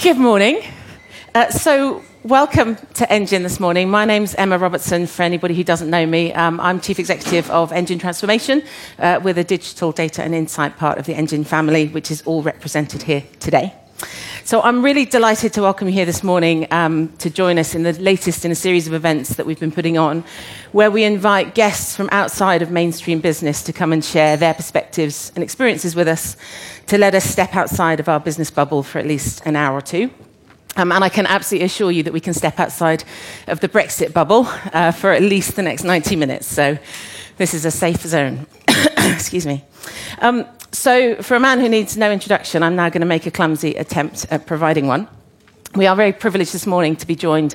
Good 0.00 0.16
morning. 0.16 0.62
Uh, 1.34 1.50
so, 1.50 2.04
welcome 2.22 2.76
to 2.94 3.12
Engine 3.12 3.42
this 3.42 3.58
morning. 3.58 3.90
My 3.90 4.04
name's 4.04 4.32
Emma 4.36 4.56
Robertson, 4.56 5.08
for 5.08 5.24
anybody 5.24 5.56
who 5.56 5.64
doesn't 5.64 5.90
know 5.90 6.06
me. 6.06 6.32
Um, 6.34 6.60
I'm 6.60 6.80
Chief 6.80 7.00
Executive 7.00 7.50
of 7.50 7.72
Engine 7.72 7.98
Transformation. 7.98 8.62
Uh, 8.96 9.18
we're 9.20 9.34
the 9.34 9.42
digital 9.42 9.90
data 9.90 10.22
and 10.22 10.36
insight 10.36 10.76
part 10.76 10.98
of 10.98 11.06
the 11.06 11.14
Engine 11.14 11.42
family, 11.42 11.88
which 11.88 12.12
is 12.12 12.22
all 12.26 12.44
represented 12.44 13.02
here 13.02 13.24
today. 13.40 13.74
So 14.44 14.62
I'm 14.62 14.82
really 14.84 15.04
delighted 15.04 15.52
to 15.54 15.62
welcome 15.62 15.88
you 15.88 15.94
here 15.94 16.06
this 16.06 16.22
morning 16.22 16.68
um, 16.70 17.08
to 17.18 17.28
join 17.28 17.58
us 17.58 17.74
in 17.74 17.82
the 17.82 17.92
latest 17.94 18.44
in 18.44 18.52
a 18.52 18.54
series 18.54 18.86
of 18.86 18.94
events 18.94 19.34
that 19.34 19.44
we've 19.44 19.58
been 19.58 19.72
putting 19.72 19.98
on, 19.98 20.24
where 20.72 20.90
we 20.90 21.02
invite 21.02 21.54
guests 21.54 21.96
from 21.96 22.08
outside 22.12 22.62
of 22.62 22.70
mainstream 22.70 23.20
business 23.20 23.62
to 23.64 23.72
come 23.72 23.92
and 23.92 24.04
share 24.04 24.36
their 24.36 24.54
perspectives 24.54 25.32
and 25.34 25.42
experiences 25.42 25.96
with 25.96 26.06
us, 26.06 26.36
to 26.88 26.98
let 26.98 27.14
us 27.14 27.24
step 27.24 27.54
outside 27.54 28.00
of 28.00 28.08
our 28.08 28.18
business 28.18 28.50
bubble 28.50 28.82
for 28.82 28.98
at 28.98 29.06
least 29.06 29.42
an 29.44 29.56
hour 29.56 29.76
or 29.76 29.82
two. 29.82 30.10
Um, 30.76 30.90
and 30.90 31.04
I 31.04 31.08
can 31.08 31.26
absolutely 31.26 31.66
assure 31.66 31.90
you 31.90 32.02
that 32.04 32.12
we 32.12 32.20
can 32.20 32.32
step 32.32 32.58
outside 32.58 33.04
of 33.46 33.60
the 33.60 33.68
Brexit 33.68 34.12
bubble 34.12 34.46
uh, 34.72 34.92
for 34.92 35.12
at 35.12 35.22
least 35.22 35.56
the 35.56 35.62
next 35.62 35.84
90 35.84 36.16
minutes. 36.16 36.46
So 36.46 36.78
this 37.36 37.52
is 37.52 37.64
a 37.64 37.70
safe 37.70 38.00
zone. 38.02 38.46
Excuse 38.96 39.46
me. 39.46 39.64
Um, 40.20 40.46
so, 40.70 41.16
for 41.22 41.34
a 41.34 41.40
man 41.40 41.60
who 41.60 41.68
needs 41.68 41.96
no 41.96 42.12
introduction, 42.12 42.62
I'm 42.62 42.76
now 42.76 42.90
going 42.90 43.00
to 43.00 43.06
make 43.06 43.24
a 43.24 43.30
clumsy 43.30 43.74
attempt 43.74 44.26
at 44.30 44.46
providing 44.46 44.86
one. 44.86 45.08
We 45.74 45.86
are 45.86 45.96
very 45.96 46.12
privileged 46.12 46.52
this 46.52 46.66
morning 46.66 46.94
to 46.96 47.06
be 47.06 47.14
joined 47.14 47.54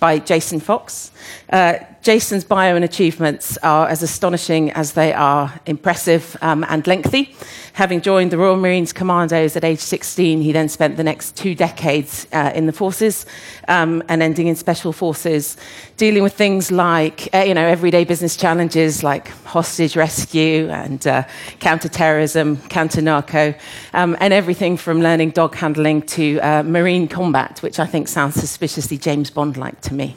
by 0.00 0.18
Jason 0.18 0.60
Fox. 0.60 1.10
Uh, 1.50 1.74
Jason's 2.04 2.44
bio 2.44 2.76
and 2.76 2.84
achievements 2.84 3.56
are 3.62 3.88
as 3.88 4.02
astonishing 4.02 4.70
as 4.72 4.92
they 4.92 5.14
are 5.14 5.58
impressive 5.64 6.36
um, 6.42 6.62
and 6.68 6.86
lengthy. 6.86 7.34
Having 7.72 8.02
joined 8.02 8.30
the 8.30 8.36
Royal 8.36 8.58
Marines 8.58 8.92
Commandos 8.92 9.56
at 9.56 9.64
age 9.64 9.78
16, 9.78 10.42
he 10.42 10.52
then 10.52 10.68
spent 10.68 10.98
the 10.98 11.02
next 11.02 11.34
two 11.34 11.54
decades 11.54 12.26
uh, 12.30 12.52
in 12.54 12.66
the 12.66 12.74
forces 12.74 13.24
um, 13.68 14.02
and 14.10 14.22
ending 14.22 14.48
in 14.48 14.54
special 14.54 14.92
forces, 14.92 15.56
dealing 15.96 16.22
with 16.22 16.34
things 16.34 16.70
like 16.70 17.34
uh, 17.34 17.38
you 17.38 17.54
know 17.54 17.66
everyday 17.66 18.04
business 18.04 18.36
challenges 18.36 19.02
like 19.02 19.28
hostage 19.44 19.96
rescue 19.96 20.68
and 20.68 21.06
uh, 21.06 21.24
counter-terrorism, 21.60 22.58
counter-narco, 22.68 23.54
um, 23.94 24.14
and 24.20 24.34
everything 24.34 24.76
from 24.76 25.00
learning 25.00 25.30
dog 25.30 25.54
handling 25.54 26.02
to 26.02 26.38
uh, 26.40 26.62
marine 26.64 27.08
combat, 27.08 27.60
which 27.62 27.78
I 27.78 27.86
think 27.86 28.08
sounds 28.08 28.34
suspiciously 28.34 28.98
James 28.98 29.30
Bond-like 29.30 29.80
to 29.80 29.94
me. 29.94 30.14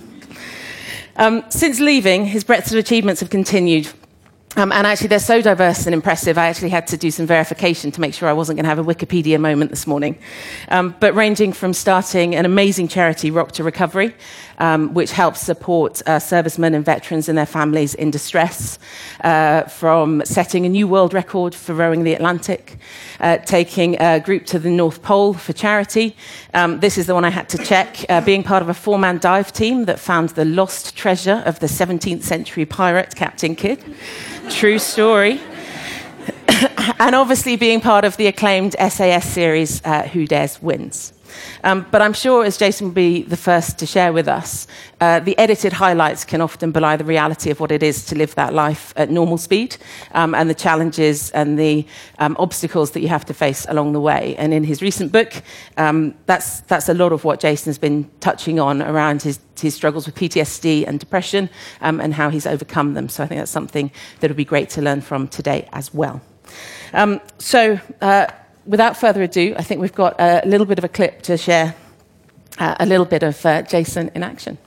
Um, 1.17 1.43
since 1.49 1.79
leaving, 1.79 2.25
his 2.27 2.43
breadth 2.43 2.71
of 2.71 2.77
achievements 2.77 3.21
have 3.21 3.29
continued. 3.29 3.89
Um, 4.55 4.71
and 4.71 4.87
actually, 4.87 5.09
they're 5.09 5.19
so 5.19 5.41
diverse 5.41 5.85
and 5.85 5.93
impressive, 5.93 6.37
I 6.37 6.47
actually 6.47 6.69
had 6.69 6.87
to 6.87 6.97
do 6.97 7.11
some 7.11 7.27
verification 7.27 7.91
to 7.91 8.01
make 8.01 8.13
sure 8.13 8.29
I 8.29 8.33
wasn't 8.33 8.57
going 8.57 8.63
to 8.63 8.69
have 8.69 8.79
a 8.79 8.83
Wikipedia 8.83 9.39
moment 9.39 9.69
this 9.69 9.85
morning. 9.85 10.17
Um, 10.69 10.95
but 10.99 11.13
ranging 11.13 11.53
from 11.53 11.73
starting 11.73 12.33
an 12.33 12.45
amazing 12.45 12.87
charity, 12.87 13.29
Rock 13.29 13.51
to 13.53 13.63
Recovery, 13.63 14.15
um, 14.57 14.93
which 14.93 15.11
helps 15.11 15.41
support 15.41 16.01
uh, 16.07 16.17
servicemen 16.17 16.73
and 16.73 16.83
veterans 16.83 17.29
and 17.29 17.37
their 17.37 17.45
families 17.45 17.93
in 17.93 18.09
distress, 18.09 18.79
uh, 19.23 19.63
from 19.63 20.23
setting 20.25 20.65
a 20.65 20.69
new 20.69 20.87
world 20.87 21.13
record 21.13 21.53
for 21.53 21.75
rowing 21.75 22.03
the 22.03 22.13
Atlantic, 22.13 22.77
uh, 23.19 23.37
taking 23.37 24.01
a 24.01 24.19
group 24.19 24.45
to 24.47 24.57
the 24.57 24.71
North 24.71 25.03
Pole 25.03 25.33
for 25.33 25.53
charity. 25.53 26.15
Um, 26.53 26.79
this 26.79 26.97
is 26.97 27.05
the 27.05 27.13
one 27.13 27.25
I 27.25 27.29
had 27.29 27.49
to 27.49 27.57
check, 27.59 28.05
uh, 28.09 28.21
being 28.21 28.43
part 28.43 28.63
of 28.63 28.69
a 28.69 28.73
four 28.73 28.97
man 28.97 29.19
dive 29.19 29.53
team 29.53 29.85
that 29.85 29.99
found 29.99 30.29
the 30.29 30.45
lost 30.45 30.95
treasure 30.95 31.43
of 31.45 31.59
the 31.59 31.67
17th 31.67 32.23
century 32.23 32.65
pirate, 32.65 33.13
Captain 33.15 33.55
Kidd. 33.55 33.83
True 34.49 34.79
story. 34.79 35.39
and 36.99 37.15
obviously 37.15 37.55
being 37.55 37.81
part 37.81 38.05
of 38.05 38.17
the 38.17 38.27
acclaimed 38.27 38.75
SAS 38.79 39.27
series, 39.27 39.81
uh, 39.85 40.03
Who 40.03 40.25
Dares 40.25 40.61
Wins. 40.61 41.13
Um, 41.63 41.85
but 41.91 42.01
I'm 42.01 42.13
sure, 42.13 42.45
as 42.45 42.57
Jason 42.57 42.87
will 42.87 42.93
be 42.93 43.23
the 43.23 43.37
first 43.37 43.77
to 43.79 43.85
share 43.85 44.13
with 44.13 44.27
us, 44.27 44.67
uh, 45.01 45.19
the 45.19 45.37
edited 45.37 45.73
highlights 45.73 46.25
can 46.25 46.41
often 46.41 46.71
belie 46.71 46.95
the 46.95 47.03
reality 47.03 47.49
of 47.49 47.59
what 47.59 47.71
it 47.71 47.83
is 47.83 48.05
to 48.07 48.15
live 48.15 48.35
that 48.35 48.53
life 48.53 48.93
at 48.95 49.09
normal 49.09 49.37
speed 49.37 49.77
um, 50.13 50.33
and 50.33 50.49
the 50.49 50.55
challenges 50.55 51.31
and 51.31 51.57
the 51.57 51.85
um, 52.19 52.35
obstacles 52.39 52.91
that 52.91 53.01
you 53.01 53.07
have 53.07 53.25
to 53.25 53.33
face 53.33 53.65
along 53.69 53.93
the 53.93 54.01
way. 54.01 54.35
And 54.37 54.53
in 54.53 54.63
his 54.63 54.81
recent 54.81 55.11
book, 55.11 55.33
um, 55.77 56.15
that's, 56.25 56.61
that's 56.61 56.89
a 56.89 56.93
lot 56.93 57.11
of 57.11 57.23
what 57.23 57.39
Jason's 57.39 57.77
been 57.77 58.09
touching 58.19 58.59
on 58.59 58.81
around 58.81 59.21
his, 59.21 59.39
his 59.59 59.75
struggles 59.75 60.05
with 60.05 60.15
PTSD 60.15 60.87
and 60.87 60.99
depression 60.99 61.49
um, 61.81 61.99
and 61.99 62.13
how 62.13 62.29
he's 62.29 62.45
overcome 62.45 62.93
them. 62.93 63.09
So 63.09 63.23
I 63.23 63.27
think 63.27 63.39
that's 63.39 63.51
something 63.51 63.91
that 64.19 64.29
would 64.29 64.37
be 64.37 64.45
great 64.45 64.69
to 64.71 64.81
learn 64.81 65.01
from 65.01 65.27
today 65.27 65.67
as 65.73 65.93
well. 65.93 66.21
Um, 66.93 67.21
so, 67.37 67.79
uh, 68.01 68.27
without 68.67 68.97
further 68.97 69.23
ado, 69.23 69.55
I 69.57 69.63
think 69.63 69.81
we've 69.81 69.95
got 69.95 70.15
a 70.19 70.41
little 70.45 70.65
bit 70.65 70.77
of 70.77 70.83
a 70.83 70.89
clip 70.89 71.21
to 71.23 71.37
share 71.37 71.73
uh, 72.59 72.75
a 72.79 72.85
little 72.85 73.05
bit 73.05 73.23
of 73.23 73.43
uh, 73.45 73.61
Jason 73.63 74.11
in 74.13 74.23
action. 74.23 74.57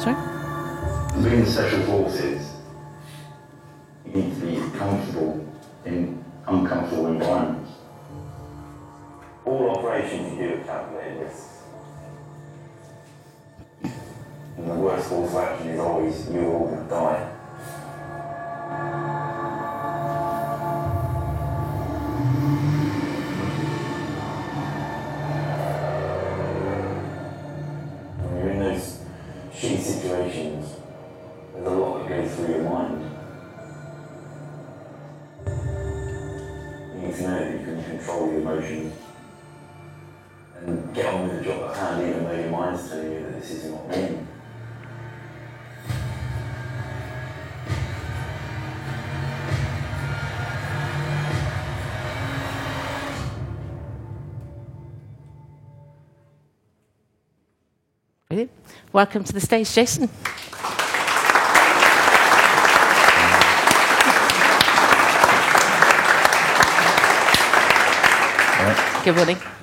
Sorry? 0.00 0.16
Being 1.22 1.46
special 1.46 1.82
forces, 1.82 2.52
you 4.06 4.12
need 4.12 4.34
to 4.34 4.40
be 4.40 4.78
comfortable 4.78 5.46
in 5.84 6.24
uncomfortable 6.46 7.06
environments 7.06 7.63
all 9.44 9.70
operations 9.70 10.32
you 10.32 10.48
do 10.48 10.54
are 10.54 10.64
calculated 10.64 11.20
risks. 11.20 11.62
And 14.56 14.70
the 14.70 14.74
worst 14.74 15.08
course 15.08 15.30
of 15.30 15.36
action 15.36 15.68
is 15.68 15.80
always 15.80 16.30
you're 16.30 16.46
all 16.46 16.70
to 16.70 16.88
die. 16.88 17.30
When 28.22 28.36
you're 28.38 28.50
in 28.50 28.58
those 28.60 29.00
shitty 29.52 29.80
situations, 29.80 30.76
there's 31.52 31.66
a 31.66 31.70
lot 31.70 31.98
that 31.98 32.08
goes 32.08 32.34
through 32.34 32.48
your 32.48 32.62
mind. 32.62 33.10
You 36.94 37.08
need 37.08 37.14
to 37.16 37.22
know 37.22 37.38
that 37.38 37.52
you 37.52 37.64
can 37.64 37.84
control 37.84 38.30
your 38.30 38.40
emotions 38.40 38.94
and 40.60 40.94
get 40.94 41.06
on 41.06 41.28
with 41.28 41.38
the 41.38 41.44
job 41.44 41.70
at 41.70 41.76
hand, 41.76 42.08
even 42.08 42.24
though 42.24 42.32
your 42.32 42.50
mind's 42.50 42.88
telling 42.88 43.12
you 43.12 43.20
that 43.20 43.40
this 43.40 43.50
is 43.50 43.70
not 43.70 43.88
me. 43.88 44.18
Brilliant. 58.28 58.50
Welcome 58.92 59.24
to 59.24 59.32
the 59.32 59.40
stage, 59.40 59.72
Jason. 59.72 60.08
Good 69.04 69.16
morning. 69.16 69.53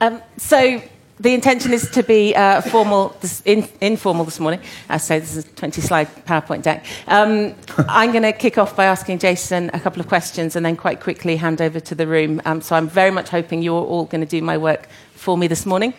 Um, 0.00 0.22
so 0.38 0.82
the 1.20 1.34
intention 1.34 1.74
is 1.74 1.90
to 1.90 2.02
be 2.02 2.34
uh, 2.34 2.62
formal, 2.62 3.14
this, 3.20 3.42
in, 3.44 3.68
informal 3.82 4.24
this 4.24 4.40
morning. 4.40 4.60
Uh, 4.88 4.96
so 4.96 5.20
this 5.20 5.36
is 5.36 5.44
a 5.44 5.48
20-slide 5.50 6.08
PowerPoint 6.24 6.62
deck. 6.62 6.86
Um, 7.06 7.54
I'm 7.76 8.10
going 8.10 8.22
to 8.22 8.32
kick 8.32 8.56
off 8.56 8.74
by 8.74 8.86
asking 8.86 9.18
Jason 9.18 9.70
a 9.74 9.80
couple 9.80 10.00
of 10.00 10.08
questions 10.08 10.56
and 10.56 10.64
then 10.64 10.76
quite 10.76 11.00
quickly 11.00 11.36
hand 11.36 11.60
over 11.60 11.78
to 11.78 11.94
the 11.94 12.06
room. 12.06 12.40
Um, 12.46 12.62
so 12.62 12.74
I'm 12.74 12.88
very 12.88 13.10
much 13.10 13.28
hoping 13.28 13.62
you're 13.62 13.84
all 13.84 14.06
going 14.06 14.22
to 14.22 14.26
do 14.26 14.40
my 14.40 14.56
work 14.56 14.88
for 15.12 15.36
me 15.36 15.46
this 15.46 15.66
morning. 15.66 15.92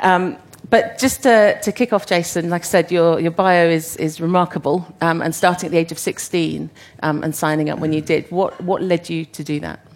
Um, 0.00 0.38
but 0.70 0.96
just 0.98 1.22
to, 1.24 1.60
to, 1.60 1.72
kick 1.72 1.92
off, 1.92 2.06
Jason, 2.06 2.48
like 2.48 2.62
I 2.62 2.64
said, 2.64 2.90
your, 2.90 3.20
your 3.20 3.32
bio 3.32 3.68
is, 3.68 3.96
is 3.96 4.22
remarkable. 4.22 4.86
Um, 5.02 5.20
and 5.20 5.34
starting 5.34 5.66
at 5.66 5.72
the 5.72 5.78
age 5.78 5.92
of 5.92 5.98
16 5.98 6.70
um, 7.02 7.22
and 7.22 7.36
signing 7.36 7.68
up 7.68 7.78
when 7.78 7.92
you 7.92 8.00
did, 8.00 8.30
what, 8.30 8.58
what 8.62 8.80
led 8.80 9.10
you 9.10 9.26
to 9.26 9.44
do 9.44 9.60
that? 9.60 9.86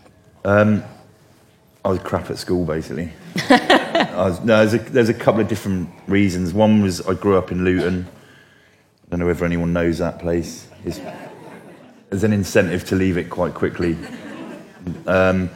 Um, 0.44 0.84
I 1.82 1.88
was 1.88 2.00
crap 2.00 2.30
at 2.30 2.36
school, 2.36 2.66
basically. 2.66 3.10
was, 4.16 4.40
no, 4.44 4.66
there's 4.66 4.74
a, 4.74 4.78
there's 4.78 5.08
a 5.08 5.14
couple 5.14 5.40
of 5.40 5.48
different 5.48 5.88
reasons. 6.06 6.52
One 6.52 6.82
was 6.82 7.06
I 7.06 7.14
grew 7.14 7.36
up 7.36 7.52
in 7.52 7.64
Luton. 7.64 8.06
I 9.06 9.10
don't 9.10 9.20
know 9.20 9.26
whether 9.26 9.44
anyone 9.44 9.72
knows 9.72 9.98
that 9.98 10.18
place. 10.18 10.68
It's, 10.84 11.00
there's 12.10 12.24
an 12.24 12.32
incentive 12.32 12.84
to 12.86 12.96
leave 12.96 13.16
it 13.18 13.30
quite 13.30 13.54
quickly. 13.54 13.96
Um, 15.06 15.50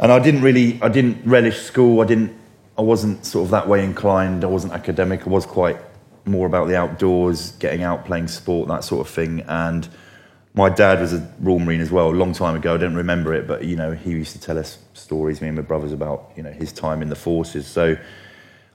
and 0.00 0.12
I 0.12 0.18
didn't 0.18 0.42
really, 0.42 0.80
I 0.82 0.88
didn't 0.88 1.22
relish 1.24 1.60
school. 1.62 2.00
I 2.00 2.04
didn't, 2.04 2.36
I 2.76 2.82
wasn't 2.82 3.24
sort 3.24 3.44
of 3.44 3.50
that 3.52 3.68
way 3.68 3.84
inclined. 3.84 4.44
I 4.44 4.48
wasn't 4.48 4.72
academic. 4.72 5.26
I 5.26 5.30
was 5.30 5.46
quite 5.46 5.78
more 6.24 6.46
about 6.46 6.68
the 6.68 6.76
outdoors, 6.76 7.52
getting 7.52 7.82
out, 7.82 8.04
playing 8.04 8.28
sport, 8.28 8.68
that 8.68 8.84
sort 8.84 9.06
of 9.06 9.12
thing. 9.12 9.40
And 9.48 9.88
my 10.54 10.68
dad 10.68 11.00
was 11.00 11.12
a 11.12 11.34
Royal 11.40 11.58
Marine 11.58 11.80
as 11.80 11.90
well, 11.90 12.10
a 12.10 12.12
long 12.12 12.32
time 12.32 12.56
ago. 12.56 12.74
I 12.74 12.76
don't 12.76 12.94
remember 12.94 13.32
it, 13.32 13.46
but 13.46 13.64
you 13.64 13.76
know, 13.76 13.92
he 13.92 14.10
used 14.10 14.32
to 14.32 14.40
tell 14.40 14.58
us 14.58 14.78
stories, 14.92 15.40
me 15.40 15.48
and 15.48 15.56
my 15.56 15.62
brothers, 15.62 15.92
about 15.92 16.32
you 16.36 16.42
know 16.42 16.52
his 16.52 16.72
time 16.72 17.00
in 17.02 17.08
the 17.08 17.16
forces. 17.16 17.66
So 17.66 17.96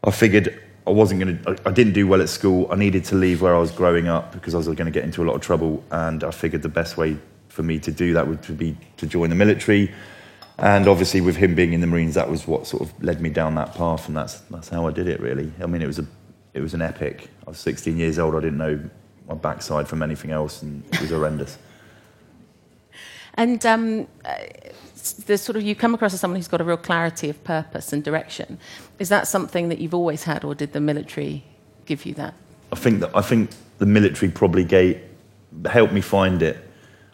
I 0.03 0.11
figured 0.11 0.59
I 0.87 0.91
wasn't 0.91 1.19
going 1.19 1.37
to, 1.43 1.61
I 1.67 1.71
didn't 1.71 1.93
do 1.93 2.07
well 2.07 2.21
at 2.21 2.29
school. 2.29 2.67
I 2.71 2.75
needed 2.75 3.03
to 3.05 3.15
leave 3.15 3.41
where 3.41 3.53
I 3.53 3.59
was 3.59 3.71
growing 3.71 4.07
up 4.07 4.31
because 4.31 4.55
I 4.55 4.57
was 4.57 4.67
going 4.67 4.85
to 4.85 4.91
get 4.91 5.03
into 5.03 5.21
a 5.21 5.25
lot 5.25 5.35
of 5.35 5.41
trouble. 5.41 5.83
And 5.91 6.23
I 6.23 6.31
figured 6.31 6.61
the 6.61 6.69
best 6.69 6.95
way 6.95 7.17
for 7.49 7.61
me 7.61 7.77
to 7.79 7.91
do 7.91 8.13
that 8.13 8.25
would 8.25 8.57
be 8.57 8.77
to 8.95 9.05
join 9.05 9.29
the 9.29 9.35
military. 9.35 9.91
And 10.59 10.87
obviously, 10.87 11.19
with 11.19 11.35
him 11.35 11.55
being 11.55 11.73
in 11.73 11.81
the 11.81 11.87
Marines, 11.87 12.15
that 12.15 12.29
was 12.29 12.47
what 12.47 12.65
sort 12.65 12.83
of 12.83 13.03
led 13.03 13.21
me 13.21 13.29
down 13.29 13.55
that 13.55 13.75
path. 13.75 14.07
And 14.07 14.15
that's, 14.15 14.39
that's 14.49 14.69
how 14.69 14.87
I 14.87 14.91
did 14.91 15.09
it, 15.09 15.19
really. 15.19 15.51
I 15.61 15.65
mean, 15.65 15.81
it 15.81 15.87
was, 15.87 15.99
a, 15.99 16.07
it 16.53 16.61
was 16.61 16.73
an 16.73 16.81
epic. 16.81 17.29
I 17.45 17.49
was 17.49 17.59
16 17.59 17.97
years 17.97 18.17
old. 18.17 18.33
I 18.33 18.39
didn't 18.39 18.57
know 18.57 18.79
my 19.27 19.35
backside 19.35 19.89
from 19.89 20.01
anything 20.01 20.31
else, 20.31 20.61
and 20.61 20.85
it 20.93 21.01
was 21.01 21.09
horrendous. 21.09 21.57
And 23.37 23.63
um, 23.65 24.07
uh, 24.25 24.35
the 25.25 25.37
sort 25.37 25.55
of 25.55 25.63
you 25.63 25.75
come 25.75 25.93
across 25.93 26.13
as 26.13 26.19
someone 26.19 26.37
who's 26.37 26.47
got 26.47 26.61
a 26.61 26.63
real 26.63 26.77
clarity 26.77 27.29
of 27.29 27.41
purpose 27.43 27.93
and 27.93 28.03
direction. 28.03 28.59
Is 28.99 29.09
that 29.09 29.27
something 29.27 29.69
that 29.69 29.79
you've 29.79 29.93
always 29.93 30.23
had, 30.23 30.43
or 30.43 30.55
did 30.55 30.73
the 30.73 30.79
military 30.79 31.43
give 31.85 32.05
you 32.05 32.13
that? 32.15 32.33
I 32.71 32.75
think 32.75 32.99
that 32.99 33.15
I 33.15 33.21
think 33.21 33.51
the 33.77 33.85
military 33.85 34.31
probably 34.31 34.63
gave, 34.63 35.01
helped 35.69 35.93
me 35.93 36.01
find 36.01 36.41
it. 36.41 36.57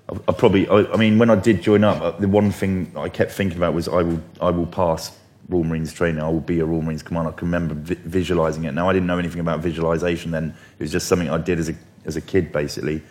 I, 0.09 0.17
I 0.27 0.31
probably, 0.31 0.67
I, 0.67 0.85
I, 0.93 0.97
mean, 0.97 1.19
when 1.19 1.29
I 1.29 1.35
did 1.35 1.61
join 1.61 1.83
up, 1.83 2.01
uh, 2.01 2.11
the 2.11 2.27
one 2.27 2.51
thing 2.51 2.91
I 2.95 3.09
kept 3.09 3.31
thinking 3.31 3.57
about 3.57 3.73
was 3.73 3.87
I 3.87 4.01
will, 4.01 4.21
I 4.41 4.49
will 4.49 4.65
pass 4.65 5.17
Royal 5.49 5.63
Marines 5.63 5.93
training. 5.93 6.23
I 6.23 6.29
will 6.29 6.39
be 6.39 6.59
a 6.61 6.65
Royal 6.65 6.81
Marines 6.81 7.03
commando. 7.03 7.31
I 7.31 7.33
can 7.33 7.47
remember 7.47 7.75
vi- 7.75 8.01
visualizing 8.05 8.63
it. 8.63 8.73
Now 8.73 8.89
I 8.89 8.93
didn't 8.93 9.07
know 9.07 9.19
anything 9.19 9.41
about 9.41 9.59
visualization 9.59 10.31
then. 10.31 10.55
It 10.79 10.83
was 10.83 10.91
just 10.91 11.07
something 11.07 11.29
I 11.29 11.37
did 11.37 11.59
as 11.59 11.69
a 11.69 11.75
as 12.05 12.15
a 12.15 12.21
kid, 12.21 12.51
basically. 12.51 13.01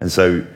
And 0.00 0.12
so, 0.12 0.46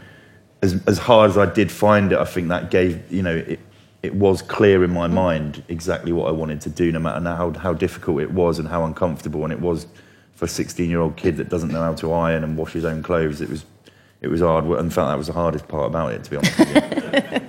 as 0.62 0.82
as 0.86 0.98
hard 0.98 1.30
as 1.30 1.38
I 1.38 1.46
did 1.46 1.70
find 1.70 2.12
it, 2.12 2.18
I 2.18 2.24
think 2.24 2.48
that 2.48 2.70
gave 2.70 3.10
you 3.12 3.22
know 3.22 3.36
it, 3.36 3.60
it 4.02 4.14
was 4.14 4.42
clear 4.42 4.82
in 4.82 4.90
my 4.90 5.06
mind 5.06 5.62
exactly 5.68 6.12
what 6.12 6.28
I 6.28 6.32
wanted 6.32 6.60
to 6.62 6.70
do, 6.70 6.90
no 6.90 6.98
matter 6.98 7.24
how, 7.24 7.52
how 7.52 7.72
difficult 7.72 8.20
it 8.20 8.32
was 8.32 8.58
and 8.58 8.66
how 8.66 8.84
uncomfortable. 8.84 9.44
And 9.44 9.52
it 9.52 9.60
was 9.60 9.86
for 10.34 10.46
a 10.46 10.48
16 10.48 10.90
year 10.90 11.00
old 11.00 11.16
kid 11.16 11.36
that 11.36 11.48
doesn't 11.48 11.70
know 11.70 11.80
how 11.80 11.94
to 11.94 12.12
iron 12.12 12.42
and 12.42 12.56
wash 12.56 12.72
his 12.72 12.84
own 12.84 13.02
clothes. 13.02 13.40
It 13.40 13.48
was, 13.48 13.64
it 14.20 14.28
was 14.28 14.40
hard. 14.40 14.64
And 14.64 14.74
in 14.80 14.90
fact, 14.90 15.08
that 15.08 15.16
was 15.18 15.28
the 15.28 15.32
hardest 15.32 15.68
part 15.68 15.86
about 15.86 16.12
it, 16.12 16.24
to 16.24 16.30
be 16.30 16.36
honest 16.36 17.42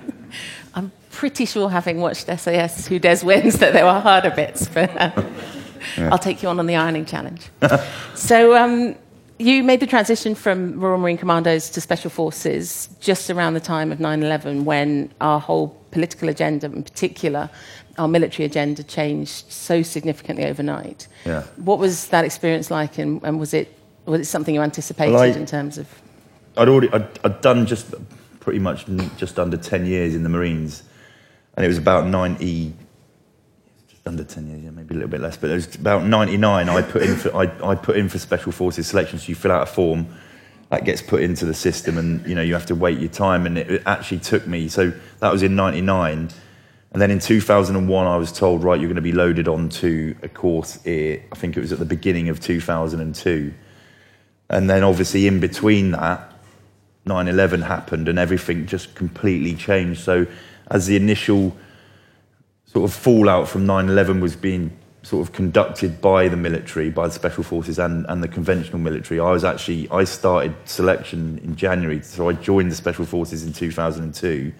I'm 0.76 0.92
pretty 1.10 1.44
sure, 1.44 1.68
having 1.68 2.00
watched 2.00 2.26
SAS 2.26 2.86
Who 2.86 2.98
Dares 3.00 3.24
Wins, 3.24 3.58
that 3.58 3.72
there 3.72 3.84
were 3.84 4.00
harder 4.00 4.30
bits. 4.30 4.68
But 4.68 4.90
uh, 4.96 5.10
yeah. 5.96 6.10
I'll 6.10 6.18
take 6.18 6.42
you 6.42 6.48
on 6.48 6.60
on 6.60 6.66
the 6.66 6.76
ironing 6.76 7.04
challenge. 7.04 7.48
so, 8.14 8.56
um, 8.56 8.94
you 9.38 9.62
made 9.62 9.80
the 9.80 9.86
transition 9.86 10.34
from 10.34 10.78
Royal 10.78 10.98
Marine 10.98 11.18
Commandos 11.18 11.68
to 11.70 11.80
Special 11.80 12.10
Forces 12.10 12.88
just 13.00 13.30
around 13.30 13.54
the 13.54 13.60
time 13.60 13.90
of 13.90 13.98
9 13.98 14.22
11 14.22 14.64
when 14.64 15.12
our 15.20 15.40
whole 15.40 15.68
political 15.90 16.28
agenda, 16.28 16.66
in 16.66 16.82
particular, 16.82 17.50
our 17.98 18.08
military 18.08 18.46
agenda, 18.46 18.82
changed 18.82 19.50
so 19.50 19.82
significantly 19.82 20.44
overnight. 20.44 21.08
Yeah. 21.24 21.42
What 21.56 21.78
was 21.78 22.08
that 22.08 22.24
experience 22.24 22.70
like, 22.70 22.98
and, 22.98 23.22
and 23.24 23.40
was, 23.40 23.54
it, 23.54 23.76
was 24.06 24.20
it 24.20 24.24
something 24.26 24.54
you 24.54 24.62
anticipated 24.62 25.12
well, 25.12 25.22
I, 25.22 25.26
in 25.26 25.46
terms 25.46 25.78
of? 25.78 25.88
I'd 26.56 26.68
already 26.68 26.90
I'd, 26.92 27.08
I'd 27.24 27.40
done 27.40 27.66
just 27.66 27.94
pretty 28.38 28.60
much 28.60 28.86
just 29.16 29.38
under 29.38 29.56
10 29.56 29.86
years 29.86 30.14
in 30.14 30.22
the 30.22 30.28
Marines, 30.28 30.84
and 31.56 31.64
it 31.64 31.68
was 31.68 31.78
about 31.78 32.06
90 32.06 32.72
under 34.06 34.24
10 34.24 34.46
years, 34.46 34.64
yeah, 34.64 34.70
maybe 34.70 34.94
a 34.94 34.98
little 34.98 35.10
bit 35.10 35.20
less, 35.20 35.36
but 35.36 35.50
was 35.50 35.74
about 35.76 36.04
99 36.04 36.68
I 36.68 36.82
put 36.82 37.02
in 37.02 37.16
for, 37.16 37.34
I, 37.34 37.70
I 37.70 37.74
put 37.74 37.96
in 37.96 38.08
for 38.08 38.18
Special 38.18 38.52
Forces 38.52 38.86
selection. 38.86 39.18
So 39.18 39.28
you 39.28 39.34
fill 39.34 39.52
out 39.52 39.62
a 39.62 39.66
form, 39.66 40.06
that 40.70 40.84
gets 40.84 41.00
put 41.00 41.22
into 41.22 41.46
the 41.46 41.54
system, 41.54 41.98
and 41.98 42.26
you 42.26 42.34
know, 42.34 42.42
you 42.42 42.54
have 42.54 42.66
to 42.66 42.74
wait 42.74 42.98
your 42.98 43.10
time. 43.10 43.46
And 43.46 43.56
it, 43.56 43.70
it 43.70 43.82
actually 43.86 44.20
took 44.20 44.46
me, 44.46 44.68
so 44.68 44.92
that 45.20 45.32
was 45.32 45.42
in 45.42 45.56
99. 45.56 46.30
And 46.92 47.02
then 47.02 47.10
in 47.10 47.18
2001, 47.18 48.06
I 48.06 48.16
was 48.16 48.30
told, 48.30 48.62
right, 48.62 48.78
you're 48.78 48.88
going 48.88 48.96
to 48.96 49.02
be 49.02 49.12
loaded 49.12 49.48
onto 49.48 50.14
a 50.22 50.28
course 50.28 50.80
here. 50.84 51.24
I 51.32 51.34
think 51.34 51.56
it 51.56 51.60
was 51.60 51.72
at 51.72 51.78
the 51.78 51.84
beginning 51.84 52.28
of 52.28 52.40
2002. 52.40 53.52
And 54.50 54.70
then 54.70 54.84
obviously 54.84 55.26
in 55.26 55.40
between 55.40 55.90
that, 55.92 56.30
9 57.06 57.28
11 57.28 57.62
happened 57.62 58.08
and 58.08 58.18
everything 58.18 58.66
just 58.66 58.94
completely 58.94 59.54
changed. 59.54 60.00
So 60.02 60.26
as 60.70 60.86
the 60.86 60.96
initial 60.96 61.56
sort 62.74 62.90
of 62.90 62.94
fallout 62.94 63.48
from 63.48 63.66
9-11 63.66 64.20
was 64.20 64.34
being 64.34 64.76
sort 65.02 65.26
of 65.26 65.32
conducted 65.32 66.00
by 66.00 66.26
the 66.28 66.36
military, 66.36 66.90
by 66.90 67.06
the 67.06 67.12
special 67.12 67.44
forces 67.44 67.78
and, 67.78 68.04
and 68.08 68.22
the 68.22 68.28
conventional 68.28 68.78
military. 68.78 69.20
I 69.20 69.30
was 69.30 69.44
actually, 69.44 69.88
I 69.90 70.04
started 70.04 70.54
selection 70.64 71.38
in 71.44 71.54
January, 71.54 72.02
so 72.02 72.28
I 72.28 72.32
joined 72.32 72.72
the 72.72 72.74
special 72.74 73.04
forces 73.04 73.44
in 73.44 73.52
2002. 73.52 74.52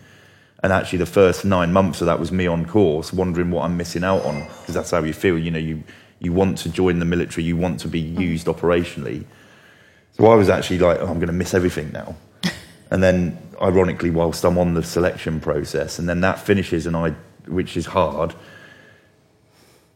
And 0.63 0.73
actually 0.73 0.99
the 0.99 1.07
first 1.07 1.45
nine 1.45 1.73
months 1.73 2.01
of 2.03 2.07
that 2.07 2.21
was 2.21 2.31
me 2.31 2.47
on 2.47 2.67
course, 2.67 3.13
wondering 3.13 3.51
what 3.51 3.65
I'm 3.65 3.77
missing 3.77 4.05
out 4.05 4.25
on, 4.25 4.47
because 4.61 4.75
that's 4.75 4.93
how 4.93 5.03
you 5.03 5.13
feel. 5.13 5.37
You 5.37 5.51
know, 5.51 5.59
you, 5.59 5.83
you 6.21 6.33
want 6.33 6.59
to 6.59 6.69
join 6.69 7.01
the 7.01 7.05
military, 7.05 7.45
you 7.45 7.57
want 7.57 7.81
to 7.81 7.89
be 7.89 8.03
mm. 8.03 8.21
used 8.21 8.47
operationally. 8.47 9.25
So 10.13 10.27
I 10.27 10.37
was 10.37 10.49
actually 10.49 10.79
like, 10.79 11.01
oh, 11.01 11.07
I'm 11.07 11.15
going 11.15 11.27
to 11.27 11.33
miss 11.33 11.53
everything 11.53 11.91
now. 11.91 12.15
and 12.91 13.03
then, 13.03 13.39
ironically, 13.61 14.11
whilst 14.11 14.45
I'm 14.45 14.57
on 14.57 14.75
the 14.75 14.83
selection 14.83 15.41
process, 15.41 15.99
and 15.99 16.09
then 16.09 16.21
that 16.21 16.39
finishes 16.39 16.87
and 16.87 16.97
I 16.97 17.15
which 17.47 17.77
is 17.77 17.87
hard. 17.87 18.35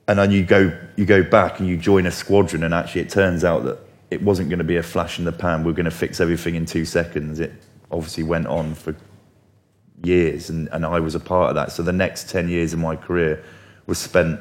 And 0.06 0.19
then 0.19 0.31
you 0.31 0.43
go, 0.43 0.77
you 0.97 1.05
go 1.05 1.23
back 1.23 1.61
and 1.61 1.69
you 1.69 1.77
join 1.77 2.06
a 2.06 2.11
squadron, 2.11 2.62
and 2.62 2.73
actually 2.73 3.03
it 3.03 3.11
turns 3.11 3.45
out 3.45 3.65
that 3.65 3.79
it 4.11 4.23
wasn't 4.23 4.49
going 4.49 4.59
to 4.59 4.65
be 4.65 4.77
a 4.77 4.83
flash 4.83 5.19
in 5.19 5.25
the 5.25 5.33
pan. 5.33 5.65
We're 5.65 5.73
going 5.73 5.85
to 5.85 5.91
fix 5.91 6.21
everything 6.21 6.55
in 6.55 6.65
two 6.65 6.85
seconds. 6.85 7.41
It 7.41 7.53
obviously 7.91 8.25
went 8.25 8.47
on 8.47 8.75
for 8.75 8.97
years, 10.03 10.49
and, 10.49 10.69
and 10.73 10.87
I 10.87 11.00
was 11.00 11.15
a 11.15 11.21
part 11.21 11.50
of 11.50 11.56
that. 11.56 11.73
So 11.73 11.83
the 11.83 11.93
next 11.93 12.31
10 12.31 12.49
years 12.49 12.73
of 12.73 12.79
my 12.79 12.97
career 12.97 13.45
was 13.87 13.99
spent 13.99 14.41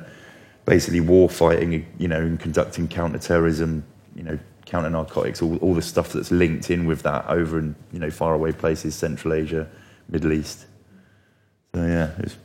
basically 0.65 1.01
war 1.01 1.30
fighting, 1.30 1.86
you 1.98 2.07
know, 2.07 2.19
and 2.19 2.39
conducting 2.39 2.88
counter-terrorism, 2.88 3.83
you 4.15 4.24
know, 4.24 4.39
counter 4.65 4.89
narcotics, 4.89 5.42
all, 5.42 5.56
all 5.57 5.74
the 5.74 5.81
stuff 5.81 6.12
that's 6.12 6.30
linked 6.30 6.69
in 6.69 6.86
with 6.86 7.01
that 7.04 7.25
over 7.27 7.57
in, 7.57 7.75
you 7.92 8.00
know, 8.00 8.09
faraway 8.09 8.51
places, 8.51 8.95
Central 8.95 9.33
Asia, 9.33 9.68
Middle 10.09 10.33
East. 10.33 10.65
So 11.74 11.86
yeah, 11.86 12.12
it 12.18 12.24
was 12.24 12.38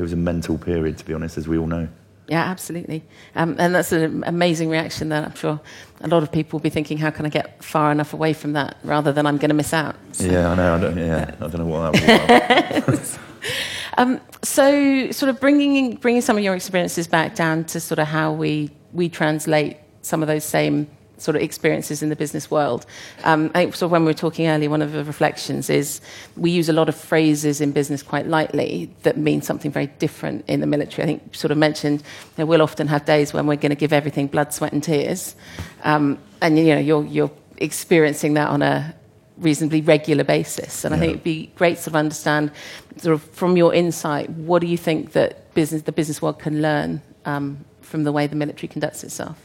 it 0.00 0.02
was 0.02 0.14
a 0.14 0.16
mental 0.16 0.56
period, 0.56 0.96
to 0.96 1.04
be 1.04 1.12
honest, 1.12 1.36
as 1.36 1.46
we 1.46 1.58
all 1.58 1.66
know. 1.66 1.86
Yeah, 2.26 2.44
absolutely. 2.44 3.02
Um, 3.34 3.56
and 3.58 3.74
that's 3.74 3.92
an 3.92 4.24
amazing 4.24 4.70
reaction 4.70 5.10
that 5.10 5.24
I'm 5.26 5.34
sure 5.34 5.60
a 6.00 6.08
lot 6.08 6.22
of 6.22 6.32
people 6.32 6.58
will 6.58 6.62
be 6.62 6.70
thinking, 6.70 6.96
how 6.96 7.10
can 7.10 7.26
I 7.26 7.28
get 7.28 7.62
far 7.62 7.92
enough 7.92 8.14
away 8.14 8.32
from 8.32 8.54
that 8.54 8.78
rather 8.82 9.12
than 9.12 9.26
I'm 9.26 9.36
going 9.36 9.50
to 9.50 9.54
miss 9.54 9.74
out? 9.74 9.94
So, 10.12 10.24
yeah, 10.24 10.50
I 10.50 10.54
know. 10.54 10.74
I 10.74 10.80
don't, 10.80 10.96
yeah, 10.96 11.34
I 11.38 11.48
don't 11.48 11.58
know 11.58 11.66
what 11.66 11.92
that 11.92 12.86
was 12.86 13.18
um, 13.98 14.22
so, 14.42 15.10
sort 15.10 15.28
of 15.28 15.38
bringing, 15.38 15.96
bringing 15.96 16.22
some 16.22 16.38
of 16.38 16.42
your 16.42 16.54
experiences 16.54 17.06
back 17.06 17.34
down 17.34 17.64
to 17.64 17.80
sort 17.80 17.98
of 17.98 18.06
how 18.06 18.32
we, 18.32 18.70
we 18.94 19.10
translate 19.10 19.76
some 20.00 20.22
of 20.22 20.28
those 20.28 20.44
same 20.44 20.88
sort 21.20 21.36
of 21.36 21.42
experiences 21.42 22.02
in 22.02 22.08
the 22.08 22.16
business 22.16 22.50
world. 22.50 22.86
Um, 23.24 23.50
so 23.72 23.86
when 23.86 24.02
we 24.02 24.06
were 24.06 24.14
talking 24.14 24.46
earlier, 24.48 24.70
one 24.70 24.82
of 24.82 24.92
the 24.92 25.04
reflections 25.04 25.70
is 25.70 26.00
we 26.36 26.50
use 26.50 26.68
a 26.68 26.72
lot 26.72 26.88
of 26.88 26.94
phrases 26.94 27.60
in 27.60 27.72
business 27.72 28.02
quite 28.02 28.26
lightly 28.26 28.90
that 29.02 29.16
mean 29.16 29.42
something 29.42 29.70
very 29.70 29.86
different 29.98 30.44
in 30.48 30.60
the 30.60 30.66
military. 30.66 31.04
I 31.04 31.06
think 31.06 31.34
sort 31.34 31.50
of 31.50 31.58
mentioned 31.58 32.02
that 32.36 32.46
we'll 32.46 32.62
often 32.62 32.88
have 32.88 33.04
days 33.04 33.32
when 33.32 33.46
we're 33.46 33.56
going 33.56 33.70
to 33.70 33.76
give 33.76 33.92
everything 33.92 34.26
blood, 34.26 34.52
sweat, 34.54 34.72
and 34.72 34.82
tears, 34.82 35.36
um, 35.84 36.18
and 36.40 36.58
you 36.58 36.74
know 36.74 36.78
you're 36.78 37.04
you're 37.04 37.30
experiencing 37.58 38.34
that 38.34 38.48
on 38.48 38.62
a 38.62 38.94
reasonably 39.40 39.80
regular 39.80 40.24
basis. 40.24 40.84
And 40.84 40.92
yeah. 40.92 40.96
I 40.96 41.00
think 41.00 41.10
it'd 41.10 41.24
be 41.24 41.50
great 41.56 41.76
to 41.76 41.82
sort 41.82 41.88
of 41.88 41.96
understand, 41.96 42.50
sort 42.96 43.14
of 43.14 43.22
from 43.22 43.56
your 43.56 43.74
insight, 43.74 44.30
what 44.30 44.60
do 44.60 44.66
you 44.66 44.76
think 44.76 45.12
that 45.12 45.52
business, 45.54 45.82
the 45.82 45.92
business 45.92 46.22
world 46.22 46.38
can 46.38 46.62
learn 46.62 47.02
um, 47.24 47.64
from 47.80 48.04
the 48.04 48.12
way 48.12 48.26
the 48.26 48.36
military 48.36 48.68
conducts 48.68 49.02
itself? 49.02 49.38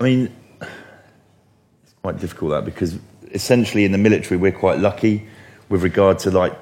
I 0.00 0.04
mean, 0.04 0.36
quite 2.06 2.20
difficult 2.20 2.52
that 2.52 2.64
because 2.64 3.00
essentially 3.32 3.84
in 3.84 3.90
the 3.90 3.98
military 3.98 4.36
we're 4.36 4.52
quite 4.52 4.78
lucky 4.78 5.26
with 5.68 5.82
regard 5.82 6.20
to 6.20 6.30
like 6.30 6.56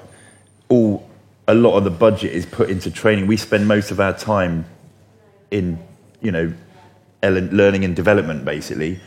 all 0.69 1.07
a 1.47 1.53
lot 1.53 1.77
of 1.77 1.83
the 1.83 1.91
budget 1.91 2.33
is 2.33 2.47
put 2.47 2.67
into 2.67 2.89
training. 2.89 3.27
We 3.27 3.37
spend 3.37 3.67
most 3.67 3.91
of 3.91 3.99
our 3.99 4.17
time 4.17 4.65
in 5.51 5.77
you 6.19 6.31
know 6.31 6.51
learning 7.21 7.85
and 7.85 7.95
development 7.95 8.43
basically. 8.43 8.99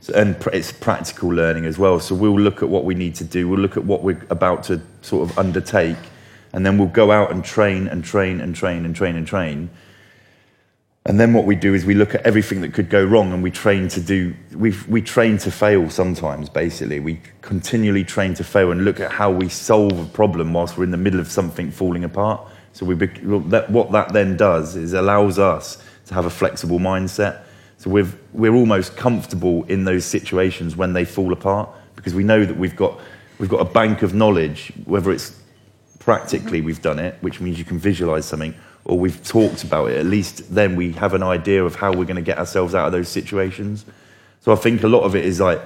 So, 0.00 0.14
and 0.14 0.34
it's 0.54 0.72
practical 0.72 1.28
learning 1.28 1.66
as 1.66 1.78
well. 1.78 2.00
So 2.00 2.14
we'll 2.14 2.40
look 2.40 2.62
at 2.62 2.70
what 2.70 2.84
we 2.84 2.94
need 2.94 3.14
to 3.16 3.24
do. 3.24 3.46
We'll 3.46 3.60
look 3.60 3.76
at 3.76 3.84
what 3.84 4.02
we're 4.02 4.26
about 4.30 4.64
to 4.64 4.80
sort 5.02 5.28
of 5.28 5.38
undertake, 5.38 6.02
and 6.54 6.64
then 6.64 6.78
we'll 6.78 6.88
go 7.02 7.10
out 7.10 7.30
and 7.30 7.44
train 7.44 7.86
and 7.86 8.02
train 8.02 8.40
and 8.40 8.56
train 8.56 8.86
and 8.86 8.96
train 8.96 9.14
and 9.14 9.26
train. 9.26 9.58
And 9.58 9.68
then 11.04 11.32
what 11.32 11.46
we 11.46 11.56
do 11.56 11.74
is 11.74 11.84
we 11.84 11.94
look 11.94 12.14
at 12.14 12.22
everything 12.22 12.60
that 12.60 12.72
could 12.72 12.88
go 12.88 13.04
wrong 13.04 13.32
and 13.32 13.42
we 13.42 13.50
train 13.50 13.88
to 13.88 14.00
do, 14.00 14.34
we 14.54 14.72
we 14.88 15.02
train 15.02 15.36
to 15.38 15.50
fail 15.50 15.90
sometimes, 15.90 16.48
basically. 16.48 17.00
We 17.00 17.20
continually 17.40 18.04
train 18.04 18.34
to 18.34 18.44
fail 18.44 18.70
and 18.70 18.84
look 18.84 19.00
at 19.00 19.10
how 19.10 19.30
we 19.30 19.48
solve 19.48 19.98
a 19.98 20.04
problem 20.04 20.52
whilst 20.52 20.78
we're 20.78 20.84
in 20.84 20.92
the 20.92 20.96
middle 20.96 21.18
of 21.18 21.28
something 21.28 21.72
falling 21.72 22.04
apart. 22.04 22.40
So 22.72 22.86
we, 22.86 22.94
that, 22.94 23.68
what 23.70 23.92
that 23.92 24.12
then 24.12 24.36
does 24.36 24.76
is 24.76 24.92
allows 24.92 25.38
us 25.38 25.82
to 26.06 26.14
have 26.14 26.24
a 26.24 26.30
flexible 26.30 26.78
mindset. 26.78 27.42
So 27.78 27.90
we're, 27.90 28.08
we're 28.32 28.54
almost 28.54 28.96
comfortable 28.96 29.64
in 29.64 29.84
those 29.84 30.04
situations 30.04 30.76
when 30.76 30.92
they 30.92 31.04
fall 31.04 31.32
apart 31.32 31.68
because 31.96 32.14
we 32.14 32.22
know 32.22 32.44
that 32.44 32.56
we've 32.56 32.76
got, 32.76 32.98
we've 33.38 33.50
got 33.50 33.60
a 33.60 33.70
bank 33.70 34.02
of 34.02 34.14
knowledge, 34.14 34.72
whether 34.84 35.10
it's 35.10 35.38
practically 35.98 36.60
we've 36.60 36.80
done 36.80 36.98
it, 36.98 37.16
which 37.20 37.40
means 37.40 37.58
you 37.58 37.64
can 37.64 37.78
visualize 37.78 38.24
something, 38.24 38.54
or 38.84 38.98
we've 38.98 39.22
talked 39.24 39.62
about 39.64 39.90
it, 39.90 39.98
at 39.98 40.06
least 40.06 40.54
then 40.54 40.76
we 40.76 40.92
have 40.92 41.14
an 41.14 41.22
idea 41.22 41.64
of 41.64 41.76
how 41.76 41.92
we're 41.92 42.04
going 42.04 42.16
to 42.16 42.22
get 42.22 42.38
ourselves 42.38 42.74
out 42.74 42.86
of 42.86 42.92
those 42.92 43.08
situations. 43.08 43.84
So 44.40 44.52
I 44.52 44.56
think 44.56 44.82
a 44.82 44.88
lot 44.88 45.02
of 45.02 45.14
it 45.14 45.24
is 45.24 45.40
like 45.40 45.60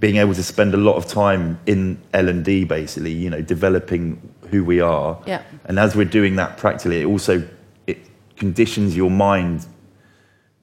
being 0.00 0.16
able 0.16 0.34
to 0.34 0.42
spend 0.42 0.74
a 0.74 0.78
lot 0.78 0.96
of 0.96 1.06
time 1.06 1.58
in 1.66 1.98
L&D 2.12 2.64
basically, 2.64 3.12
you 3.12 3.30
know, 3.30 3.42
developing 3.42 4.20
who 4.50 4.64
we 4.64 4.80
are. 4.80 5.20
Yeah. 5.26 5.42
And 5.64 5.78
as 5.78 5.96
we're 5.96 6.04
doing 6.04 6.36
that 6.36 6.56
practically, 6.56 7.02
it 7.02 7.06
also 7.06 7.46
it 7.86 7.98
conditions 8.36 8.96
your 8.96 9.10
mind 9.10 9.66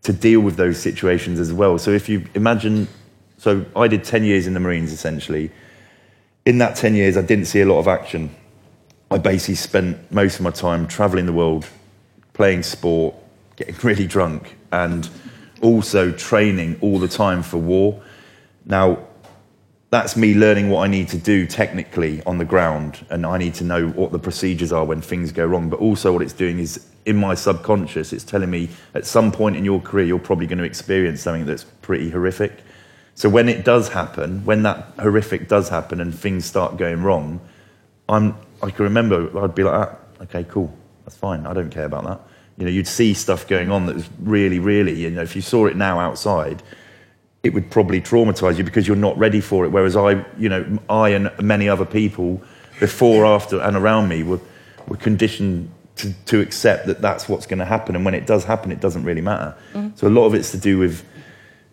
to 0.03 0.13
deal 0.13 0.41
with 0.41 0.55
those 0.55 0.79
situations 0.79 1.39
as 1.39 1.53
well. 1.53 1.77
So 1.77 1.91
if 1.91 2.09
you 2.09 2.25
imagine 2.33 2.87
so 3.37 3.65
I 3.75 3.87
did 3.87 4.03
10 4.03 4.23
years 4.23 4.47
in 4.47 4.53
the 4.53 4.59
Marines 4.59 4.93
essentially. 4.93 5.51
In 6.45 6.57
that 6.59 6.75
10 6.75 6.95
years 6.95 7.17
I 7.17 7.21
didn't 7.21 7.45
see 7.45 7.61
a 7.61 7.65
lot 7.65 7.79
of 7.79 7.87
action. 7.87 8.33
I 9.11 9.17
basically 9.17 9.55
spent 9.55 10.11
most 10.11 10.35
of 10.35 10.41
my 10.41 10.51
time 10.51 10.87
traveling 10.87 11.25
the 11.25 11.33
world, 11.33 11.67
playing 12.33 12.63
sport, 12.63 13.15
getting 13.55 13.75
really 13.83 14.07
drunk 14.07 14.57
and 14.71 15.09
also 15.61 16.11
training 16.11 16.77
all 16.81 16.99
the 16.99 17.07
time 17.07 17.41
for 17.41 17.57
war. 17.57 18.01
Now, 18.65 18.99
that's 19.93 20.17
me 20.17 20.33
learning 20.33 20.71
what 20.71 20.83
I 20.83 20.87
need 20.87 21.07
to 21.09 21.19
do 21.19 21.45
technically 21.45 22.23
on 22.23 22.39
the 22.39 22.45
ground, 22.45 23.05
and 23.11 23.27
I 23.27 23.37
need 23.37 23.53
to 23.55 23.63
know 23.63 23.89
what 23.89 24.11
the 24.11 24.17
procedures 24.17 24.71
are 24.71 24.83
when 24.83 25.01
things 25.01 25.31
go 25.31 25.45
wrong. 25.45 25.69
But 25.69 25.79
also, 25.79 26.11
what 26.11 26.23
it's 26.23 26.33
doing 26.33 26.57
is 26.57 26.83
in 27.05 27.15
my 27.15 27.35
subconscious, 27.35 28.11
it's 28.11 28.23
telling 28.23 28.49
me 28.49 28.69
at 28.95 29.05
some 29.05 29.31
point 29.31 29.55
in 29.55 29.63
your 29.63 29.79
career, 29.79 30.05
you're 30.05 30.17
probably 30.17 30.47
going 30.47 30.57
to 30.57 30.63
experience 30.63 31.21
something 31.21 31.45
that's 31.45 31.65
pretty 31.83 32.09
horrific. 32.09 32.63
So, 33.13 33.29
when 33.29 33.47
it 33.47 33.63
does 33.63 33.89
happen, 33.89 34.43
when 34.45 34.63
that 34.63 34.93
horrific 34.97 35.47
does 35.47 35.69
happen 35.69 36.01
and 36.01 36.17
things 36.17 36.43
start 36.45 36.75
going 36.77 37.03
wrong, 37.03 37.39
I'm, 38.09 38.35
I 38.63 38.71
can 38.71 38.85
remember 38.85 39.43
I'd 39.43 39.53
be 39.53 39.63
like, 39.63 39.89
ah, 39.89 40.23
okay, 40.23 40.43
cool, 40.45 40.75
that's 41.05 41.17
fine, 41.17 41.45
I 41.45 41.53
don't 41.53 41.69
care 41.69 41.85
about 41.85 42.03
that. 42.05 42.21
You 42.57 42.65
know, 42.65 42.71
you'd 42.71 42.87
see 42.87 43.13
stuff 43.13 43.47
going 43.47 43.71
on 43.71 43.87
that 43.87 43.95
was 43.95 44.09
really, 44.19 44.59
really, 44.59 44.93
you 44.93 45.09
know, 45.09 45.21
if 45.21 45.35
you 45.35 45.41
saw 45.41 45.65
it 45.65 45.75
now 45.75 45.99
outside, 45.99 46.61
it 47.41 47.53
would 47.53 47.69
probably 47.71 47.99
traumatize 47.99 48.57
you 48.57 48.63
because 48.63 48.87
you're 48.87 48.95
not 48.95 49.17
ready 49.17 49.41
for 49.41 49.65
it. 49.65 49.69
Whereas 49.69 49.95
I, 49.95 50.25
you 50.37 50.49
know, 50.49 50.79
I 50.89 51.09
and 51.09 51.31
many 51.41 51.67
other 51.67 51.85
people 51.85 52.41
before, 52.79 53.25
after, 53.25 53.59
and 53.59 53.75
around 53.75 54.07
me 54.07 54.23
were, 54.23 54.39
were 54.87 54.97
conditioned 54.97 55.71
to, 55.97 56.13
to 56.25 56.41
accept 56.41 56.87
that 56.87 57.01
that's 57.01 57.27
what's 57.27 57.45
going 57.45 57.59
to 57.59 57.65
happen. 57.65 57.95
And 57.95 58.05
when 58.05 58.13
it 58.13 58.25
does 58.25 58.43
happen, 58.43 58.71
it 58.71 58.79
doesn't 58.79 59.03
really 59.03 59.21
matter. 59.21 59.55
Mm-hmm. 59.73 59.95
So 59.95 60.07
a 60.07 60.09
lot 60.09 60.25
of 60.25 60.33
it's 60.33 60.51
to 60.51 60.57
do 60.57 60.77
with 60.77 61.05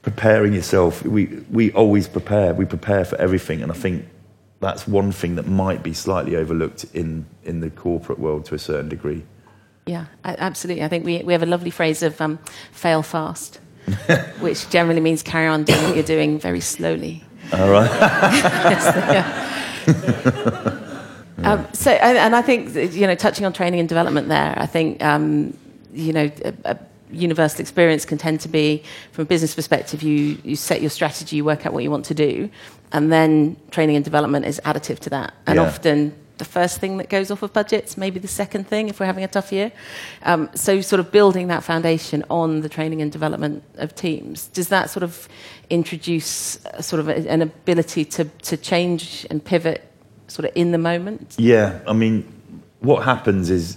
preparing 0.03 0.53
yourself. 0.53 1.05
We, 1.05 1.27
we 1.51 1.73
always 1.73 2.09
prepare, 2.09 2.55
we 2.55 2.65
prepare 2.65 3.05
for 3.05 3.17
everything. 3.17 3.63
And 3.63 3.71
I 3.71 3.75
think 3.75 4.07
that's 4.61 4.87
one 4.87 5.11
thing 5.11 5.37
that 5.37 5.47
might 5.47 5.83
be 5.83 5.93
slightly 5.95 6.37
overlooked 6.37 6.85
in, 6.93 7.27
in 7.45 7.61
the 7.61 7.71
corporate 7.71 8.19
world 8.19 8.45
to 8.47 8.55
a 8.55 8.59
certain 8.59 8.89
degree. 8.89 9.25
Yeah, 9.87 10.07
absolutely. 10.25 10.85
I 10.85 10.89
think 10.89 11.05
we, 11.05 11.23
we 11.23 11.33
have 11.33 11.43
a 11.43 11.47
lovely 11.47 11.71
phrase 11.71 12.03
of 12.03 12.21
um, 12.21 12.39
fail 12.71 13.03
fast, 13.03 13.59
which 14.41 14.69
generally 14.69 15.01
means 15.01 15.23
carry 15.23 15.47
on 15.47 15.65
doing 15.65 15.83
what 15.83 15.95
you're 15.95 16.05
doing 16.05 16.39
very 16.39 16.61
slowly. 16.61 17.25
All 17.53 17.71
right. 17.71 17.91
um, 21.39 21.67
so, 21.73 21.91
and, 21.91 22.19
and, 22.19 22.37
I 22.37 22.43
think, 22.43 22.75
you 22.95 23.07
know, 23.07 23.15
touching 23.15 23.47
on 23.47 23.53
training 23.55 23.81
and 23.81 23.89
development 23.89 24.29
there, 24.29 24.55
I 24.57 24.67
think, 24.67 25.03
um, 25.03 25.57
you 25.93 26.13
know, 26.13 26.31
a, 26.45 26.55
a 26.67 26.79
universal 27.11 27.61
experience 27.61 28.05
can 28.05 28.19
tend 28.19 28.41
to 28.41 28.49
be, 28.49 28.83
from 29.13 29.23
a 29.23 29.25
business 29.25 29.55
perspective, 29.55 30.03
you, 30.03 30.39
you 30.45 30.55
set 30.55 30.81
your 30.81 30.91
strategy, 30.91 31.37
you 31.37 31.45
work 31.45 31.67
out 31.67 31.73
what 31.73 31.83
you 31.83 31.91
want 31.91 32.05
to 32.05 32.15
do, 32.15 32.51
and 32.93 33.13
then 33.13 33.57
training 33.71 33.97
and 33.97 34.05
development 34.05 34.47
is 34.47 34.61
additive 34.65 34.99
to 35.01 35.11
that. 35.11 35.35
And 35.47 35.57
yeah. 35.57 35.63
often 35.63 36.15
the 36.41 36.45
first 36.45 36.79
thing 36.79 36.97
that 36.97 37.09
goes 37.09 37.31
off 37.31 37.43
of 37.43 37.53
budgets, 37.53 37.97
maybe 37.97 38.19
the 38.19 38.27
second 38.27 38.67
thing 38.67 38.89
if 38.89 38.99
we're 38.99 39.07
having 39.07 39.23
a 39.23 39.29
tough 39.29 39.53
year. 39.53 39.71
Um, 40.23 40.49
so, 40.55 40.81
sort 40.81 40.99
of 40.99 41.13
building 41.13 41.49
that 41.49 41.63
foundation 41.63 42.25
on 42.31 42.63
the 42.63 42.69
training 42.69 43.03
and 43.03 43.13
development 43.13 43.63
of 43.77 43.95
teams, 43.95 44.49
does 44.49 44.69
that 44.69 44.91
sort 44.91 45.03
of 45.03 45.29
introduce 45.69 46.59
sort 46.81 46.99
of 46.99 47.09
a, 47.09 47.31
an 47.31 47.43
ability 47.43 48.05
to, 48.07 48.25
to 48.25 48.57
change 48.57 49.27
and 49.31 49.45
pivot 49.45 49.87
sort 50.29 50.47
of 50.47 50.53
in 50.57 50.73
the 50.73 50.79
moment? 50.79 51.37
Yeah, 51.39 51.81
I 51.87 51.93
mean, 51.93 52.25
what 52.81 53.05
happens 53.05 53.51
is 53.51 53.77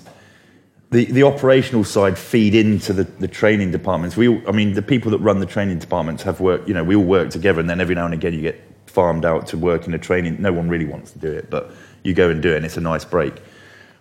the, 0.90 1.06
the 1.06 1.24
operational 1.24 1.84
side 1.84 2.18
feed 2.18 2.56
into 2.56 2.94
the, 2.94 3.04
the 3.04 3.28
training 3.28 3.72
departments. 3.72 4.16
We, 4.16 4.30
all, 4.30 4.42
I 4.48 4.52
mean, 4.52 4.74
the 4.74 4.82
people 4.82 5.12
that 5.12 5.20
run 5.20 5.40
the 5.40 5.46
training 5.46 5.80
departments 5.80 6.24
have 6.24 6.40
worked, 6.40 6.68
you 6.68 6.74
know, 6.74 6.84
we 6.84 6.96
all 6.96 7.04
work 7.04 7.30
together, 7.30 7.60
and 7.60 7.70
then 7.70 7.82
every 7.82 7.96
now 7.96 8.06
and 8.06 8.14
again 8.14 8.34
you 8.34 8.42
get 8.42 8.73
farmed 8.94 9.26
out 9.26 9.48
to 9.48 9.58
work 9.58 9.88
in 9.88 9.94
a 9.96 9.98
training. 9.98 10.40
No 10.40 10.54
one 10.54 10.70
really 10.70 10.86
wants 10.86 11.12
to 11.12 11.20
do 11.20 11.32
it, 11.32 11.50
but 11.50 11.72
you 12.04 12.14
go 12.14 12.30
and 12.30 12.44
do 12.44 12.54
it, 12.54 12.58
and 12.58 12.66
it's 12.66 12.78
a 12.78 12.82
nice 12.82 13.04
break. 13.04 13.34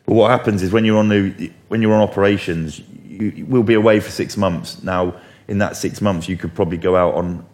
But 0.05 0.15
what 0.15 0.31
happens 0.31 0.63
is 0.63 0.71
when 0.71 0.85
you're 0.85 0.99
on 0.99 1.09
the, 1.09 1.51
when 1.69 1.81
you're 1.81 1.95
on 1.95 2.03
operations, 2.03 2.83
you 3.07 3.47
will 3.47 3.63
be 3.63 3.75
away 3.75 4.01
for 4.01 4.11
six 4.11 4.37
months. 4.37 4.83
Now, 4.83 5.15
in 5.49 5.59
that 5.59 5.77
six 5.77 6.03
months, 6.03 6.29
you 6.29 6.37
could 6.37 6.55
probably 6.55 6.77
go 6.77 6.95
out 6.95 7.15
on 7.15 7.47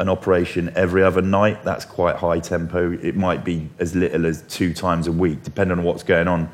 an 0.00 0.10
operation 0.10 0.70
every 0.76 1.02
other 1.02 1.22
night. 1.22 1.64
That's 1.64 1.86
quite 1.86 2.16
high 2.16 2.40
tempo. 2.40 2.92
It 2.92 3.16
might 3.16 3.42
be 3.42 3.70
as 3.78 3.94
little 3.94 4.26
as 4.26 4.42
two 4.42 4.74
times 4.74 5.06
a 5.06 5.12
week, 5.12 5.42
depending 5.44 5.78
on 5.78 5.84
what's 5.84 6.02
going 6.02 6.28
on. 6.28 6.50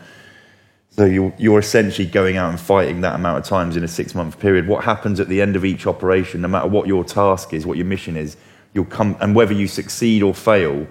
So 0.90 1.04
you're, 1.04 1.35
you're 1.37 1.59
essentially 1.59 2.07
going 2.07 2.37
out 2.37 2.50
and 2.50 2.61
fighting 2.61 3.00
that 3.00 3.14
amount 3.14 3.38
of 3.38 3.45
times 3.45 3.76
in 3.76 3.83
a 3.83 3.88
six 3.88 4.14
month 4.14 4.38
period. 4.38 4.68
What 4.68 4.85
happens 4.85 5.18
at 5.18 5.28
the 5.28 5.42
end 5.42 5.57
of 5.57 5.64
each 5.64 5.87
operation, 5.87 6.42
no 6.42 6.49
matter 6.49 6.68
what 6.68 6.87
your 6.87 7.04
task 7.04 7.52
is, 7.54 7.66
what 7.66 7.76
your 7.76 7.87
mission 7.87 8.16
is, 8.16 8.37
you'll 8.75 8.84
come, 8.84 9.16
and 9.20 9.34
whether 9.34 9.52
you 9.52 9.66
succeed 9.66 10.22
or 10.22 10.34
fail, 10.34 10.87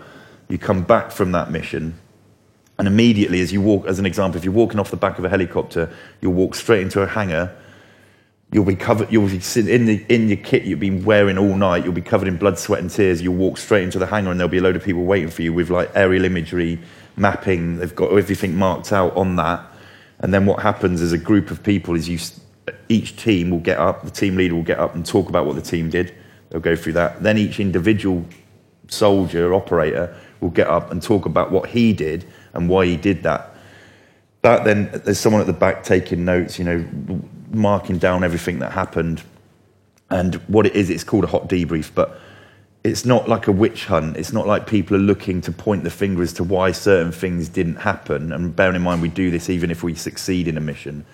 you 0.49 0.57
come 0.57 0.83
back 0.83 1.11
from 1.11 1.31
that 1.33 1.51
mission 1.51 1.99
and 2.79 2.87
immediately, 2.87 3.41
as 3.41 3.51
you 3.51 3.61
walk, 3.61 3.87
as 3.87 3.97
an 3.97 4.05
example, 4.05 4.37
if 4.37 4.45
you're 4.45 4.53
walking 4.53 4.79
off 4.79 4.91
the 4.91 4.97
back 4.97 5.17
of 5.17 5.25
a 5.25 5.29
helicopter, 5.29 5.91
you'll 6.21 6.33
walk 6.33 6.53
straight 6.53 6.81
into 6.81 7.01
a 7.01 7.07
hangar. 7.07 7.55
You'll 8.51 8.65
be 8.65 8.75
covered. 8.75 9.11
You'll 9.11 9.27
be 9.27 9.41
in 9.55 9.85
the 9.85 10.05
in 10.07 10.27
your 10.27 10.37
kit 10.37 10.63
you've 10.63 10.79
been 10.79 11.03
wearing 11.03 11.37
all 11.37 11.55
night. 11.55 11.83
You'll 11.83 11.93
be 11.93 12.01
covered 12.01 12.27
in 12.27 12.37
blood, 12.37 12.59
sweat, 12.59 12.79
and 12.79 12.89
tears. 12.89 13.21
You'll 13.21 13.35
walk 13.35 13.57
straight 13.57 13.83
into 13.83 13.99
the 13.99 14.05
hangar, 14.05 14.31
and 14.31 14.39
there'll 14.39 14.51
be 14.51 14.59
a 14.59 14.61
load 14.61 14.75
of 14.75 14.83
people 14.83 15.03
waiting 15.03 15.29
for 15.29 15.41
you 15.41 15.53
with 15.53 15.69
like 15.69 15.91
aerial 15.95 16.23
imagery, 16.23 16.79
mapping. 17.17 17.77
They've 17.77 17.93
got 17.93 18.11
everything 18.11 18.55
marked 18.55 18.93
out 18.93 19.15
on 19.17 19.35
that. 19.37 19.65
And 20.19 20.33
then 20.33 20.45
what 20.45 20.61
happens 20.61 21.01
as 21.01 21.13
a 21.13 21.17
group 21.17 21.51
of 21.51 21.63
people 21.63 21.95
is 21.95 22.07
you, 22.07 22.19
each 22.89 23.17
team 23.17 23.49
will 23.49 23.59
get 23.59 23.79
up. 23.79 24.03
The 24.03 24.11
team 24.11 24.37
leader 24.37 24.55
will 24.55 24.63
get 24.63 24.79
up 24.79 24.95
and 24.95 25.05
talk 25.05 25.29
about 25.29 25.45
what 25.45 25.55
the 25.55 25.61
team 25.61 25.89
did. 25.89 26.13
They'll 26.49 26.61
go 26.61 26.75
through 26.75 26.93
that. 26.93 27.23
Then 27.23 27.37
each 27.37 27.59
individual 27.59 28.25
soldier 28.87 29.53
operator 29.53 30.15
will 30.39 30.49
get 30.49 30.67
up 30.67 30.91
and 30.91 31.01
talk 31.01 31.25
about 31.25 31.51
what 31.51 31.69
he 31.69 31.93
did 31.93 32.25
and 32.53 32.69
why 32.69 32.85
he 32.85 32.95
did 32.95 33.23
that. 33.23 33.53
That 34.41 34.63
then, 34.63 34.89
there's 35.03 35.19
someone 35.19 35.41
at 35.41 35.47
the 35.47 35.53
back 35.53 35.83
taking 35.83 36.23
notes, 36.23 36.57
you 36.59 36.65
know, 36.65 36.85
marking 37.51 37.97
down 37.97 38.23
everything 38.23 38.59
that 38.59 38.71
happened. 38.71 39.23
And 40.09 40.35
what 40.47 40.65
it 40.65 40.75
is, 40.75 40.89
it's 40.89 41.03
called 41.03 41.23
a 41.23 41.27
hot 41.27 41.49
debrief, 41.49 41.91
but 41.93 42.19
it's 42.83 43.03
not 43.03 43.27
like 43.27 43.47
a 43.47 43.51
witch 43.51 43.85
hunt. 43.85 44.15
It's 44.15 44.31
not 44.31 44.47
like 44.47 44.67
people 44.67 44.95
are 44.95 44.99
looking 44.99 45.41
to 45.41 45.51
point 45.51 45.83
the 45.83 45.89
finger 45.89 46.21
as 46.21 46.33
to 46.33 46.43
why 46.43 46.71
certain 46.71 47.11
things 47.11 47.49
didn't 47.49 47.77
happen. 47.77 48.31
And 48.31 48.55
bearing 48.55 48.75
in 48.75 48.83
mind, 48.83 49.01
we 49.01 49.09
do 49.09 49.31
this 49.31 49.49
even 49.49 49.71
if 49.71 49.83
we 49.83 49.95
succeed 49.95 50.47
in 50.47 50.57
a 50.57 50.61
mission. 50.61 51.05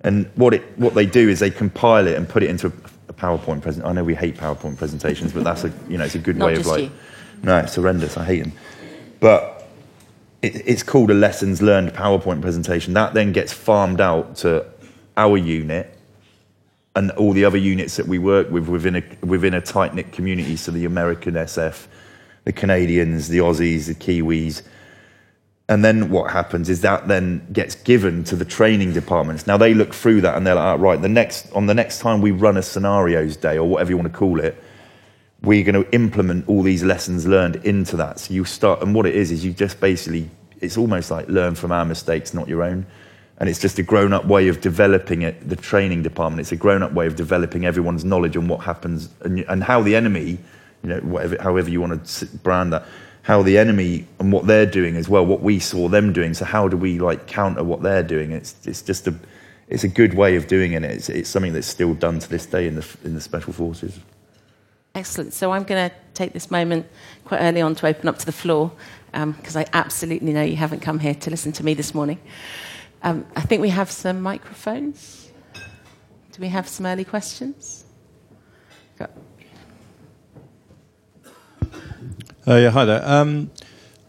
And 0.00 0.30
what, 0.34 0.54
it, 0.54 0.78
what 0.78 0.94
they 0.94 1.06
do 1.06 1.28
is 1.28 1.40
they 1.40 1.50
compile 1.50 2.06
it 2.06 2.16
and 2.16 2.28
put 2.28 2.42
it 2.42 2.50
into 2.50 2.72
PowerPoint 3.16 3.62
presentation. 3.62 3.90
I 3.90 3.92
know 3.92 4.04
we 4.04 4.14
hate 4.14 4.36
PowerPoint 4.36 4.76
presentations, 4.76 5.32
but 5.32 5.44
that's 5.44 5.64
a, 5.64 5.72
you 5.88 5.98
know, 5.98 6.04
it's 6.04 6.14
a 6.14 6.20
good 6.20 6.38
way 6.38 6.54
of 6.54 6.66
like, 6.66 6.84
you. 6.84 6.90
no, 7.42 7.58
it's 7.58 7.74
horrendous. 7.74 8.16
I 8.16 8.24
hate 8.24 8.42
them. 8.42 8.52
But 9.20 9.68
it, 10.42 10.66
it's 10.66 10.82
called 10.82 11.10
a 11.10 11.14
lessons 11.14 11.62
learned 11.62 11.92
PowerPoint 11.92 12.42
presentation. 12.42 12.94
That 12.94 13.14
then 13.14 13.32
gets 13.32 13.52
farmed 13.52 14.00
out 14.00 14.36
to 14.36 14.66
our 15.16 15.36
unit 15.36 15.96
and 16.94 17.10
all 17.12 17.32
the 17.32 17.44
other 17.44 17.58
units 17.58 17.96
that 17.96 18.06
we 18.06 18.18
work 18.18 18.50
with 18.50 18.68
within 18.68 18.96
a, 18.96 19.02
within 19.24 19.54
a 19.54 19.60
tight 19.60 19.94
knit 19.94 20.12
community. 20.12 20.56
So 20.56 20.72
the 20.72 20.86
American 20.86 21.34
SF, 21.34 21.86
the 22.44 22.52
Canadians, 22.52 23.28
the 23.28 23.38
Aussies, 23.38 23.86
the 23.86 23.94
Kiwis. 23.94 24.62
And 25.68 25.84
then 25.84 26.10
what 26.10 26.30
happens 26.30 26.68
is 26.68 26.80
that 26.82 27.08
then 27.08 27.44
gets 27.52 27.74
given 27.74 28.22
to 28.24 28.36
the 28.36 28.44
training 28.44 28.92
departments. 28.92 29.48
Now 29.48 29.56
they 29.56 29.74
look 29.74 29.92
through 29.92 30.20
that 30.20 30.36
and 30.36 30.46
they're 30.46 30.54
like, 30.54 30.78
oh, 30.78 30.80
right, 30.80 31.02
the 31.02 31.08
next, 31.08 31.52
on 31.52 31.66
the 31.66 31.74
next 31.74 31.98
time 31.98 32.20
we 32.20 32.30
run 32.30 32.56
a 32.56 32.62
scenarios 32.62 33.36
day 33.36 33.58
or 33.58 33.68
whatever 33.68 33.90
you 33.90 33.96
want 33.96 34.12
to 34.12 34.16
call 34.16 34.38
it, 34.38 34.62
we're 35.42 35.64
going 35.64 35.84
to 35.84 35.92
implement 35.92 36.48
all 36.48 36.62
these 36.62 36.84
lessons 36.84 37.26
learned 37.26 37.56
into 37.56 37.96
that. 37.96 38.20
So 38.20 38.32
you 38.32 38.44
start, 38.44 38.80
and 38.80 38.94
what 38.94 39.06
it 39.06 39.16
is, 39.16 39.32
is 39.32 39.44
you 39.44 39.52
just 39.52 39.80
basically, 39.80 40.30
it's 40.60 40.78
almost 40.78 41.10
like 41.10 41.28
learn 41.28 41.56
from 41.56 41.72
our 41.72 41.84
mistakes, 41.84 42.32
not 42.32 42.48
your 42.48 42.62
own. 42.62 42.86
And 43.38 43.48
it's 43.48 43.58
just 43.58 43.78
a 43.78 43.82
grown 43.82 44.12
up 44.12 44.24
way 44.24 44.48
of 44.48 44.60
developing 44.60 45.22
it, 45.22 45.46
the 45.48 45.56
training 45.56 46.02
department. 46.02 46.40
It's 46.40 46.52
a 46.52 46.56
grown 46.56 46.82
up 46.82 46.92
way 46.92 47.06
of 47.06 47.16
developing 47.16 47.66
everyone's 47.66 48.04
knowledge 48.04 48.36
on 48.36 48.48
what 48.48 48.60
happens 48.60 49.10
and, 49.22 49.40
and 49.40 49.62
how 49.62 49.82
the 49.82 49.94
enemy, 49.94 50.38
you 50.82 50.88
know, 50.88 51.00
whatever, 51.00 51.42
however 51.42 51.68
you 51.68 51.80
want 51.80 52.06
to 52.06 52.26
brand 52.38 52.72
that, 52.72 52.86
how 53.26 53.42
the 53.42 53.58
enemy 53.58 54.06
and 54.20 54.30
what 54.30 54.46
they're 54.46 54.64
doing 54.64 54.94
as 54.94 55.08
well, 55.08 55.26
what 55.26 55.40
we 55.40 55.58
saw 55.58 55.88
them 55.88 56.12
doing. 56.12 56.32
So 56.32 56.44
how 56.44 56.68
do 56.68 56.76
we 56.76 57.00
like 57.00 57.26
counter 57.26 57.64
what 57.64 57.82
they're 57.82 58.04
doing? 58.04 58.30
It's, 58.30 58.54
it's 58.64 58.82
just 58.82 59.08
a, 59.08 59.14
it's 59.66 59.82
a 59.82 59.88
good 59.88 60.14
way 60.14 60.36
of 60.36 60.46
doing 60.46 60.74
it. 60.74 60.84
It's, 60.84 61.08
it's 61.08 61.28
something 61.28 61.52
that's 61.52 61.66
still 61.66 61.92
done 61.92 62.20
to 62.20 62.28
this 62.28 62.46
day 62.46 62.68
in 62.68 62.76
the, 62.76 62.86
in 63.02 63.16
the 63.16 63.20
special 63.20 63.52
forces. 63.52 63.98
Excellent. 64.94 65.32
So 65.32 65.50
I'm 65.50 65.64
going 65.64 65.90
to 65.90 65.96
take 66.14 66.34
this 66.34 66.52
moment 66.52 66.86
quite 67.24 67.40
early 67.40 67.60
on 67.60 67.74
to 67.74 67.88
open 67.88 68.08
up 68.08 68.16
to 68.18 68.26
the 68.26 68.30
floor 68.30 68.70
because 69.10 69.56
um, 69.56 69.62
I 69.62 69.66
absolutely 69.72 70.32
know 70.32 70.42
you 70.42 70.54
haven't 70.54 70.80
come 70.80 71.00
here 71.00 71.14
to 71.16 71.28
listen 71.28 71.50
to 71.54 71.64
me 71.64 71.74
this 71.74 71.96
morning. 71.96 72.20
Um, 73.02 73.26
I 73.34 73.40
think 73.40 73.60
we 73.60 73.70
have 73.70 73.90
some 73.90 74.22
microphones. 74.22 75.32
Do 76.30 76.40
we 76.40 76.48
have 76.48 76.68
some 76.68 76.86
early 76.86 77.04
questions? 77.04 77.86
Got- 78.96 79.10
Uh, 82.48 82.54
yeah, 82.54 82.70
hi 82.70 82.84
there. 82.84 83.02
Um, 83.04 83.50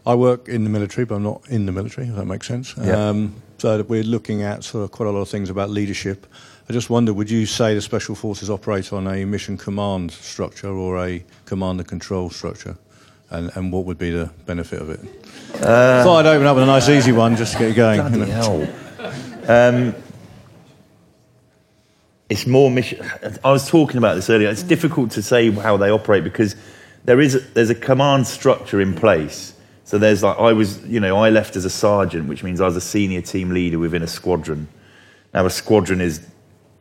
I 0.06 0.14
work 0.14 0.48
in 0.48 0.62
the 0.62 0.70
military, 0.70 1.04
but 1.04 1.16
I'm 1.16 1.24
not 1.24 1.42
in 1.48 1.66
the 1.66 1.72
military, 1.72 2.06
if 2.06 2.14
that 2.14 2.26
makes 2.26 2.46
sense. 2.46 2.72
Yeah. 2.76 3.08
Um, 3.08 3.34
so 3.58 3.82
we're 3.82 4.04
looking 4.04 4.42
at 4.42 4.62
sort 4.62 4.84
of 4.84 4.92
quite 4.92 5.08
a 5.08 5.10
lot 5.10 5.22
of 5.22 5.28
things 5.28 5.50
about 5.50 5.70
leadership. 5.70 6.24
I 6.70 6.72
just 6.72 6.88
wonder, 6.88 7.12
would 7.12 7.28
you 7.28 7.46
say 7.46 7.74
the 7.74 7.80
Special 7.80 8.14
Forces 8.14 8.48
operate 8.48 8.92
on 8.92 9.08
a 9.08 9.24
mission 9.24 9.56
command 9.56 10.12
structure 10.12 10.70
or 10.70 11.04
a 11.04 11.24
command 11.46 11.80
and 11.80 11.88
control 11.88 12.30
structure? 12.30 12.78
And, 13.30 13.50
and 13.56 13.72
what 13.72 13.86
would 13.86 13.98
be 13.98 14.10
the 14.10 14.30
benefit 14.46 14.80
of 14.80 14.90
it? 14.90 15.00
Thought 15.56 16.24
I'd 16.24 16.36
open 16.36 16.46
up 16.46 16.54
with 16.54 16.62
a 16.62 16.66
nice 16.66 16.88
easy 16.88 17.10
one 17.10 17.34
just 17.34 17.54
to 17.54 17.58
get 17.58 17.68
you 17.70 17.74
going. 17.74 18.00
you 18.04 18.08
Bloody 18.18 18.30
know. 18.30 18.64
hell. 19.46 19.74
Um, 19.74 19.94
it's 22.28 22.46
more 22.46 22.70
mission. 22.70 23.04
I 23.42 23.50
was 23.50 23.68
talking 23.68 23.96
about 23.98 24.14
this 24.14 24.30
earlier. 24.30 24.48
It's 24.48 24.62
difficult 24.62 25.10
to 25.12 25.22
say 25.22 25.50
how 25.50 25.76
they 25.76 25.90
operate 25.90 26.22
because 26.22 26.54
there 27.08 27.22
is 27.22 27.42
there's 27.54 27.70
a 27.70 27.74
command 27.74 28.26
structure 28.26 28.82
in 28.82 28.92
place. 28.92 29.54
So 29.84 29.96
there's 29.96 30.22
like 30.22 30.38
I 30.38 30.52
was, 30.52 30.86
you 30.86 31.00
know, 31.00 31.16
I 31.16 31.30
left 31.30 31.56
as 31.56 31.64
a 31.64 31.70
sergeant, 31.70 32.28
which 32.28 32.42
means 32.44 32.60
I 32.60 32.66
was 32.66 32.76
a 32.76 32.82
senior 32.82 33.22
team 33.22 33.48
leader 33.48 33.78
within 33.78 34.02
a 34.02 34.06
squadron. 34.06 34.68
Now 35.32 35.46
a 35.46 35.50
squadron 35.50 36.02
is 36.02 36.20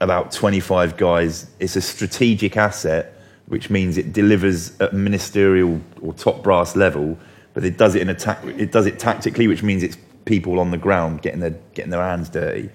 about 0.02 0.34
25 0.34 0.98
guys. 0.98 1.50
It's 1.62 1.78
a 1.78 1.82
strategic 1.82 2.58
asset, 2.58 3.14
which 3.46 3.70
means 3.70 3.98
it 3.98 4.12
delivers 4.12 4.78
at 4.82 4.94
ministerial 4.94 5.80
or 6.02 6.14
top 6.14 6.44
brass 6.44 6.76
level, 6.76 7.18
but 7.54 7.64
it 7.64 7.78
does 7.78 7.96
it 7.96 8.02
in 8.02 8.10
a 8.10 8.14
ta- 8.14 8.42
it 8.44 8.74
does 8.74 8.86
it 8.86 9.00
tactically, 9.00 9.48
which 9.48 9.64
means 9.64 9.82
it's 9.82 9.98
people 10.26 10.60
on 10.60 10.72
the 10.72 10.78
ground 10.78 11.22
getting 11.22 11.40
their 11.40 11.56
getting 11.74 11.92
their 11.92 12.02
hands 12.02 12.28
dirty. 12.28 12.70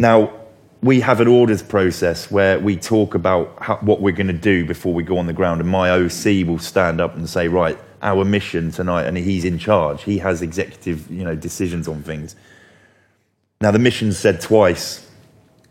Now, 0.00 0.32
we 0.82 1.00
have 1.00 1.20
an 1.20 1.28
orders 1.28 1.62
process 1.62 2.30
where 2.30 2.58
we 2.58 2.76
talk 2.76 3.14
about 3.14 3.56
how, 3.60 3.76
what 3.78 4.00
we're 4.00 4.14
going 4.14 4.28
to 4.28 4.32
do 4.32 4.64
before 4.64 4.94
we 4.94 5.02
go 5.02 5.18
on 5.18 5.26
the 5.26 5.32
ground, 5.32 5.60
and 5.60 5.68
my 5.68 5.90
OC 5.90 6.46
will 6.46 6.58
stand 6.58 7.00
up 7.00 7.16
and 7.16 7.28
say, 7.28 7.48
"Right, 7.48 7.78
our 8.00 8.24
mission 8.24 8.70
tonight," 8.70 9.06
and 9.06 9.16
he's 9.16 9.44
in 9.44 9.58
charge. 9.58 10.02
He 10.04 10.18
has 10.18 10.40
executive, 10.40 11.10
you 11.10 11.24
know, 11.24 11.34
decisions 11.34 11.88
on 11.88 12.02
things. 12.02 12.36
Now, 13.60 13.72
the 13.72 13.78
mission 13.78 14.12
said 14.12 14.40
twice. 14.40 15.04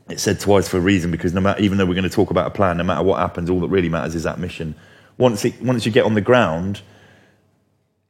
It 0.10 0.20
said 0.20 0.40
twice 0.40 0.70
for 0.70 0.78
a 0.78 0.82
reason 0.82 1.12
because 1.12 1.34
no 1.34 1.42
matter, 1.42 1.62
even 1.62 1.78
though 1.78 1.86
we're 1.86 1.94
going 1.94 2.04
to 2.04 2.10
talk 2.10 2.32
about 2.32 2.48
a 2.48 2.52
plan, 2.52 2.78
no 2.78 2.84
matter 2.84 3.04
what 3.04 3.20
happens, 3.20 3.50
all 3.50 3.60
that 3.62 3.68
really 3.68 3.90
matters 3.90 4.16
is 4.16 4.24
that 4.24 4.40
mission. 4.40 4.76
Once 5.18 5.44
it, 5.44 5.62
once 5.62 5.86
you 5.86 5.92
get 5.92 6.06
on 6.06 6.14
the 6.14 6.22
ground, 6.22 6.82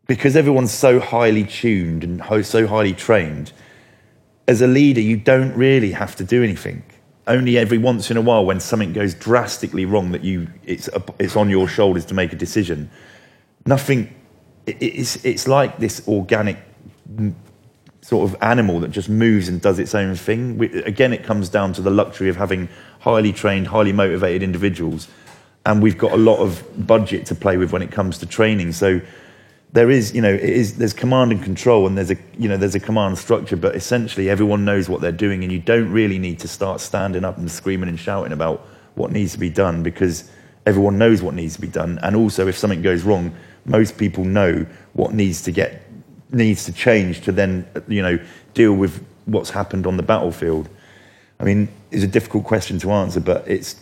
because 0.08 0.36
everyone's 0.36 0.72
so 0.72 1.00
highly 1.00 1.44
tuned 1.44 2.04
and 2.04 2.46
so 2.46 2.68
highly 2.68 2.94
trained, 2.94 3.51
as 4.48 4.62
a 4.62 4.68
leader, 4.68 5.01
you 5.01 5.18
don't 5.18 5.54
really 5.56 5.92
have 5.92 6.16
to 6.18 6.24
do 6.24 6.44
anything. 6.44 6.84
Only 7.27 7.58
every 7.58 7.77
once 7.77 8.10
in 8.10 8.16
a 8.18 8.22
while, 8.22 8.46
when 8.46 8.60
something 8.60 8.94
goes 8.94 9.13
drastically 9.13 9.86
wrong, 9.86 10.12
that 10.12 10.24
you 10.24 10.48
it's 10.66 10.89
it's 11.20 11.36
on 11.36 11.50
your 11.50 11.68
shoulders 11.68 12.06
to 12.06 12.13
make 12.13 12.32
a 12.34 12.38
decision. 12.38 12.89
Nothing. 13.66 14.13
it- 14.66 14.77
It's 14.82 15.25
it's 15.25 15.48
like 15.48 15.77
this 15.80 16.08
organic 16.08 16.58
sort 18.01 18.30
of 18.30 18.38
animal 18.42 18.80
that 18.80 18.92
just 18.92 19.10
moves 19.10 19.50
and 19.50 19.62
does 19.62 19.80
its 19.80 19.94
own 19.94 20.16
thing. 20.16 20.58
We, 20.58 20.68
again, 20.84 21.12
it 21.12 21.24
comes 21.25 21.50
down 21.50 21.74
to 21.74 21.82
the 21.82 21.89
luxury 21.89 22.30
of 22.30 22.38
having 22.38 22.70
highly 23.00 23.34
trained, 23.34 23.68
highly 23.68 23.92
motivated 23.92 24.44
individuals, 24.44 25.10
and 25.66 25.82
we've 25.82 25.98
got 25.98 26.13
a 26.13 26.18
lot 26.18 26.38
of 26.39 26.63
budget 26.88 27.25
to 27.25 27.36
play 27.36 27.58
with 27.58 27.74
when 27.74 27.82
it 27.82 27.92
comes 27.92 28.18
to 28.20 28.25
training. 28.25 28.72
So 28.72 29.01
there 29.74 29.89
is, 29.91 30.13
you 30.15 30.21
know, 30.21 30.33
it 30.33 30.41
is 30.41 30.77
there's 30.77 30.93
command 30.93 31.31
and 31.31 31.43
control, 31.43 31.88
and 31.88 31.97
there's 31.97 32.12
a, 32.12 32.17
you 32.38 32.47
know, 32.47 32.57
there's 32.57 32.75
a 32.75 32.79
command 32.79 33.17
structure, 33.17 33.57
but 33.57 33.75
essentially 33.75 34.29
everyone 34.29 34.63
knows 34.65 34.88
what 34.89 35.01
they're 35.01 35.12
doing, 35.12 35.43
and 35.43 35.51
you 35.51 35.59
don't 35.59 35.91
really 35.91 36.19
need 36.19 36.39
to 36.39 36.47
start 36.47 36.79
standing 36.79 37.25
up 37.25 37.38
and 37.38 37.51
screaming 37.51 37.89
and 37.89 38.00
shouting 38.00 38.31
about 38.31 38.65
what 38.95 39.12
needs 39.12 39.33
to 39.33 39.39
be 39.39 39.50
done 39.50 39.83
because 39.83 40.31
everyone 40.65 40.97
knows 40.97 41.21
what 41.21 41.33
needs 41.33 41.55
to 41.55 41.62
be 41.62 41.67
done, 41.67 42.00
and 42.03 42.15
also 42.15 42.47
if 42.47 42.57
something 42.57 42.81
goes 42.81 43.03
wrong, 43.03 43.36
most 43.65 43.97
people 43.97 44.24
know 44.24 44.65
what 44.93 45.13
needs 45.13 45.41
to 45.41 45.51
get 45.51 45.83
needs 46.32 46.65
to 46.65 46.73
change 46.73 47.21
to 47.21 47.32
then, 47.32 47.65
you 47.88 48.01
know, 48.01 48.19
deal 48.53 48.73
with 48.73 49.06
what's 49.25 49.49
happened 49.49 49.88
on 49.88 49.95
the 49.95 50.03
battlefield. 50.03 50.67
I 51.39 51.43
mean, 51.43 51.69
it's 51.91 52.03
a 52.03 52.08
difficult 52.08 52.43
question 52.43 52.80
to 52.80 52.91
answer, 52.91 53.19
but 53.19 53.47
it's 53.47 53.75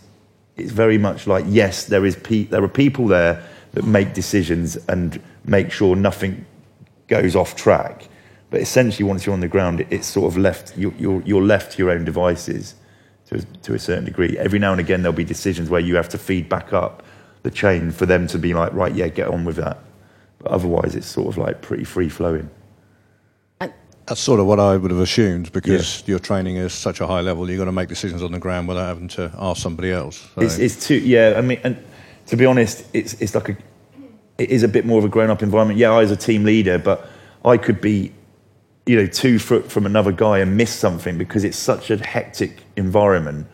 it's 0.58 0.72
very 0.72 0.98
much 0.98 1.28
like 1.28 1.46
yes, 1.48 1.86
there 1.86 2.06
is 2.06 2.16
pe- 2.16 2.46
there 2.46 2.64
are 2.64 2.70
people 2.70 3.08
there 3.08 3.44
that 3.76 3.86
make 3.86 4.14
decisions 4.14 4.78
and 4.88 5.22
make 5.46 5.72
sure 5.72 5.96
nothing 5.96 6.46
goes 7.08 7.36
off 7.36 7.56
track. 7.56 8.08
But 8.50 8.62
essentially, 8.62 9.04
once 9.08 9.26
you're 9.26 9.34
on 9.34 9.42
the 9.42 9.48
ground, 9.48 9.86
it's 9.90 10.08
sort 10.08 10.32
of 10.32 10.38
left 10.38 10.76
you're, 10.78 10.94
you're, 10.98 11.22
you're 11.24 11.44
left 11.44 11.74
to 11.74 11.78
your 11.78 11.92
own 11.92 12.04
devices 12.06 12.76
to 13.28 13.36
a, 13.36 13.40
to 13.64 13.74
a 13.74 13.80
certain 13.80 14.06
degree. 14.06 14.38
Every 14.38 14.60
now 14.60 14.72
and 14.72 14.80
again, 14.80 15.02
there'll 15.02 15.16
be 15.16 15.24
decisions 15.24 15.70
where 15.70 15.82
you 15.82 15.96
have 15.96 16.10
to 16.10 16.18
feed 16.18 16.48
back 16.50 16.74
up 16.74 17.04
the 17.44 17.52
chain 17.52 17.92
for 17.92 18.06
them 18.06 18.28
to 18.28 18.40
be 18.40 18.54
like, 18.54 18.74
right, 18.74 18.94
yeah, 18.96 19.08
get 19.08 19.28
on 19.28 19.46
with 19.46 19.58
that. 19.58 19.78
But 20.40 20.52
otherwise, 20.52 20.96
it's 20.96 21.08
sort 21.08 21.28
of 21.28 21.38
like 21.38 21.62
pretty 21.62 21.84
free 21.84 22.10
flowing. 22.10 22.50
That's 24.08 24.22
sort 24.22 24.40
of 24.40 24.46
what 24.46 24.60
I 24.60 24.78
would 24.78 24.92
have 24.92 25.00
assumed 25.00 25.52
because 25.52 26.04
you're 26.08 26.20
training 26.20 26.58
is 26.58 26.74
such 26.74 27.02
a 27.02 27.08
high 27.08 27.22
level, 27.22 27.50
you've 27.50 27.58
got 27.58 27.66
to 27.66 27.72
make 27.72 27.90
decisions 27.90 28.22
on 28.22 28.32
the 28.32 28.38
ground 28.38 28.68
without 28.68 28.86
having 28.86 29.08
to 29.10 29.32
ask 29.40 29.60
somebody 29.64 29.92
else. 29.92 30.18
So- 30.36 30.42
It's, 30.42 30.60
it's 30.60 30.86
too, 30.88 31.00
yeah. 31.00 31.34
I 31.36 31.42
mean, 31.42 31.60
and 31.64 31.84
to 32.28 32.38
be 32.38 32.46
honest, 32.46 32.86
it's 32.94 33.14
it's 33.16 33.36
like 33.36 33.50
a, 33.50 33.58
it 34.38 34.50
is 34.50 34.64
a 34.64 34.68
bit 34.68 34.86
more 34.86 35.00
of 35.00 35.06
a 35.06 35.10
grown-up 35.10 35.44
environment. 35.44 35.80
Yeah, 35.80 35.92
I 35.92 36.00
was 36.00 36.12
a 36.12 36.18
team 36.18 36.44
leader, 36.44 36.78
but 36.78 37.08
I 37.44 37.58
could 37.58 37.80
be, 37.80 38.12
you 38.86 38.96
know, 38.96 39.08
two 39.08 39.40
foot 39.40 39.72
from 39.72 39.86
another 39.86 40.12
guy 40.12 40.40
and 40.40 40.58
miss 40.58 40.74
something 40.74 41.18
because 41.18 41.44
it's 41.44 41.58
such 41.58 41.92
a 41.92 41.98
hectic 41.98 42.64
environment, 42.76 43.48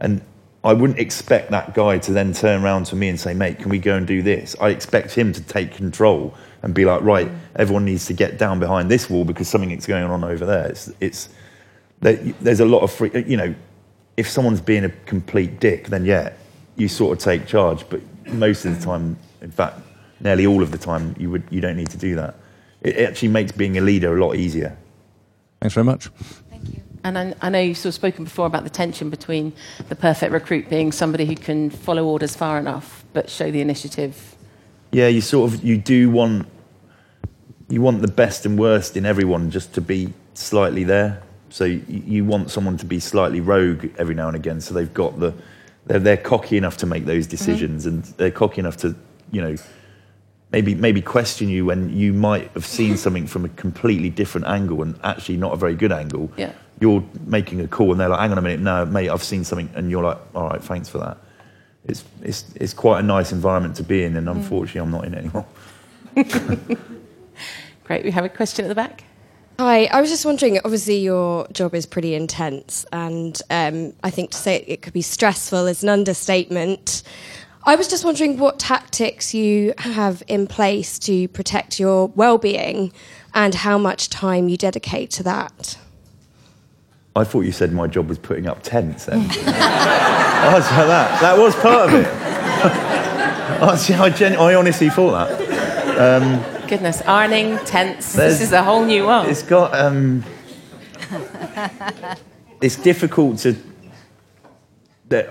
and 0.00 0.20
I 0.64 0.72
wouldn't 0.72 0.98
expect 0.98 1.52
that 1.52 1.74
guy 1.74 1.98
to 1.98 2.12
then 2.12 2.32
turn 2.32 2.64
around 2.64 2.86
to 2.86 2.96
me 2.96 3.08
and 3.08 3.20
say, 3.20 3.34
"Mate, 3.34 3.58
can 3.60 3.68
we 3.70 3.78
go 3.78 3.94
and 3.94 4.06
do 4.06 4.22
this?" 4.22 4.56
I 4.60 4.70
expect 4.70 5.14
him 5.14 5.32
to 5.32 5.40
take 5.40 5.72
control 5.72 6.34
and 6.62 6.74
be 6.74 6.84
like, 6.84 7.02
"Right, 7.02 7.30
everyone 7.54 7.84
needs 7.84 8.06
to 8.06 8.12
get 8.12 8.36
down 8.36 8.58
behind 8.58 8.90
this 8.90 9.08
wall 9.08 9.24
because 9.24 9.46
something 9.48 9.70
is 9.70 9.86
going 9.86 10.04
on 10.04 10.24
over 10.24 10.44
there." 10.44 10.66
It's 10.66 10.90
it's 11.00 11.28
there's 12.00 12.60
a 12.60 12.66
lot 12.66 12.82
of 12.82 12.90
free, 12.90 13.10
you 13.26 13.36
know, 13.36 13.54
if 14.16 14.28
someone's 14.28 14.60
being 14.60 14.84
a 14.84 14.90
complete 15.06 15.60
dick, 15.60 15.88
then 15.88 16.04
yeah, 16.04 16.32
you 16.76 16.88
sort 16.88 17.16
of 17.16 17.22
take 17.22 17.46
charge. 17.46 17.88
But 17.88 18.00
most 18.28 18.64
of 18.64 18.78
the 18.78 18.84
time, 18.84 19.16
in 19.40 19.50
fact, 19.50 19.80
nearly 20.20 20.46
all 20.46 20.62
of 20.62 20.70
the 20.70 20.78
time, 20.78 21.14
you 21.18 21.30
would 21.30 21.44
you 21.50 21.60
don't 21.60 21.76
need 21.76 21.90
to 21.90 21.98
do 21.98 22.14
that. 22.16 22.36
It 22.82 22.98
actually 22.98 23.28
makes 23.28 23.52
being 23.52 23.78
a 23.78 23.80
leader 23.80 24.16
a 24.16 24.24
lot 24.24 24.36
easier. 24.36 24.76
Thanks 25.60 25.74
very 25.74 25.84
much. 25.84 26.08
Thank 26.50 26.68
you. 26.68 26.82
And 27.04 27.18
I, 27.18 27.34
I 27.40 27.48
know 27.50 27.60
you've 27.60 27.78
sort 27.78 27.90
of 27.90 27.94
spoken 27.94 28.24
before 28.24 28.46
about 28.46 28.64
the 28.64 28.70
tension 28.70 29.10
between 29.10 29.52
the 29.88 29.96
perfect 29.96 30.32
recruit 30.32 30.68
being 30.68 30.92
somebody 30.92 31.24
who 31.24 31.36
can 31.36 31.70
follow 31.70 32.04
orders 32.04 32.36
far 32.36 32.58
enough 32.58 33.04
but 33.12 33.30
show 33.30 33.50
the 33.50 33.60
initiative. 33.60 34.36
Yeah, 34.92 35.08
you 35.08 35.20
sort 35.20 35.52
of 35.52 35.64
you 35.64 35.78
do 35.78 36.10
want 36.10 36.46
you 37.68 37.80
want 37.80 38.02
the 38.02 38.08
best 38.08 38.46
and 38.46 38.58
worst 38.58 38.96
in 38.96 39.06
everyone 39.06 39.50
just 39.50 39.74
to 39.74 39.80
be 39.80 40.12
slightly 40.34 40.84
there. 40.84 41.22
So 41.48 41.64
you, 41.64 41.82
you 41.88 42.24
want 42.24 42.50
someone 42.50 42.76
to 42.78 42.86
be 42.86 43.00
slightly 43.00 43.40
rogue 43.40 43.90
every 43.98 44.14
now 44.14 44.28
and 44.28 44.36
again. 44.36 44.60
So 44.60 44.74
they've 44.74 44.92
got 44.92 45.18
the 45.18 45.34
they're, 45.86 45.98
they're 45.98 46.16
cocky 46.16 46.56
enough 46.56 46.76
to 46.78 46.86
make 46.86 47.04
those 47.04 47.26
mm-hmm. 47.26 47.30
decisions 47.30 47.86
and 47.86 48.04
they're 48.18 48.30
cocky 48.30 48.60
enough 48.60 48.76
to 48.78 48.94
you 49.32 49.40
know 49.40 49.56
maybe 50.52 50.74
maybe 50.74 51.02
question 51.02 51.48
you 51.48 51.64
when 51.64 51.94
you 51.96 52.12
might 52.12 52.50
have 52.52 52.66
seen 52.66 52.96
something 53.04 53.26
from 53.26 53.44
a 53.44 53.48
completely 53.50 54.10
different 54.10 54.46
angle 54.46 54.82
and 54.82 54.98
actually 55.04 55.36
not 55.36 55.52
a 55.52 55.56
very 55.56 55.74
good 55.74 55.92
angle. 55.92 56.30
Yeah. 56.36 56.52
You're 56.78 57.02
making 57.24 57.60
a 57.62 57.68
call 57.68 57.92
and 57.92 58.00
they're 58.00 58.10
like, 58.10 58.20
hang 58.20 58.32
on 58.32 58.38
a 58.38 58.42
minute, 58.42 58.60
no, 58.60 58.84
mate, 58.84 59.08
I've 59.08 59.22
seen 59.22 59.44
something 59.44 59.70
and 59.74 59.90
you're 59.90 60.02
like, 60.02 60.18
all 60.34 60.48
right, 60.48 60.62
thanks 60.62 60.88
for 60.88 60.98
that. 60.98 61.16
It's 61.84 62.04
it's 62.22 62.44
it's 62.56 62.74
quite 62.74 63.00
a 63.00 63.02
nice 63.02 63.32
environment 63.32 63.76
to 63.76 63.82
be 63.82 64.02
in 64.02 64.16
and 64.16 64.26
mm. 64.26 64.32
unfortunately 64.32 64.80
I'm 64.80 64.90
not 64.90 65.04
in 65.04 65.14
it 65.14 65.18
anymore. 65.18 65.46
Great. 67.84 68.04
We 68.04 68.10
have 68.10 68.24
a 68.24 68.28
question 68.28 68.64
at 68.64 68.68
the 68.68 68.74
back. 68.74 69.04
Hi, 69.58 69.86
I 69.86 70.02
was 70.02 70.10
just 70.10 70.26
wondering. 70.26 70.58
Obviously, 70.58 70.98
your 70.98 71.48
job 71.48 71.74
is 71.74 71.86
pretty 71.86 72.14
intense, 72.14 72.84
and 72.92 73.40
um, 73.48 73.94
I 74.02 74.10
think 74.10 74.32
to 74.32 74.36
say 74.36 74.62
it 74.66 74.82
could 74.82 74.92
be 74.92 75.00
stressful 75.00 75.66
is 75.66 75.82
an 75.82 75.88
understatement. 75.88 77.02
I 77.64 77.74
was 77.74 77.88
just 77.88 78.04
wondering 78.04 78.36
what 78.38 78.58
tactics 78.58 79.32
you 79.32 79.72
have 79.78 80.22
in 80.28 80.46
place 80.46 80.98
to 81.00 81.26
protect 81.28 81.80
your 81.80 82.08
well-being, 82.08 82.92
and 83.32 83.54
how 83.54 83.78
much 83.78 84.10
time 84.10 84.50
you 84.50 84.58
dedicate 84.58 85.10
to 85.12 85.22
that. 85.22 85.78
I 87.14 87.24
thought 87.24 87.46
you 87.46 87.52
said 87.52 87.72
my 87.72 87.86
job 87.86 88.10
was 88.10 88.18
putting 88.18 88.46
up 88.46 88.62
tents 88.62 89.06
then. 89.06 89.26
that 90.86 91.18
that 91.22 91.38
was 91.38 91.54
part 91.56 91.88
of 91.88 91.94
it. 91.94 92.04
see, 93.78 93.94
I, 93.94 94.10
genu- 94.10 94.36
I 94.36 94.54
honestly 94.54 94.90
thought 94.90 95.12
that. 95.12 96.55
Goodness, 96.68 97.00
ironing, 97.06 97.58
tents. 97.64 98.12
There's- 98.14 98.38
This 98.38 98.48
is 98.48 98.52
a 98.52 98.62
whole 98.62 98.84
new 98.84 99.06
world. 99.06 99.28
It's 99.28 99.42
got. 99.42 99.72
Um, 99.78 100.24
it's 102.60 102.76
difficult 102.76 103.38
to. 103.40 103.54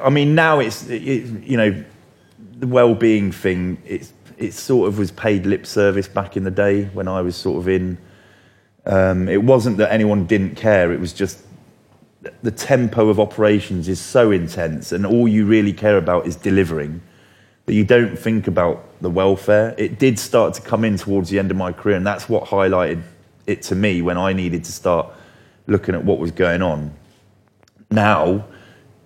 I 0.01 0.09
mean, 0.09 0.35
now 0.35 0.59
it's 0.59 0.87
it, 0.89 1.25
you 1.43 1.57
know, 1.57 1.83
the 2.59 2.67
well-being 2.67 3.31
thing. 3.33 3.77
It's 3.85 4.13
it 4.37 4.53
sort 4.53 4.87
of 4.87 4.97
was 4.97 5.11
paid 5.11 5.45
lip 5.45 5.65
service 5.65 6.07
back 6.07 6.37
in 6.37 6.43
the 6.45 6.51
day 6.51 6.85
when 6.93 7.07
I 7.07 7.21
was 7.21 7.35
sort 7.35 7.57
of 7.59 7.67
in. 7.67 7.97
Um, 8.85 9.27
it 9.27 9.43
wasn't 9.43 9.77
that 9.77 9.91
anyone 9.91 10.25
didn't 10.25 10.55
care. 10.55 10.93
It 10.93 10.99
was 10.99 11.11
just 11.11 11.39
the 12.43 12.51
tempo 12.51 13.09
of 13.09 13.19
operations 13.19 13.89
is 13.89 13.99
so 13.99 14.31
intense, 14.31 14.91
and 14.93 15.05
all 15.05 15.27
you 15.27 15.45
really 15.45 15.73
care 15.73 15.97
about 15.97 16.27
is 16.27 16.35
delivering. 16.37 17.01
That 17.65 17.73
you 17.73 17.83
don't 17.83 18.17
think 18.17 18.47
about 18.47 19.01
the 19.01 19.09
welfare. 19.09 19.73
It 19.77 19.97
did 19.97 20.19
start 20.19 20.53
to 20.55 20.61
come 20.61 20.85
in 20.85 20.97
towards 20.97 21.29
the 21.29 21.39
end 21.39 21.49
of 21.49 21.57
my 21.57 21.71
career, 21.71 21.97
and 21.97 22.05
that's 22.05 22.29
what 22.29 22.45
highlighted 22.45 23.01
it 23.47 23.61
to 23.63 23.75
me 23.75 24.01
when 24.01 24.17
I 24.17 24.33
needed 24.33 24.63
to 24.65 24.71
start 24.71 25.07
looking 25.67 25.95
at 25.95 26.03
what 26.03 26.19
was 26.19 26.31
going 26.31 26.61
on. 26.61 26.93
Now, 27.89 28.45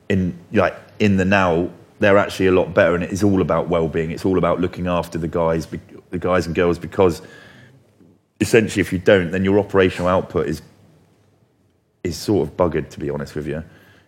in 0.09 0.37
like 0.51 0.75
in 0.99 1.17
the 1.17 1.25
now, 1.25 1.69
they're 1.99 2.17
actually 2.17 2.47
a 2.47 2.51
lot 2.51 2.73
better, 2.73 2.95
and 2.95 3.03
it 3.03 3.11
is 3.11 3.23
all 3.23 3.41
about 3.41 3.69
well-being. 3.69 4.11
It's 4.11 4.25
all 4.25 4.37
about 4.37 4.59
looking 4.59 4.87
after 4.87 5.17
the 5.17 5.27
guys, 5.27 5.67
the 6.09 6.19
guys 6.19 6.45
and 6.45 6.55
girls, 6.55 6.79
because 6.79 7.21
essentially, 8.41 8.81
if 8.81 8.91
you 8.91 8.99
don't, 8.99 9.31
then 9.31 9.45
your 9.45 9.59
operational 9.59 10.07
output 10.07 10.47
is 10.47 10.61
is 12.03 12.17
sort 12.17 12.47
of 12.47 12.55
buggered, 12.57 12.89
to 12.89 12.99
be 12.99 13.09
honest 13.09 13.35
with 13.35 13.47
you, 13.47 13.63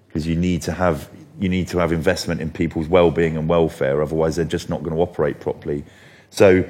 because 0.08 0.26
you 0.28 0.36
need 0.36 0.62
to 0.64 0.72
have 0.72 1.10
you 1.41 1.49
need 1.49 1.67
to 1.67 1.80
have 1.80 1.91
investment 1.91 2.39
in 2.39 2.51
people's 2.51 2.88
well-being 2.88 3.36
and 3.36 3.49
welfare. 3.49 4.01
Otherwise, 4.01 4.36
they're 4.36 4.45
just 4.45 4.69
not 4.69 4.84
going 4.84 4.95
to 4.95 5.01
operate 5.01 5.39
properly. 5.39 5.84
So 6.30 6.63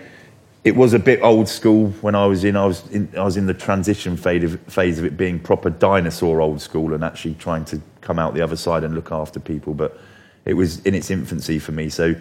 it 0.64 0.76
was 0.76 0.94
a 0.94 1.00
bit 1.00 1.22
old 1.22 1.50
school 1.50 1.90
when 2.00 2.16
I 2.16 2.26
was 2.26 2.46
in. 2.46 2.56
I 2.56 2.66
was 2.66 2.88
in, 2.90 3.12
I 3.18 3.24
was 3.24 3.36
in 3.36 3.48
the 3.48 3.54
transition 3.54 4.16
phase 4.16 4.54
of, 4.54 4.62
phase 4.62 4.98
of 4.98 5.04
it 5.04 5.18
being 5.18 5.40
proper 5.40 5.70
dinosaur 5.70 6.40
old 6.40 6.62
school 6.62 6.94
and 6.94 7.04
actually 7.04 7.34
trying 7.36 7.66
to 7.66 7.82
come 8.00 8.18
out 8.18 8.34
the 8.34 8.42
other 8.42 8.56
side 8.56 8.86
and 8.86 8.96
look 8.96 9.12
after 9.12 9.42
people. 9.42 9.74
But 9.74 10.00
it 10.46 10.54
was 10.54 10.80
in 10.86 10.96
its 10.96 11.12
infancy 11.12 11.60
for 11.60 11.74
me. 11.74 11.90
So 11.90 12.16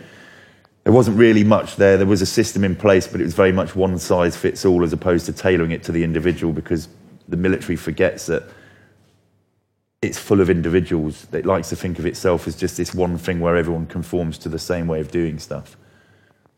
there 0.82 0.92
wasn't 0.92 1.18
really 1.18 1.44
much 1.44 1.76
there. 1.76 1.96
There 1.96 2.06
was 2.06 2.20
a 2.20 2.26
system 2.26 2.64
in 2.64 2.74
place, 2.74 3.06
but 3.06 3.20
it 3.20 3.24
was 3.24 3.34
very 3.34 3.52
much 3.52 3.76
one 3.76 3.96
size 3.98 4.36
fits 4.36 4.64
all 4.64 4.82
as 4.82 4.92
opposed 4.92 5.26
to 5.26 5.32
tailoring 5.32 5.70
it 5.70 5.84
to 5.84 5.92
the 5.92 6.02
individual 6.02 6.52
because 6.52 6.88
the 7.28 7.36
military 7.36 7.76
forgets 7.76 8.26
that 8.26 8.42
it's 10.02 10.18
full 10.18 10.40
of 10.40 10.48
individuals 10.48 11.26
that 11.26 11.44
likes 11.44 11.68
to 11.68 11.76
think 11.76 11.98
of 11.98 12.06
itself 12.06 12.48
as 12.48 12.56
just 12.56 12.76
this 12.76 12.94
one 12.94 13.18
thing 13.18 13.38
where 13.38 13.56
everyone 13.56 13.86
conforms 13.86 14.38
to 14.38 14.48
the 14.48 14.58
same 14.58 14.86
way 14.86 15.00
of 15.00 15.10
doing 15.10 15.38
stuff. 15.38 15.76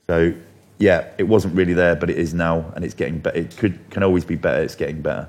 So 0.09 0.35
yeah, 0.78 1.09
it 1.18 1.24
wasn't 1.24 1.55
really 1.57 1.74
there, 1.74 1.96
but 1.96 2.11
it 2.11 2.18
is 2.18 2.35
now, 2.35 2.72
and 2.74 2.85
it's 2.85 2.94
getting 2.94 3.18
better. 3.18 3.38
It 3.38 3.57
could 3.57 3.78
can 3.90 4.02
always 4.02 4.24
be 4.24 4.37
better. 4.37 4.62
It's 4.62 4.74
getting 4.74 5.02
better, 5.02 5.28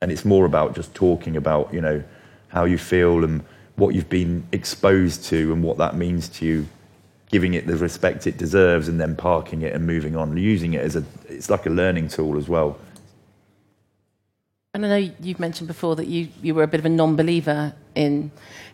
and 0.00 0.10
it's 0.12 0.24
more 0.24 0.44
about 0.44 0.74
just 0.74 0.94
talking 0.94 1.36
about 1.36 1.72
you 1.72 1.80
know 1.80 2.02
how 2.48 2.64
you 2.64 2.78
feel 2.78 3.24
and 3.24 3.44
what 3.76 3.94
you've 3.94 4.08
been 4.08 4.44
exposed 4.52 5.24
to 5.24 5.52
and 5.52 5.62
what 5.62 5.78
that 5.78 5.94
means 5.94 6.28
to 6.28 6.44
you, 6.44 6.66
giving 7.30 7.54
it 7.54 7.66
the 7.66 7.76
respect 7.76 8.26
it 8.26 8.38
deserves, 8.38 8.88
and 8.88 9.00
then 9.00 9.14
parking 9.14 9.62
it 9.62 9.72
and 9.72 9.86
moving 9.86 10.16
on, 10.16 10.36
using 10.36 10.74
it 10.74 10.80
as 10.80 10.96
a 10.96 11.04
it's 11.28 11.50
like 11.50 11.66
a 11.66 11.70
learning 11.70 12.08
tool 12.08 12.36
as 12.36 12.48
well. 12.48 12.78
And 14.74 14.84
I 14.84 14.88
know 14.88 15.12
you've 15.20 15.40
mentioned 15.40 15.66
before 15.66 15.96
that 15.96 16.08
you, 16.08 16.28
you 16.42 16.54
were 16.54 16.62
a 16.62 16.66
bit 16.66 16.78
of 16.78 16.84
a 16.84 16.90
non 16.90 17.16
believer 17.16 17.72
in 17.94 18.30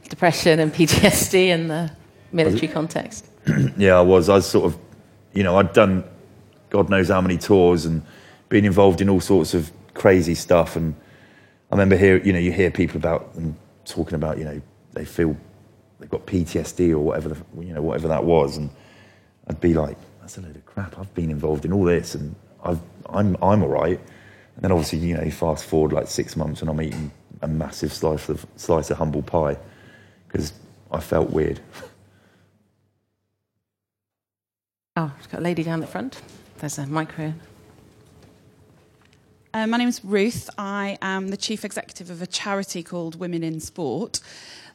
depression 0.09 0.59
and 0.59 0.73
PTSD 0.75 1.35
in 1.49 1.69
the 1.69 1.91
military 2.33 2.67
context. 2.67 3.27
yeah, 3.77 3.95
I 3.95 4.01
was. 4.01 4.29
I 4.29 4.35
was 4.35 4.47
sort 4.47 4.67
of, 4.67 4.79
you 5.33 5.45
know, 5.45 5.57
I'd 5.57 5.73
done 5.73 6.03
God 6.75 6.91
knows 6.91 7.09
how 7.09 7.21
many 7.21 7.39
tours 7.39 7.87
and 7.87 8.03
been 8.49 8.65
involved 8.65 9.01
in 9.01 9.09
all 9.09 9.21
sorts 9.21 9.55
of 9.55 9.71
crazy 9.95 10.35
stuff. 10.35 10.75
And 10.75 10.97
I 11.71 11.75
remember 11.75 11.97
here, 11.97 12.17
you 12.17 12.33
know, 12.33 12.41
you 12.41 12.51
hear 12.51 12.73
people 12.73 12.97
about 12.97 13.33
them 13.37 13.57
talking 13.85 14.15
about, 14.17 14.39
you 14.39 14.45
know, 14.45 14.61
they 14.93 15.05
feel 15.05 15.37
they've 16.01 16.11
got 16.11 16.27
PTSD 16.27 16.91
or 16.91 16.99
whatever, 16.99 17.29
the, 17.29 17.37
you 17.61 17.73
know, 17.73 17.83
whatever 17.83 18.09
that 18.09 18.25
was. 18.25 18.57
And 18.57 18.71
I'd 19.47 19.61
be 19.61 19.73
like, 19.73 19.97
that's 20.21 20.37
a 20.39 20.41
load 20.41 20.57
of 20.57 20.67
crap. 20.67 20.99
I've 20.99 21.15
been 21.15 21.31
involved 21.31 21.65
in 21.65 21.73
all 21.73 21.85
this 21.85 22.17
and 22.17 22.35
I've, 22.65 22.81
I'm, 23.09 23.37
I'm 23.41 23.63
all 23.63 23.69
right. 23.69 24.01
And 24.65 24.71
then 24.71 24.79
obviously, 24.79 25.07
you 25.07 25.15
know, 25.15 25.23
you 25.23 25.31
fast 25.31 25.67
forward 25.67 25.93
like 25.93 26.09
six 26.09 26.37
months 26.37 26.63
and 26.63 26.71
I'm 26.71 26.81
eating 26.81 27.11
a 27.43 27.47
massive 27.47 27.93
slice 27.93 28.31
of, 28.31 28.47
slice 28.57 28.89
of 28.89 28.97
humble 28.97 29.21
pie 29.21 29.59
because 30.27 30.55
I 30.91 31.01
felt 31.01 31.29
weird. 31.29 31.61
Oh, 34.97 35.13
we've 35.19 35.29
got 35.29 35.41
a 35.41 35.43
lady 35.43 35.65
down 35.65 35.81
the 35.81 35.89
front. 35.89 36.23
There's 36.59 36.79
a 36.79 36.87
micro. 36.87 37.35
Uh, 39.53 39.67
my 39.67 39.77
name 39.77 39.89
is 39.89 40.05
Ruth. 40.05 40.49
I 40.57 40.99
am 41.03 41.31
the 41.31 41.37
chief 41.37 41.65
executive 41.65 42.11
of 42.11 42.23
a 42.23 42.29
charity 42.29 42.85
called 42.85 43.19
Women 43.19 43.43
in 43.43 43.59
Sport. 43.59 44.21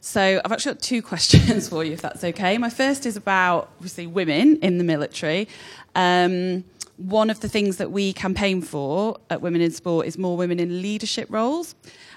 So 0.02 0.41
I've 0.43 0.52
actually 0.52 0.73
got 0.73 0.82
two 0.82 1.02
questions 1.12 1.69
for 1.69 1.86
you, 1.86 1.93
if 1.93 2.02
that's 2.02 2.25
okay. 2.25 2.58
My 2.58 2.69
first 2.69 3.06
is 3.06 3.15
about 3.15 3.71
obviously 3.78 4.08
women 4.08 4.58
in 4.58 4.78
the 4.78 4.84
military. 4.84 5.47
Um, 5.95 6.65
one 6.99 7.29
of 7.29 7.39
the 7.39 7.47
things 7.47 7.77
that 7.77 7.91
we 7.91 8.12
campaign 8.12 8.62
for 8.62 9.17
at 9.29 9.41
Women 9.41 9.62
in 9.62 9.71
Sport 9.71 10.05
is 10.05 10.17
more 10.17 10.35
women 10.35 10.59
in 10.59 10.81
leadership 10.81 11.27
roles. 11.29 11.73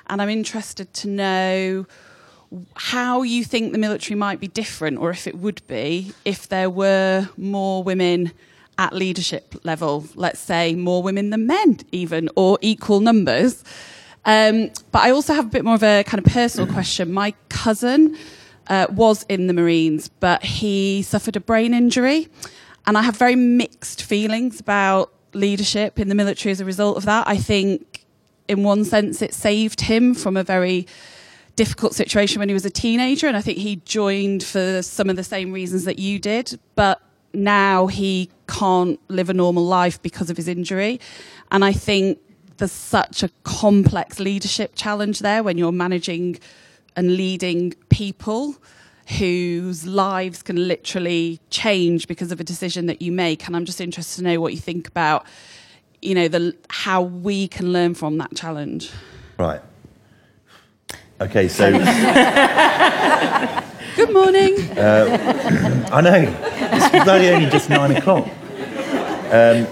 And 0.08 0.20
I'm 0.20 0.28
interested 0.28 0.92
to 0.94 1.08
know 1.08 1.86
how 2.74 3.22
you 3.22 3.44
think 3.44 3.72
the 3.72 3.78
military 3.78 4.18
might 4.18 4.40
be 4.40 4.48
different, 4.48 4.98
or 4.98 5.10
if 5.10 5.26
it 5.26 5.38
would 5.38 5.66
be, 5.68 6.12
if 6.24 6.48
there 6.48 6.68
were 6.68 7.28
more 7.36 7.82
women 7.82 8.32
at 8.76 8.92
leadership 8.92 9.54
level, 9.64 10.04
let's 10.16 10.40
say 10.40 10.74
more 10.74 11.02
women 11.02 11.30
than 11.30 11.46
men, 11.46 11.78
even, 11.92 12.28
or 12.36 12.58
equal 12.60 13.00
numbers. 13.00 13.62
Um, 14.24 14.70
but 14.90 15.02
I 15.02 15.10
also 15.10 15.32
have 15.32 15.46
a 15.46 15.50
bit 15.50 15.64
more 15.64 15.74
of 15.74 15.82
a 15.82 16.02
kind 16.04 16.24
of 16.24 16.32
personal 16.32 16.72
question. 16.72 17.12
My 17.12 17.34
cousin 17.48 18.16
uh, 18.68 18.86
was 18.90 19.24
in 19.28 19.46
the 19.46 19.52
Marines, 19.52 20.08
but 20.08 20.42
he 20.44 21.02
suffered 21.02 21.36
a 21.36 21.40
brain 21.40 21.72
injury. 21.72 22.28
And 22.86 22.98
I 22.98 23.02
have 23.02 23.16
very 23.16 23.36
mixed 23.36 24.02
feelings 24.02 24.60
about 24.60 25.12
leadership 25.32 25.98
in 25.98 26.08
the 26.08 26.14
military 26.14 26.52
as 26.52 26.60
a 26.60 26.64
result 26.64 26.96
of 26.96 27.04
that. 27.04 27.26
I 27.26 27.36
think, 27.36 28.04
in 28.48 28.64
one 28.64 28.84
sense, 28.84 29.22
it 29.22 29.34
saved 29.34 29.82
him 29.82 30.14
from 30.14 30.36
a 30.36 30.42
very 30.42 30.86
difficult 31.54 31.94
situation 31.94 32.38
when 32.38 32.48
he 32.48 32.54
was 32.54 32.64
a 32.64 32.70
teenager. 32.70 33.28
And 33.28 33.36
I 33.36 33.40
think 33.40 33.58
he 33.58 33.76
joined 33.84 34.42
for 34.42 34.82
some 34.82 35.08
of 35.08 35.16
the 35.16 35.24
same 35.24 35.52
reasons 35.52 35.84
that 35.84 35.98
you 35.98 36.18
did. 36.18 36.58
But 36.74 37.00
now 37.32 37.86
he 37.86 38.30
can't 38.48 38.98
live 39.08 39.30
a 39.30 39.34
normal 39.34 39.64
life 39.64 40.02
because 40.02 40.28
of 40.28 40.36
his 40.36 40.48
injury. 40.48 41.00
And 41.50 41.64
I 41.64 41.72
think 41.72 42.18
there's 42.56 42.72
such 42.72 43.22
a 43.22 43.30
complex 43.44 44.18
leadership 44.18 44.72
challenge 44.74 45.20
there 45.20 45.42
when 45.42 45.56
you're 45.56 45.72
managing 45.72 46.38
and 46.96 47.16
leading 47.16 47.72
people 47.88 48.56
whose 49.18 49.86
lives 49.86 50.42
can 50.42 50.68
literally 50.68 51.40
change 51.50 52.06
because 52.08 52.32
of 52.32 52.40
a 52.40 52.44
decision 52.44 52.86
that 52.86 53.02
you 53.02 53.12
make. 53.12 53.46
And 53.46 53.56
I'm 53.56 53.64
just 53.64 53.80
interested 53.80 54.16
to 54.16 54.24
know 54.24 54.40
what 54.40 54.52
you 54.52 54.58
think 54.58 54.88
about, 54.88 55.26
you 56.00 56.14
know, 56.14 56.28
the 56.28 56.56
how 56.68 57.02
we 57.02 57.48
can 57.48 57.72
learn 57.72 57.94
from 57.94 58.18
that 58.18 58.34
challenge. 58.34 58.90
Right. 59.38 59.60
Okay, 61.20 61.48
so. 61.48 61.70
Good 63.96 64.12
morning. 64.12 64.58
Uh, 64.70 65.88
I 65.92 66.00
know. 66.00 66.36
It's 66.72 67.04
bloody 67.04 67.28
only 67.28 67.50
just 67.50 67.68
nine 67.68 67.94
o'clock. 67.94 68.26
Um, 69.30 69.66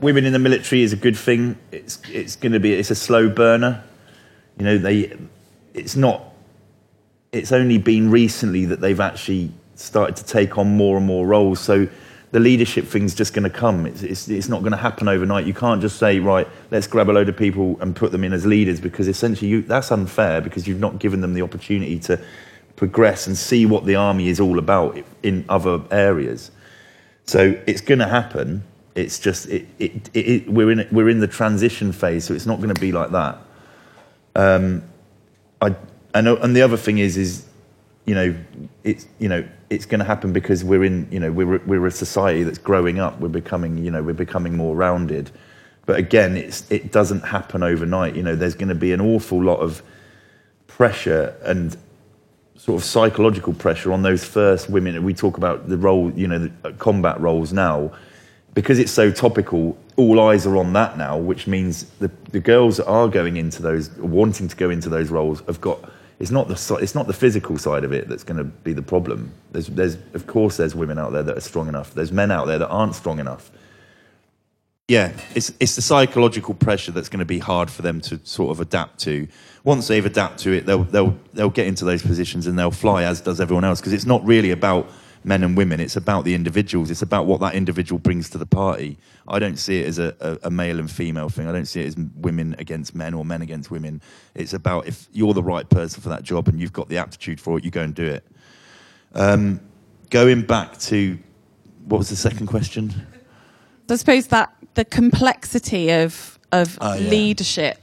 women 0.00 0.24
in 0.26 0.32
the 0.32 0.38
military 0.38 0.82
is 0.82 0.92
a 0.92 0.96
good 0.96 1.16
thing. 1.16 1.56
It's 1.70 1.98
it's 2.10 2.36
going 2.36 2.52
to 2.52 2.60
be 2.60 2.74
it's 2.74 2.90
a 2.90 2.94
slow 2.94 3.28
burner. 3.28 3.82
You 4.58 4.64
know, 4.66 4.78
they 4.78 5.16
it's 5.72 5.96
not 5.96 6.31
it's 7.32 7.52
only 7.52 7.78
been 7.78 8.10
recently 8.10 8.66
that 8.66 8.80
they've 8.80 9.00
actually 9.00 9.50
started 9.74 10.16
to 10.16 10.24
take 10.24 10.58
on 10.58 10.76
more 10.76 10.98
and 10.98 11.06
more 11.06 11.26
roles. 11.26 11.60
So 11.60 11.88
the 12.30 12.40
leadership 12.40 12.86
thing's 12.86 13.14
just 13.14 13.32
going 13.34 13.44
to 13.44 13.50
come. 13.50 13.86
It's, 13.86 14.02
it's, 14.02 14.28
it's 14.28 14.48
not 14.48 14.60
going 14.60 14.72
to 14.72 14.78
happen 14.78 15.08
overnight. 15.08 15.46
You 15.46 15.54
can't 15.54 15.80
just 15.80 15.98
say, 15.98 16.18
right, 16.18 16.46
let's 16.70 16.86
grab 16.86 17.10
a 17.10 17.12
load 17.12 17.28
of 17.28 17.36
people 17.36 17.78
and 17.80 17.96
put 17.96 18.12
them 18.12 18.22
in 18.24 18.32
as 18.32 18.46
leaders 18.46 18.80
because 18.80 19.08
essentially 19.08 19.50
you, 19.50 19.62
that's 19.62 19.90
unfair 19.90 20.40
because 20.40 20.68
you've 20.68 20.80
not 20.80 20.98
given 20.98 21.20
them 21.20 21.34
the 21.34 21.42
opportunity 21.42 21.98
to 22.00 22.20
progress 22.76 23.26
and 23.26 23.36
see 23.36 23.66
what 23.66 23.84
the 23.86 23.94
army 23.94 24.28
is 24.28 24.40
all 24.40 24.58
about 24.58 24.98
in 25.22 25.44
other 25.48 25.80
areas. 25.90 26.50
So 27.24 27.58
it's 27.66 27.80
going 27.80 28.00
to 28.00 28.08
happen. 28.08 28.64
It's 28.94 29.18
just 29.18 29.48
it, 29.48 29.66
it, 29.78 30.10
it, 30.14 30.48
we're 30.48 30.70
in 30.70 30.86
we're 30.92 31.08
in 31.08 31.20
the 31.20 31.26
transition 31.26 31.92
phase, 31.92 32.24
so 32.24 32.34
it's 32.34 32.44
not 32.44 32.60
going 32.60 32.74
to 32.74 32.80
be 32.80 32.92
like 32.92 33.10
that. 33.12 33.38
Um, 34.34 34.82
I 35.62 35.74
and 36.14 36.28
uh, 36.28 36.36
and 36.36 36.54
the 36.54 36.62
other 36.62 36.76
thing 36.76 36.98
is 36.98 37.16
is 37.16 37.46
you 38.04 38.14
know 38.14 38.34
it's 38.84 39.06
you 39.18 39.28
know 39.28 39.46
it's 39.70 39.86
going 39.86 40.00
to 40.00 40.04
happen 40.04 40.32
because 40.32 40.64
we're 40.64 40.84
in 40.84 41.08
you 41.10 41.20
know 41.20 41.32
we're 41.32 41.58
we're 41.58 41.86
a 41.86 41.90
society 41.90 42.42
that's 42.42 42.58
growing 42.58 42.98
up. 42.98 43.20
We're 43.20 43.28
becoming 43.28 43.78
you 43.78 43.90
know 43.90 44.02
we're 44.02 44.12
becoming 44.12 44.56
more 44.56 44.74
rounded. 44.74 45.30
But 45.86 45.98
again 45.98 46.36
it's 46.36 46.70
it 46.70 46.92
doesn't 46.92 47.20
happen 47.20 47.62
overnight. 47.62 48.14
You 48.16 48.22
know 48.22 48.36
there's 48.36 48.54
going 48.54 48.68
to 48.68 48.74
be 48.74 48.92
an 48.92 49.00
awful 49.00 49.42
lot 49.42 49.60
of 49.60 49.82
pressure 50.66 51.36
and 51.42 51.76
sort 52.56 52.80
of 52.80 52.84
psychological 52.84 53.52
pressure 53.54 53.92
on 53.92 54.02
those 54.02 54.24
first 54.24 54.70
women. 54.70 55.02
We 55.02 55.14
talk 55.14 55.36
about 55.36 55.68
the 55.68 55.76
role 55.76 56.12
you 56.12 56.28
know 56.28 56.38
the 56.38 56.52
uh, 56.64 56.72
combat 56.72 57.20
roles 57.20 57.52
now. 57.52 57.92
Because 58.54 58.78
it's 58.78 58.92
so 58.92 59.10
topical 59.10 59.78
all 59.96 60.20
eyes 60.20 60.46
are 60.46 60.58
on 60.58 60.74
that 60.74 60.98
now 60.98 61.16
which 61.16 61.46
means 61.46 61.84
the 62.00 62.10
the 62.32 62.40
girls 62.40 62.76
that 62.76 62.86
are 62.86 63.08
going 63.08 63.38
into 63.38 63.62
those 63.62 63.90
wanting 63.96 64.46
to 64.48 64.56
go 64.56 64.68
into 64.68 64.90
those 64.90 65.08
roles 65.08 65.40
have 65.46 65.60
got 65.60 65.90
it's 66.22 66.30
not 66.30 66.46
the 66.46 66.78
it's 66.80 66.94
not 66.94 67.08
the 67.08 67.12
physical 67.12 67.58
side 67.58 67.82
of 67.82 67.92
it 67.92 68.08
that's 68.08 68.22
going 68.22 68.36
to 68.36 68.44
be 68.44 68.72
the 68.72 68.80
problem. 68.80 69.32
There's 69.50 69.66
there's 69.66 69.96
of 70.14 70.28
course 70.28 70.56
there's 70.56 70.72
women 70.72 70.96
out 70.96 71.10
there 71.10 71.24
that 71.24 71.36
are 71.36 71.40
strong 71.40 71.66
enough. 71.66 71.94
There's 71.94 72.12
men 72.12 72.30
out 72.30 72.46
there 72.46 72.60
that 72.60 72.68
aren't 72.68 72.94
strong 72.94 73.18
enough. 73.18 73.50
yeah, 74.86 75.12
it's 75.34 75.52
it's 75.58 75.74
the 75.74 75.82
psychological 75.82 76.54
pressure 76.54 76.92
that's 76.92 77.08
going 77.08 77.18
to 77.18 77.24
be 77.24 77.40
hard 77.40 77.72
for 77.72 77.82
them 77.82 78.00
to 78.02 78.20
sort 78.22 78.52
of 78.52 78.60
adapt 78.60 79.00
to. 79.00 79.26
Once 79.64 79.88
they've 79.88 80.06
adapted 80.06 80.38
to 80.44 80.52
it, 80.52 80.64
they'll 80.64 80.84
they'll 80.84 81.18
they'll 81.32 81.50
get 81.50 81.66
into 81.66 81.84
those 81.84 82.02
positions 82.02 82.46
and 82.46 82.56
they'll 82.56 82.70
fly 82.70 83.02
as 83.02 83.20
does 83.20 83.40
everyone 83.40 83.64
else 83.64 83.80
because 83.80 83.92
it's 83.92 84.06
not 84.06 84.24
really 84.24 84.52
about 84.52 84.88
men 85.24 85.42
and 85.44 85.56
women. 85.56 85.80
It's 85.80 85.96
about 85.96 86.24
the 86.24 86.34
individuals. 86.34 86.90
It's 86.90 87.02
about 87.02 87.26
what 87.26 87.40
that 87.40 87.54
individual 87.54 87.98
brings 87.98 88.28
to 88.30 88.38
the 88.38 88.46
party. 88.46 88.98
I 89.28 89.38
don't 89.38 89.56
see 89.56 89.80
it 89.80 89.86
as 89.86 89.98
a, 89.98 90.14
a, 90.20 90.38
a 90.48 90.50
male 90.50 90.78
and 90.80 90.90
female 90.90 91.28
thing. 91.28 91.46
I 91.48 91.52
don't 91.52 91.66
see 91.66 91.80
it 91.80 91.86
as 91.86 91.96
women 92.16 92.54
against 92.58 92.94
men 92.94 93.14
or 93.14 93.24
men 93.24 93.42
against 93.42 93.70
women. 93.70 94.02
It's 94.34 94.52
about 94.52 94.86
if 94.86 95.08
you're 95.12 95.34
the 95.34 95.42
right 95.42 95.68
person 95.68 96.02
for 96.02 96.08
that 96.08 96.22
job 96.22 96.48
and 96.48 96.60
you've 96.60 96.72
got 96.72 96.88
the 96.88 96.98
aptitude 96.98 97.40
for 97.40 97.58
it, 97.58 97.64
you 97.64 97.70
go 97.70 97.82
and 97.82 97.94
do 97.94 98.04
it. 98.06 98.24
Um, 99.14 99.60
going 100.10 100.42
back 100.42 100.78
to 100.80 101.18
what 101.86 101.98
was 101.98 102.08
the 102.10 102.16
second 102.16 102.46
question? 102.46 102.92
I 103.90 103.96
suppose 103.96 104.28
that 104.28 104.52
the 104.74 104.84
complexity 104.84 105.90
of 105.92 106.38
of 106.52 106.78
Oh, 106.80 106.94
yeah. 106.94 107.08
leadership, 107.10 107.78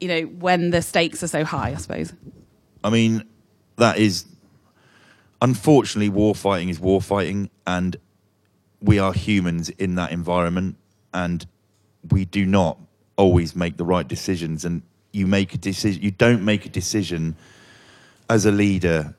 you 0.00 0.08
know, 0.08 0.22
when 0.22 0.70
the 0.70 0.82
stakes 0.82 1.22
are 1.22 1.28
so 1.28 1.44
high, 1.44 1.70
I 1.70 1.74
suppose. 1.76 2.12
I 2.82 2.90
mean, 2.90 3.24
that 3.76 3.98
is 3.98 4.24
unfortunately 5.44 6.08
war 6.08 6.34
fighting 6.34 6.70
is 6.70 6.80
war 6.80 7.02
fighting, 7.02 7.50
and 7.66 7.96
we 8.80 8.98
are 8.98 9.12
humans 9.12 9.68
in 9.68 9.94
that 9.96 10.10
environment, 10.10 10.76
and 11.12 11.46
we 12.10 12.24
do 12.24 12.46
not 12.46 12.78
always 13.16 13.54
make 13.54 13.76
the 13.76 13.84
right 13.84 14.08
decisions. 14.08 14.64
And 14.64 14.80
you 15.12 15.26
make 15.26 15.52
a 15.52 15.58
decision, 15.58 16.02
you 16.02 16.10
don't 16.10 16.42
make 16.42 16.64
a 16.64 16.70
decision 16.70 17.36
as 18.30 18.46
a 18.46 18.50
leader 18.50 19.14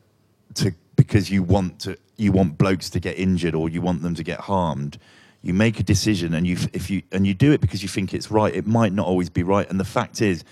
to 0.56 0.74
because 0.96 1.30
you 1.30 1.44
want 1.44 1.80
to 1.82 1.96
you 2.18 2.32
want 2.32 2.58
blokes 2.58 2.90
to 2.90 3.00
get 3.00 3.20
injured 3.20 3.54
or 3.54 3.70
you 3.70 3.82
want 3.82 4.02
them 4.02 4.16
to 4.16 4.24
get 4.24 4.40
harmed. 4.40 4.98
You 5.44 5.54
make 5.54 5.80
a 5.80 5.84
decision, 5.84 6.34
and 6.34 6.48
you 6.48 6.58
if 6.74 6.90
you 6.90 7.04
and 7.12 7.28
you 7.28 7.36
do 7.36 7.52
it 7.52 7.62
because 7.62 7.84
you 7.84 7.90
think 7.90 8.16
it's 8.16 8.32
right. 8.32 8.54
It 8.54 8.66
might 8.66 8.94
not 8.94 9.06
always 9.06 9.30
be 9.30 9.44
right, 9.44 9.70
and 9.70 9.80
the 9.80 9.86
fact 9.86 10.24
is, 10.24 10.44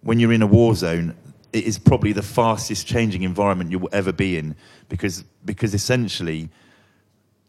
when 0.00 0.18
you're 0.18 0.32
in 0.32 0.40
a 0.40 0.46
war 0.46 0.74
zone, 0.74 1.14
it 1.52 1.64
is 1.64 1.78
probably 1.78 2.12
the 2.12 2.22
fastest 2.22 2.86
changing 2.86 3.22
environment 3.22 3.70
you 3.70 3.78
will 3.78 3.88
ever 3.92 4.12
be 4.12 4.36
in 4.36 4.54
because 4.88 5.24
because 5.44 5.74
essentially 5.74 6.48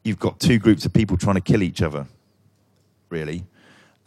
you've 0.03 0.19
got 0.19 0.39
two 0.39 0.57
groups 0.57 0.85
of 0.85 0.93
people 0.93 1.17
trying 1.17 1.35
to 1.35 1.41
kill 1.41 1.61
each 1.61 1.81
other, 1.81 2.07
really, 3.09 3.45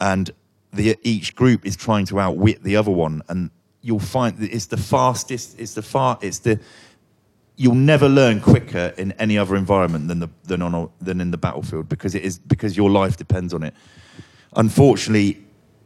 and 0.01 0.31
the 0.73 0.97
each 1.03 1.35
group 1.35 1.65
is 1.65 1.75
trying 1.75 2.05
to 2.05 2.19
outwit 2.19 2.63
the 2.63 2.75
other 2.75 2.91
one, 2.91 3.21
and 3.29 3.49
you'll 3.81 3.99
find 3.99 4.37
that 4.39 4.51
it's 4.53 4.65
the 4.67 4.77
fastest, 4.77 5.59
it's 5.59 5.73
the 5.73 5.81
far, 5.81 6.17
it's 6.21 6.39
the 6.39 6.59
you'll 7.57 7.75
never 7.75 8.09
learn 8.09 8.41
quicker 8.41 8.93
in 8.97 9.13
any 9.13 9.37
other 9.37 9.55
environment 9.55 10.07
than 10.07 10.19
the 10.19 10.29
than 10.43 10.61
on 10.61 10.75
a, 10.75 10.87
than 11.01 11.21
in 11.21 11.31
the 11.31 11.37
battlefield 11.37 11.87
because 11.87 12.15
it 12.15 12.23
is 12.23 12.37
because 12.39 12.75
your 12.75 12.89
life 12.89 13.17
depends 13.17 13.53
on 13.53 13.63
it. 13.63 13.73
Unfortunately, 14.55 15.44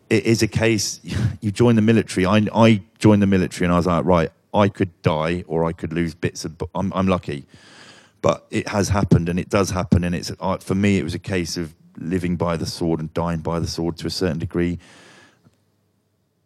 it 0.10 0.26
is 0.26 0.42
a 0.42 0.48
case 0.48 1.00
you 1.42 1.52
join 1.52 1.76
the 1.76 1.82
military. 1.82 2.26
I 2.26 2.48
I 2.54 2.82
joined 2.98 3.22
the 3.22 3.28
military 3.28 3.66
and 3.66 3.74
I 3.74 3.78
was 3.78 3.88
like, 3.88 4.06
right, 4.06 4.32
I 4.54 4.68
could 4.68 5.02
die 5.02 5.44
or 5.48 5.66
I 5.66 5.72
could 5.72 5.94
lose 5.94 6.16
bits 6.16 6.46
of. 6.46 6.62
I'm 6.76 6.92
I'm 6.94 7.08
lucky, 7.08 7.46
but 8.22 8.46
it 8.50 8.68
has 8.68 8.90
happened 8.90 9.30
and 9.30 9.40
it 9.40 9.50
does 9.50 9.70
happen. 9.70 10.04
And 10.04 10.16
it's 10.16 10.32
uh, 10.40 10.58
for 10.58 10.76
me, 10.76 10.98
it 10.98 11.04
was 11.04 11.14
a 11.14 11.20
case 11.20 11.58
of 11.58 11.74
living 11.98 12.36
by 12.36 12.58
the 12.58 12.66
sword 12.66 13.00
and 13.00 13.14
dying 13.14 13.40
by 13.40 13.60
the 13.60 13.68
sword 13.68 13.98
to 13.98 14.08
a 14.08 14.10
certain 14.10 14.40
degree. 14.40 14.80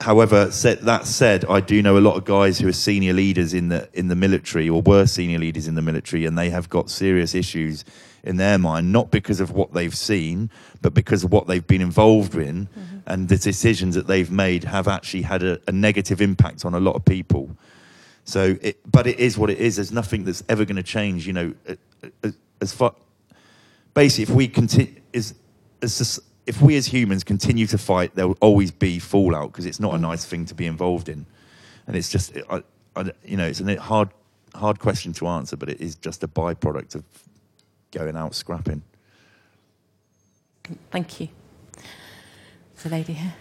However, 0.01 0.45
that 0.47 1.05
said, 1.05 1.45
I 1.45 1.61
do 1.61 1.81
know 1.81 1.97
a 1.97 1.99
lot 1.99 2.17
of 2.17 2.25
guys 2.25 2.59
who 2.59 2.67
are 2.67 2.73
senior 2.73 3.13
leaders 3.13 3.53
in 3.53 3.69
the 3.69 3.87
in 3.93 4.09
the 4.09 4.15
military 4.15 4.69
or 4.69 4.81
were 4.81 5.05
senior 5.05 5.39
leaders 5.39 5.67
in 5.67 5.75
the 5.75 5.81
military, 5.81 6.25
and 6.25 6.37
they 6.37 6.49
have 6.49 6.69
got 6.69 6.89
serious 6.89 7.33
issues 7.33 7.85
in 8.23 8.37
their 8.37 8.57
mind, 8.57 8.91
not 8.91 9.11
because 9.11 9.39
of 9.39 9.51
what 9.51 9.73
they've 9.73 9.95
seen, 9.95 10.49
but 10.81 10.93
because 10.93 11.23
of 11.23 11.31
what 11.31 11.47
they've 11.47 11.67
been 11.67 11.81
involved 11.81 12.35
in, 12.35 12.67
mm-hmm. 12.67 12.97
and 13.05 13.29
the 13.29 13.37
decisions 13.37 13.95
that 13.95 14.07
they've 14.07 14.31
made 14.31 14.63
have 14.63 14.87
actually 14.87 15.23
had 15.23 15.43
a, 15.43 15.59
a 15.67 15.71
negative 15.71 16.21
impact 16.21 16.65
on 16.65 16.73
a 16.73 16.79
lot 16.79 16.95
of 16.95 17.03
people. 17.03 17.55
So, 18.25 18.57
it, 18.61 18.79
but 18.89 19.05
it 19.07 19.19
is 19.19 19.37
what 19.37 19.49
it 19.49 19.57
is. 19.57 19.75
There's 19.75 19.91
nothing 19.91 20.23
that's 20.23 20.43
ever 20.47 20.63
going 20.63 20.77
to 20.77 20.83
change. 20.83 21.27
You 21.27 21.33
know, 21.33 21.53
as 22.61 22.73
far 22.73 22.95
basically, 23.93 24.23
if 24.23 24.29
we 24.29 24.47
continue, 24.47 24.95
is 25.11 25.35
if 26.45 26.61
we 26.61 26.75
as 26.75 26.87
humans 26.87 27.23
continue 27.23 27.67
to 27.67 27.77
fight, 27.77 28.15
there 28.15 28.27
will 28.27 28.37
always 28.41 28.71
be 28.71 28.99
fallout 28.99 29.51
because 29.51 29.65
it's 29.65 29.79
not 29.79 29.93
a 29.93 29.97
mm. 29.97 30.01
nice 30.01 30.25
thing 30.25 30.45
to 30.45 30.55
be 30.55 30.65
involved 30.65 31.09
in, 31.09 31.25
and 31.87 31.95
it's 31.95 32.09
just, 32.09 32.37
I, 32.49 32.63
I, 32.95 33.11
you 33.25 33.37
know, 33.37 33.45
it's 33.45 33.59
a 33.59 33.75
hard, 33.75 34.09
hard 34.55 34.79
question 34.79 35.13
to 35.13 35.27
answer, 35.27 35.57
but 35.57 35.69
it 35.69 35.81
is 35.81 35.95
just 35.95 36.23
a 36.23 36.27
byproduct 36.27 36.95
of 36.95 37.03
going 37.93 38.17
out 38.17 38.35
scrapping. 38.35 38.81
Thank 40.91 41.21
you. 41.21 41.29
The 42.81 42.89
lady 42.89 43.13
here. 43.13 43.33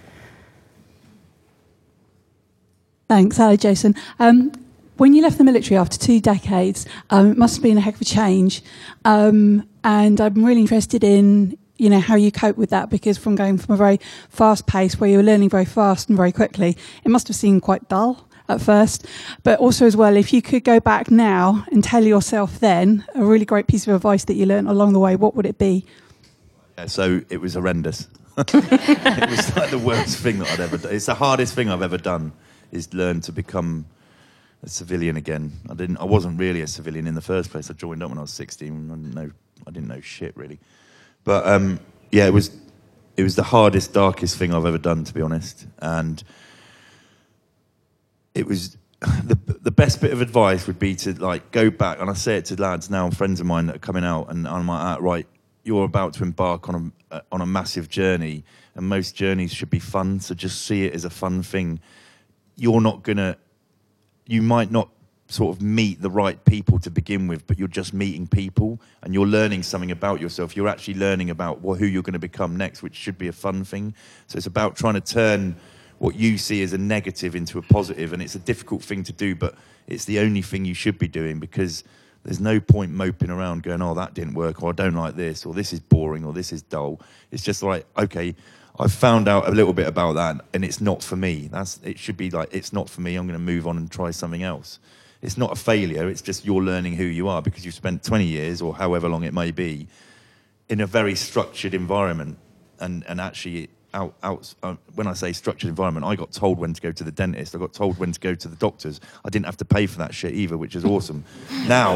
Thanks, 3.08 3.36
hello, 3.36 3.56
Jason. 3.56 3.96
Um, 4.20 4.52
when 4.96 5.14
you 5.14 5.22
left 5.22 5.36
the 5.36 5.44
military 5.44 5.76
after 5.76 5.98
two 5.98 6.20
decades, 6.20 6.86
um, 7.10 7.32
it 7.32 7.36
must 7.36 7.56
have 7.56 7.62
been 7.62 7.76
a 7.76 7.80
heck 7.80 7.96
of 7.96 8.00
a 8.02 8.04
change, 8.04 8.62
um, 9.04 9.68
and 9.82 10.20
I'm 10.20 10.44
really 10.44 10.60
interested 10.60 11.02
in 11.02 11.58
you 11.76 11.90
know 11.90 11.98
how 11.98 12.14
you 12.14 12.30
cope 12.30 12.56
with 12.56 12.70
that 12.70 12.88
because 12.88 13.18
from 13.18 13.34
going 13.34 13.58
from 13.58 13.74
a 13.74 13.76
very 13.76 13.98
fast 14.28 14.68
pace 14.68 15.00
where 15.00 15.10
you 15.10 15.16
were 15.16 15.22
learning 15.24 15.48
very 15.48 15.64
fast 15.64 16.08
and 16.08 16.16
very 16.16 16.30
quickly, 16.30 16.76
it 17.04 17.10
must 17.10 17.26
have 17.26 17.36
seemed 17.36 17.62
quite 17.62 17.88
dull 17.88 18.28
at 18.48 18.60
first. 18.60 19.06
But 19.42 19.58
also 19.58 19.86
as 19.86 19.96
well, 19.96 20.16
if 20.16 20.32
you 20.32 20.42
could 20.42 20.64
go 20.64 20.80
back 20.80 21.10
now 21.10 21.64
and 21.70 21.82
tell 21.82 22.04
yourself 22.04 22.60
then 22.60 23.04
a 23.14 23.24
really 23.24 23.44
great 23.44 23.66
piece 23.66 23.86
of 23.86 23.94
advice 23.94 24.24
that 24.24 24.34
you 24.34 24.46
learned 24.46 24.68
along 24.68 24.92
the 24.92 24.98
way, 24.98 25.16
what 25.16 25.34
would 25.34 25.46
it 25.46 25.58
be? 25.58 25.84
Yeah, 26.78 26.86
so 26.86 27.20
it 27.28 27.40
was 27.40 27.54
horrendous. 27.54 28.08
it 28.38 29.30
was 29.30 29.56
like 29.56 29.70
the 29.70 29.82
worst 29.82 30.18
thing 30.18 30.38
that 30.38 30.50
I'd 30.52 30.60
ever 30.60 30.78
done. 30.78 30.94
It's 30.94 31.06
the 31.06 31.14
hardest 31.14 31.54
thing 31.54 31.68
I've 31.68 31.82
ever 31.82 31.98
done 31.98 32.32
is 32.70 32.92
learn 32.94 33.20
to 33.22 33.32
become 33.32 33.84
a 34.62 34.68
civilian 34.68 35.16
again. 35.16 35.52
I 35.68 35.74
didn't. 35.74 35.98
I 35.98 36.04
wasn't 36.04 36.38
really 36.38 36.62
a 36.62 36.66
civilian 36.66 37.06
in 37.06 37.14
the 37.14 37.20
first 37.20 37.50
place. 37.50 37.70
I 37.70 37.74
joined 37.74 38.02
up 38.02 38.08
when 38.08 38.18
I 38.18 38.22
was 38.22 38.32
16. 38.32 38.90
I 38.90 38.94
didn't 38.94 39.14
know. 39.14 39.30
I 39.66 39.70
didn't 39.70 39.88
know 39.88 40.00
shit 40.00 40.36
really. 40.36 40.58
But 41.24 41.46
um, 41.46 41.80
yeah, 42.10 42.26
it 42.26 42.32
was. 42.32 42.50
It 43.14 43.24
was 43.24 43.36
the 43.36 43.42
hardest, 43.42 43.92
darkest 43.92 44.38
thing 44.38 44.54
I've 44.54 44.64
ever 44.64 44.78
done, 44.78 45.04
to 45.04 45.12
be 45.12 45.20
honest. 45.20 45.66
And 45.80 46.24
it 48.34 48.46
was 48.46 48.76
the 49.24 49.38
the 49.60 49.70
best 49.70 50.00
bit 50.00 50.12
of 50.12 50.20
advice 50.20 50.66
would 50.66 50.78
be 50.78 50.94
to 50.96 51.12
like 51.14 51.50
go 51.50 51.70
back, 51.70 52.00
and 52.00 52.10
I 52.10 52.14
say 52.14 52.36
it 52.36 52.46
to 52.46 52.60
lads 52.60 52.90
now, 52.90 53.10
friends 53.10 53.40
of 53.40 53.46
mine 53.46 53.66
that 53.66 53.76
are 53.76 53.80
coming 53.80 54.04
out, 54.04 54.30
and 54.30 54.46
I'm 54.46 54.66
like, 54.66 54.80
ah, 54.80 54.96
right, 55.00 55.26
you're 55.64 55.84
about 55.84 56.14
to 56.14 56.22
embark 56.22 56.68
on 56.68 56.92
a 57.10 57.22
on 57.32 57.40
a 57.40 57.46
massive 57.46 57.88
journey, 57.88 58.44
and 58.74 58.88
most 58.88 59.14
journeys 59.14 59.52
should 59.52 59.70
be 59.70 59.78
fun. 59.78 60.20
So 60.20 60.34
just 60.34 60.66
see 60.66 60.84
it 60.84 60.94
as 60.94 61.04
a 61.04 61.10
fun 61.10 61.42
thing. 61.42 61.80
You're 62.56 62.80
not 62.80 63.02
gonna, 63.02 63.36
you 64.26 64.42
might 64.42 64.70
not 64.70 64.88
sort 65.32 65.56
of 65.56 65.62
meet 65.62 66.02
the 66.02 66.10
right 66.10 66.44
people 66.44 66.78
to 66.78 66.90
begin 66.90 67.26
with, 67.26 67.46
but 67.46 67.58
you're 67.58 67.66
just 67.66 67.94
meeting 67.94 68.26
people 68.26 68.80
and 69.02 69.14
you're 69.14 69.26
learning 69.26 69.62
something 69.62 69.90
about 69.90 70.20
yourself. 70.20 70.54
You're 70.54 70.68
actually 70.68 70.94
learning 70.94 71.30
about 71.30 71.60
who 71.62 71.86
you're 71.86 72.02
going 72.02 72.12
to 72.12 72.18
become 72.18 72.56
next, 72.56 72.82
which 72.82 72.94
should 72.94 73.16
be 73.16 73.28
a 73.28 73.32
fun 73.32 73.64
thing. 73.64 73.94
So 74.26 74.36
it's 74.36 74.46
about 74.46 74.76
trying 74.76 74.94
to 74.94 75.00
turn 75.00 75.56
what 76.02 76.16
you 76.16 76.36
see 76.36 76.64
as 76.64 76.72
a 76.72 76.78
negative 76.78 77.36
into 77.36 77.58
a 77.58 77.62
positive, 77.62 78.12
and 78.12 78.20
it's 78.20 78.34
a 78.34 78.40
difficult 78.40 78.82
thing 78.82 79.04
to 79.04 79.12
do, 79.12 79.36
but 79.36 79.54
it's 79.86 80.04
the 80.04 80.18
only 80.18 80.42
thing 80.42 80.64
you 80.64 80.74
should 80.74 80.98
be 80.98 81.06
doing 81.06 81.38
because 81.38 81.84
there's 82.24 82.40
no 82.40 82.58
point 82.58 82.90
moping 82.90 83.30
around 83.30 83.62
going, 83.62 83.80
oh, 83.80 83.94
that 83.94 84.12
didn't 84.12 84.34
work, 84.34 84.64
or 84.64 84.70
I 84.70 84.72
don't 84.72 84.96
like 84.96 85.14
this, 85.14 85.46
or 85.46 85.54
this 85.54 85.72
is 85.72 85.78
boring, 85.78 86.24
or 86.24 86.32
this 86.32 86.52
is 86.52 86.60
dull. 86.60 87.00
It's 87.30 87.44
just 87.44 87.62
like, 87.62 87.86
okay, 87.96 88.34
I've 88.80 88.90
found 88.90 89.28
out 89.28 89.46
a 89.46 89.52
little 89.52 89.72
bit 89.72 89.86
about 89.86 90.14
that, 90.14 90.44
and 90.52 90.64
it's 90.64 90.80
not 90.80 91.04
for 91.04 91.14
me. 91.14 91.46
That's 91.46 91.78
it. 91.84 92.00
Should 92.00 92.16
be 92.16 92.30
like, 92.30 92.52
it's 92.52 92.72
not 92.72 92.90
for 92.90 93.00
me. 93.00 93.14
I'm 93.14 93.28
going 93.28 93.38
to 93.38 93.44
move 93.44 93.68
on 93.68 93.76
and 93.76 93.88
try 93.88 94.10
something 94.10 94.42
else. 94.42 94.80
It's 95.20 95.36
not 95.36 95.52
a 95.52 95.56
failure. 95.56 96.08
It's 96.08 96.20
just 96.20 96.44
you're 96.44 96.64
learning 96.64 96.94
who 96.94 97.04
you 97.04 97.28
are 97.28 97.42
because 97.42 97.64
you've 97.64 97.74
spent 97.74 98.02
20 98.02 98.24
years 98.24 98.60
or 98.60 98.74
however 98.74 99.08
long 99.08 99.22
it 99.22 99.32
may 99.32 99.52
be 99.52 99.86
in 100.68 100.80
a 100.80 100.86
very 100.88 101.14
structured 101.14 101.74
environment, 101.74 102.38
and 102.80 103.04
and 103.06 103.20
actually 103.20 103.70
out, 103.94 104.14
out 104.22 104.54
uh, 104.62 104.76
when 104.94 105.06
I 105.06 105.12
say 105.12 105.32
structured 105.32 105.68
environment, 105.68 106.06
I 106.06 106.16
got 106.16 106.32
told 106.32 106.58
when 106.58 106.72
to 106.72 106.80
go 106.80 106.92
to 106.92 107.04
the 107.04 107.12
dentist. 107.12 107.54
I 107.54 107.58
got 107.58 107.72
told 107.72 107.98
when 107.98 108.12
to 108.12 108.20
go 108.20 108.34
to 108.34 108.48
the 108.48 108.56
doctors. 108.56 109.00
I 109.24 109.30
didn't 109.30 109.46
have 109.46 109.56
to 109.58 109.64
pay 109.64 109.86
for 109.86 109.98
that 109.98 110.14
shit 110.14 110.34
either, 110.34 110.56
which 110.56 110.76
is 110.76 110.84
awesome. 110.84 111.24
now, 111.66 111.94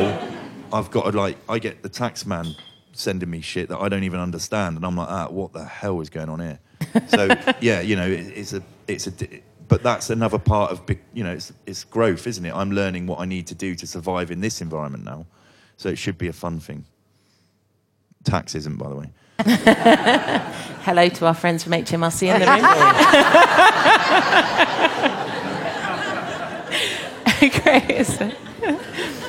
I've 0.72 0.90
got 0.90 1.10
to 1.10 1.16
like, 1.16 1.36
I 1.48 1.58
get 1.58 1.82
the 1.82 1.88
tax 1.88 2.26
man 2.26 2.46
sending 2.92 3.30
me 3.30 3.40
shit 3.40 3.68
that 3.68 3.78
I 3.78 3.88
don't 3.88 4.04
even 4.04 4.20
understand, 4.20 4.76
and 4.76 4.84
I'm 4.84 4.96
like, 4.96 5.08
ah, 5.08 5.28
what 5.28 5.52
the 5.52 5.64
hell 5.64 6.00
is 6.00 6.10
going 6.10 6.28
on 6.28 6.40
here? 6.40 6.58
So 7.08 7.28
yeah, 7.60 7.80
you 7.80 7.96
know, 7.96 8.06
it, 8.06 8.26
it's 8.34 8.52
a, 8.52 8.62
it's 8.88 9.06
a, 9.06 9.10
di- 9.10 9.42
but 9.68 9.82
that's 9.82 10.10
another 10.10 10.38
part 10.38 10.72
of, 10.72 10.86
big, 10.86 11.00
you 11.12 11.24
know, 11.24 11.32
it's, 11.32 11.52
it's 11.66 11.84
growth, 11.84 12.26
isn't 12.26 12.44
it? 12.44 12.54
I'm 12.54 12.70
learning 12.70 13.06
what 13.06 13.18
I 13.18 13.24
need 13.24 13.46
to 13.48 13.54
do 13.54 13.74
to 13.74 13.86
survive 13.86 14.30
in 14.30 14.40
this 14.40 14.60
environment 14.60 15.04
now, 15.04 15.26
so 15.76 15.88
it 15.88 15.96
should 15.96 16.16
be 16.16 16.28
a 16.28 16.32
fun 16.32 16.60
thing. 16.60 16.84
Tax 18.24 18.54
isn't, 18.54 18.76
by 18.76 18.88
the 18.88 18.96
way. 18.96 19.10
Hello 20.86 21.08
to 21.08 21.26
our 21.26 21.34
friends 21.34 21.62
from 21.64 21.72
HMRC 21.72 22.32
in 22.32 22.40
the 22.40 22.46
room. 22.46 22.62
Great. 27.62 28.06
So- 28.06 28.32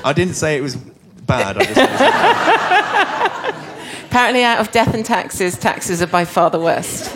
I 0.03 0.13
didn't 0.13 0.35
say 0.35 0.55
it 0.57 0.61
was 0.61 0.75
bad. 0.77 1.57
I 1.57 1.63
just, 1.65 1.77
Apparently, 4.05 4.43
out 4.43 4.59
of 4.59 4.71
death 4.71 4.93
and 4.93 5.03
taxes, 5.05 5.57
taxes 5.57 6.01
are 6.01 6.07
by 6.07 6.23
far 6.25 6.49
the 6.49 6.59
worst. 6.59 7.13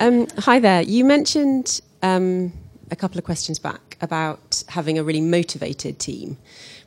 Um, 0.00 0.26
hi 0.38 0.58
there. 0.60 0.80
You 0.82 1.04
mentioned 1.04 1.80
um, 2.02 2.52
a 2.90 2.96
couple 2.96 3.18
of 3.18 3.24
questions 3.24 3.58
back 3.58 3.98
about 4.00 4.64
having 4.68 4.98
a 4.98 5.04
really 5.04 5.20
motivated 5.20 5.98
team, 5.98 6.38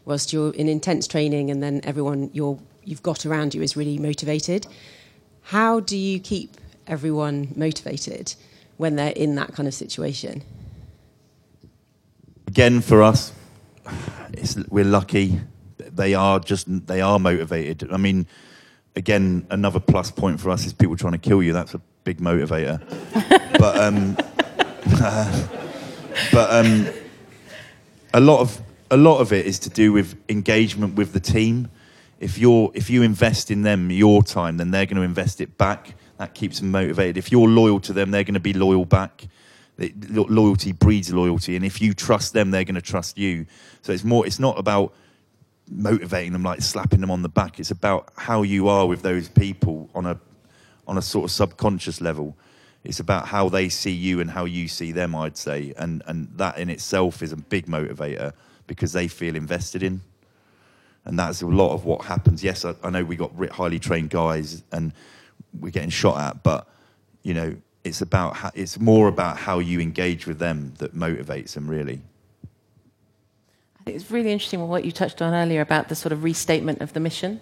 whilst 0.06 0.34
you're 0.34 0.54
in 0.56 0.68
intense 0.68 1.06
training, 1.08 1.52
and 1.52 1.62
then 1.62 1.82
everyone 1.84 2.30
you're, 2.34 2.58
you've 2.84 3.04
got 3.04 3.26
around 3.26 3.54
you 3.54 3.62
is 3.62 3.76
really 3.76 3.98
motivated. 3.98 4.68
How 5.44 5.80
do 5.80 5.98
you 5.98 6.20
keep 6.20 6.58
everyone 6.88 7.50
motivated 7.56 8.36
when 8.78 8.96
they're 8.96 9.14
in 9.16 9.36
that 9.36 9.54
kind 9.54 9.68
of 9.68 9.74
situation? 9.74 10.44
Again, 12.48 12.82
for 12.82 13.02
us, 13.02 13.34
it's, 14.34 14.56
we're 14.70 14.86
lucky. 14.86 15.40
They 15.78 16.14
are 16.14 16.40
just 16.40 16.68
they 16.88 17.02
are 17.02 17.20
motivated. 17.20 17.92
I 17.92 17.98
mean, 17.98 18.28
again, 18.96 19.46
another 19.50 19.80
plus 19.80 20.12
point 20.12 20.40
for 20.40 20.50
us 20.50 20.66
is 20.66 20.74
people 20.74 20.96
trying 20.96 21.14
to 21.14 21.18
kill 21.18 21.42
you. 21.42 21.54
That's 21.54 21.74
a 21.74 21.82
big 22.04 22.20
motivator. 22.20 22.80
but 23.60 23.78
um, 23.78 24.16
but 26.32 26.52
um, 26.52 26.88
a 28.14 28.20
lot 28.20 28.42
of 28.42 28.62
a 28.90 28.98
lot 28.98 29.20
of 29.20 29.32
it 29.32 29.46
is 29.46 29.60
to 29.60 29.70
do 29.70 29.94
with 29.94 30.18
engagement 30.30 30.96
with 30.96 31.14
the 31.14 31.20
team. 31.20 31.70
If 32.22 32.38
you're 32.38 32.72
if 32.76 32.92
you 32.92 33.02
invest 33.02 33.50
in 33.50 33.64
them 33.64 33.90
your 33.90 34.22
time, 34.22 34.58
then 34.58 34.70
they're 34.70 34.86
going 34.86 34.98
to 34.98 35.02
invest 35.02 35.42
it 35.42 35.58
back. 35.58 35.96
That 36.18 36.36
keeps 36.36 36.60
them 36.60 36.70
motivated. 36.70 37.18
If 37.18 37.32
you're 37.32 37.48
loyal 37.48 37.80
to 37.82 37.94
them, 37.94 38.12
they're 38.12 38.24
going 38.24 38.36
to 38.36 38.40
be 38.40 38.54
loyal 38.54 38.86
back. 38.86 39.28
loyalty 40.08 40.72
breeds 40.72 41.12
loyalty, 41.12 41.56
and 41.56 41.66
if 41.66 41.82
you 41.82 41.96
trust 41.96 42.34
them, 42.34 42.52
they're 42.52 42.64
going 42.64 42.76
to 42.76 42.82
trust 42.82 43.18
you. 43.18 43.48
So 43.82 43.92
it's 43.92 44.04
more. 44.04 44.28
It's 44.28 44.38
not 44.38 44.60
about 44.60 44.94
motivating 45.68 46.34
them, 46.34 46.44
like 46.44 46.62
slapping 46.62 47.02
them 47.02 47.10
on 47.10 47.24
the 47.24 47.30
back. 47.30 47.60
It's 47.60 47.72
about 47.72 48.10
how 48.16 48.44
you 48.44 48.68
are 48.68 48.86
with 48.86 49.02
those 49.02 49.28
people 49.28 49.90
on 49.96 50.06
a 50.06 50.20
on 50.88 51.00
a 51.00 51.02
sort 51.02 51.26
of 51.26 51.32
subconscious 51.32 52.02
level. 52.02 52.38
It's 52.84 53.00
about 53.00 53.28
how 53.30 53.50
they 53.50 53.68
see 53.70 53.92
you 53.92 54.20
and 54.20 54.30
how 54.30 54.46
you 54.46 54.68
see 54.68 54.92
them, 54.92 55.16
I'd 55.16 55.38
say, 55.38 55.74
and 55.76 56.04
and 56.06 56.28
that 56.36 56.60
in 56.60 56.70
itself 56.70 57.24
is 57.24 57.32
a 57.32 57.38
big 57.38 57.66
motivator 57.66 58.34
because 58.68 58.94
they 58.94 59.08
feel 59.08 59.36
invested 59.36 59.82
in, 59.82 60.02
and 61.06 61.18
that's 61.18 61.42
a 61.42 61.48
lot 61.48 61.74
of 61.74 61.86
what 61.86 62.06
happens. 62.06 62.44
Yes, 62.44 62.66
I, 62.66 62.76
I 62.84 62.90
know 62.90 63.04
we 63.04 63.16
got 63.16 63.32
highly 63.52 63.80
trained 63.80 64.10
guys 64.10 64.64
and 64.72 64.94
we're 65.60 65.72
getting 65.72 65.90
shot 65.90 66.20
at, 66.20 66.44
but 66.44 66.68
you 67.24 67.34
know, 67.34 67.56
it's 67.84 68.02
about 68.02 68.36
how, 68.36 68.52
it's 68.54 68.80
more 68.80 69.08
about 69.08 69.38
how 69.38 69.60
you 69.60 69.80
engage 69.80 70.28
with 70.28 70.40
them 70.40 70.74
that 70.78 70.96
motivates 70.96 71.54
them 71.54 71.68
really. 71.68 72.02
I 73.80 73.84
think 73.84 73.96
it's 73.96 74.12
really 74.12 74.32
interesting 74.32 74.68
what 74.68 74.86
you 74.86 74.92
touched 74.92 75.22
on 75.22 75.34
earlier 75.34 75.62
about 75.62 75.90
the 75.90 75.96
sort 75.96 76.12
of 76.12 76.24
restatement 76.24 76.82
of 76.82 76.94
the 76.94 77.00
mission. 77.00 77.42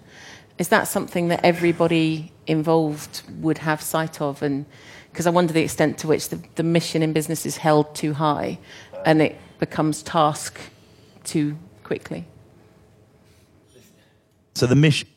Is 0.58 0.70
that 0.70 0.88
something 0.88 1.28
that 1.28 1.42
everybody 1.44 2.32
involved 2.48 3.24
would 3.40 3.58
have 3.60 3.82
sight 3.82 4.22
of? 4.22 4.42
And 4.42 4.66
because 5.12 5.28
I 5.28 5.32
wonder 5.32 5.52
the 5.52 5.64
extent 5.64 5.98
to 6.00 6.08
which 6.08 6.30
the, 6.30 6.42
the 6.56 6.64
mission 6.64 7.04
in 7.04 7.12
business 7.12 7.46
is 7.46 7.58
held 7.58 7.94
too 7.94 8.14
high 8.14 8.58
and 9.06 9.22
it 9.22 9.38
becomes 9.60 10.02
task 10.02 10.60
too 11.26 11.58
quickly. 11.84 12.26
So 14.60 14.68
the 14.68 14.76
mission, 14.76 15.08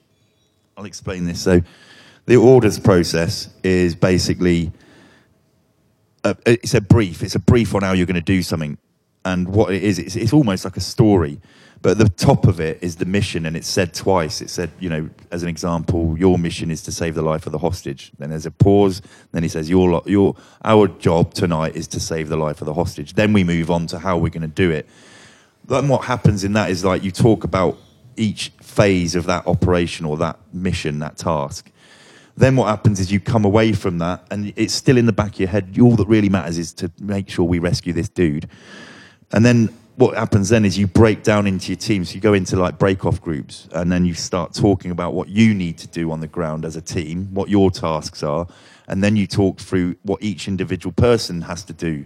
I'll 0.76 0.84
explain 0.84 1.24
this. 1.24 1.42
So 1.42 1.62
the 2.26 2.36
orders 2.36 2.78
process 2.78 3.48
is 3.64 3.96
basically 3.96 4.70
a, 6.22 6.36
it's 6.46 6.74
a 6.74 6.80
brief. 6.80 7.24
It's 7.24 7.34
a 7.34 7.40
brief 7.40 7.74
on 7.74 7.82
how 7.82 7.90
you're 7.90 8.06
going 8.06 8.14
to 8.14 8.20
do 8.20 8.44
something 8.44 8.78
and 9.24 9.48
what 9.48 9.72
it 9.72 9.82
is, 9.82 9.98
it's, 9.98 10.14
it's 10.14 10.32
almost 10.32 10.64
like 10.64 10.76
a 10.76 10.80
story. 10.80 11.40
But 11.80 11.98
the 11.98 12.08
top 12.08 12.46
of 12.46 12.60
it 12.60 12.78
is 12.80 12.94
the 12.94 13.04
mission, 13.04 13.44
and 13.44 13.56
it's 13.56 13.66
said 13.66 13.92
twice. 13.92 14.40
It 14.40 14.48
said, 14.48 14.70
you 14.78 14.88
know, 14.88 15.10
as 15.32 15.42
an 15.42 15.48
example, 15.48 16.16
your 16.16 16.38
mission 16.38 16.70
is 16.70 16.80
to 16.82 16.92
save 16.92 17.16
the 17.16 17.22
life 17.22 17.44
of 17.44 17.50
the 17.50 17.58
hostage. 17.58 18.12
Then 18.20 18.30
there's 18.30 18.46
a 18.46 18.52
pause. 18.52 19.02
Then 19.32 19.42
he 19.42 19.48
says, 19.48 19.68
your, 19.68 20.00
your, 20.06 20.36
our 20.64 20.86
job 20.86 21.34
tonight 21.34 21.74
is 21.74 21.88
to 21.88 21.98
save 21.98 22.28
the 22.28 22.36
life 22.36 22.60
of 22.60 22.66
the 22.66 22.74
hostage. 22.74 23.14
Then 23.14 23.32
we 23.32 23.42
move 23.42 23.72
on 23.72 23.88
to 23.88 23.98
how 23.98 24.18
we're 24.18 24.28
going 24.28 24.42
to 24.42 24.46
do 24.46 24.70
it. 24.70 24.88
Then 25.64 25.88
what 25.88 26.04
happens 26.04 26.44
in 26.44 26.52
that 26.52 26.70
is 26.70 26.84
like 26.84 27.02
you 27.02 27.10
talk 27.10 27.42
about 27.42 27.76
each 28.16 28.52
phase 28.60 29.14
of 29.14 29.24
that 29.26 29.46
operation 29.46 30.06
or 30.06 30.16
that 30.18 30.38
mission, 30.52 30.98
that 31.00 31.16
task. 31.16 31.70
Then 32.36 32.56
what 32.56 32.68
happens 32.68 32.98
is 32.98 33.12
you 33.12 33.20
come 33.20 33.44
away 33.44 33.72
from 33.72 33.98
that, 33.98 34.26
and 34.30 34.52
it's 34.56 34.72
still 34.72 34.96
in 34.96 35.06
the 35.06 35.12
back 35.12 35.34
of 35.34 35.40
your 35.40 35.48
head. 35.48 35.78
All 35.80 35.96
that 35.96 36.08
really 36.08 36.30
matters 36.30 36.58
is 36.58 36.72
to 36.74 36.90
make 36.98 37.28
sure 37.28 37.44
we 37.44 37.58
rescue 37.58 37.92
this 37.92 38.08
dude. 38.08 38.48
And 39.32 39.44
then 39.44 39.68
what 39.96 40.16
happens 40.16 40.48
then 40.48 40.64
is 40.64 40.78
you 40.78 40.86
break 40.86 41.22
down 41.22 41.46
into 41.46 41.68
your 41.68 41.76
teams. 41.76 42.14
You 42.14 42.20
go 42.20 42.32
into 42.32 42.56
like 42.56 42.78
break 42.78 43.04
off 43.04 43.20
groups 43.20 43.68
and 43.72 43.92
then 43.92 44.04
you 44.04 44.14
start 44.14 44.54
talking 44.54 44.90
about 44.90 45.14
what 45.14 45.28
you 45.28 45.54
need 45.54 45.78
to 45.78 45.86
do 45.86 46.10
on 46.10 46.20
the 46.20 46.26
ground 46.26 46.64
as 46.64 46.76
a 46.76 46.80
team, 46.80 47.28
what 47.32 47.48
your 47.48 47.70
tasks 47.70 48.22
are. 48.22 48.46
And 48.88 49.04
then 49.04 49.16
you 49.16 49.26
talk 49.26 49.58
through 49.58 49.96
what 50.02 50.22
each 50.22 50.48
individual 50.48 50.92
person 50.92 51.42
has 51.42 51.62
to 51.64 51.72
do 51.72 52.04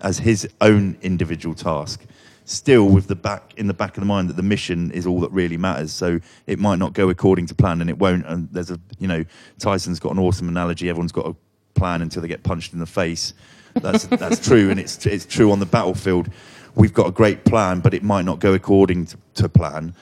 as 0.00 0.18
his 0.18 0.48
own 0.60 0.98
individual 1.02 1.54
task. 1.54 2.04
Still 2.44 2.88
with 2.88 3.06
the 3.06 3.14
back 3.14 3.54
in 3.56 3.66
the 3.66 3.74
back 3.74 3.96
of 3.96 4.00
the 4.00 4.06
mind 4.06 4.28
that 4.28 4.36
the 4.36 4.42
mission 4.42 4.90
is 4.90 5.06
all 5.06 5.20
that 5.20 5.30
really 5.30 5.56
matters. 5.56 5.92
So 5.92 6.20
it 6.46 6.58
might 6.58 6.78
not 6.78 6.92
go 6.92 7.08
according 7.08 7.46
to 7.46 7.54
plan 7.54 7.80
and 7.80 7.88
it 7.88 7.98
won't. 7.98 8.26
And 8.26 8.48
there's 8.50 8.70
a, 8.70 8.80
you 8.98 9.06
know, 9.06 9.24
Tyson's 9.58 10.00
got 10.00 10.12
an 10.12 10.18
awesome 10.18 10.48
analogy. 10.48 10.88
Everyone's 10.88 11.12
got 11.12 11.26
a 11.26 11.36
plan 11.74 12.02
until 12.02 12.22
they 12.22 12.28
get 12.28 12.42
punched 12.42 12.72
in 12.72 12.78
the 12.78 12.86
face. 12.86 13.34
That's, 13.74 14.04
that's 14.06 14.44
true. 14.46 14.70
And 14.70 14.80
it's, 14.80 15.06
it's 15.06 15.24
true 15.24 15.52
on 15.52 15.60
the 15.60 15.66
battlefield 15.66 16.28
we've 16.74 16.94
got 16.94 17.06
a 17.06 17.12
great 17.12 17.44
plan, 17.44 17.80
but 17.80 17.94
it 17.94 18.02
might 18.02 18.24
not 18.24 18.40
go 18.40 18.54
according 18.54 19.06
to, 19.06 19.16
to 19.34 19.48
plan. 19.48 19.94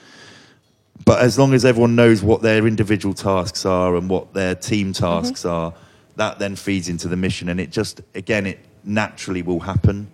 But 1.03 1.21
as 1.21 1.37
long 1.37 1.53
as 1.53 1.65
everyone 1.65 1.95
knows 1.95 2.21
what 2.21 2.41
their 2.41 2.67
individual 2.67 3.13
tasks 3.13 3.65
are 3.65 3.95
and 3.95 4.09
what 4.09 4.33
their 4.33 4.55
team 4.55 4.93
tasks 4.93 5.41
mm-hmm. 5.41 5.49
are, 5.49 5.73
that 6.15 6.39
then 6.39 6.55
feeds 6.55 6.89
into 6.89 7.07
the 7.07 7.17
mission. 7.17 7.49
And 7.49 7.59
it 7.59 7.71
just, 7.71 8.01
again, 8.13 8.45
it 8.45 8.59
naturally 8.83 9.41
will 9.41 9.61
happen. 9.61 10.11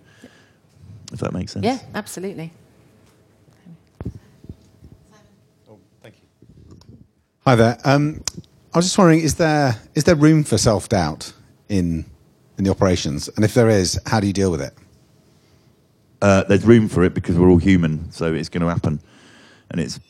If 1.12 1.20
that 1.20 1.32
makes 1.32 1.52
sense. 1.52 1.64
Yeah, 1.64 1.78
absolutely. 1.94 2.52
Oh, 5.68 5.78
thank 6.02 6.16
you. 6.16 6.76
Hi 7.46 7.54
there. 7.54 7.78
Um, 7.84 8.22
I 8.74 8.78
was 8.78 8.84
just 8.86 8.98
wondering, 8.98 9.20
is 9.20 9.36
there 9.36 9.76
is 9.94 10.04
there 10.04 10.14
room 10.16 10.44
for 10.44 10.58
self 10.58 10.88
doubt 10.88 11.32
in 11.68 12.04
in 12.58 12.64
the 12.64 12.70
operations? 12.70 13.28
And 13.36 13.44
if 13.44 13.54
there 13.54 13.68
is, 13.70 13.98
how 14.06 14.20
do 14.20 14.26
you 14.26 14.32
deal 14.32 14.50
with 14.50 14.60
it? 14.60 14.74
uh, 16.20 16.44
there's 16.44 16.64
room 16.64 16.88
for 16.88 17.04
it 17.04 17.14
because 17.14 17.38
we're 17.38 17.48
all 17.48 17.58
human, 17.58 18.10
so 18.10 18.34
it's 18.34 18.48
going 18.48 18.62
to 18.62 18.68
happen, 18.68 19.00
and 19.70 19.80
it's 19.80 20.00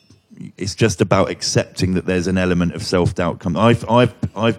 it's 0.57 0.75
just 0.75 1.01
about 1.01 1.31
accepting 1.31 1.95
that 1.95 2.07
there's 2.07 2.27
an 2.27 2.39
element 2.39 2.75
of 2.75 2.83
self 2.83 3.15
doubt. 3.15 3.41
Come, 3.41 3.57
I've 3.57 3.89
I've 3.89 4.15
I've 4.35 4.59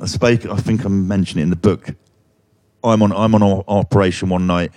I 0.00 0.06
spoke. 0.06 0.46
I 0.46 0.56
think 0.56 0.84
I 0.84 0.88
mentioned 0.88 1.40
it 1.40 1.44
in 1.44 1.50
the 1.50 1.56
book. 1.56 1.90
I'm 2.82 3.02
on 3.02 3.12
I'm 3.12 3.34
on 3.34 3.42
operation 3.68 4.28
one 4.28 4.46
night. 4.46 4.72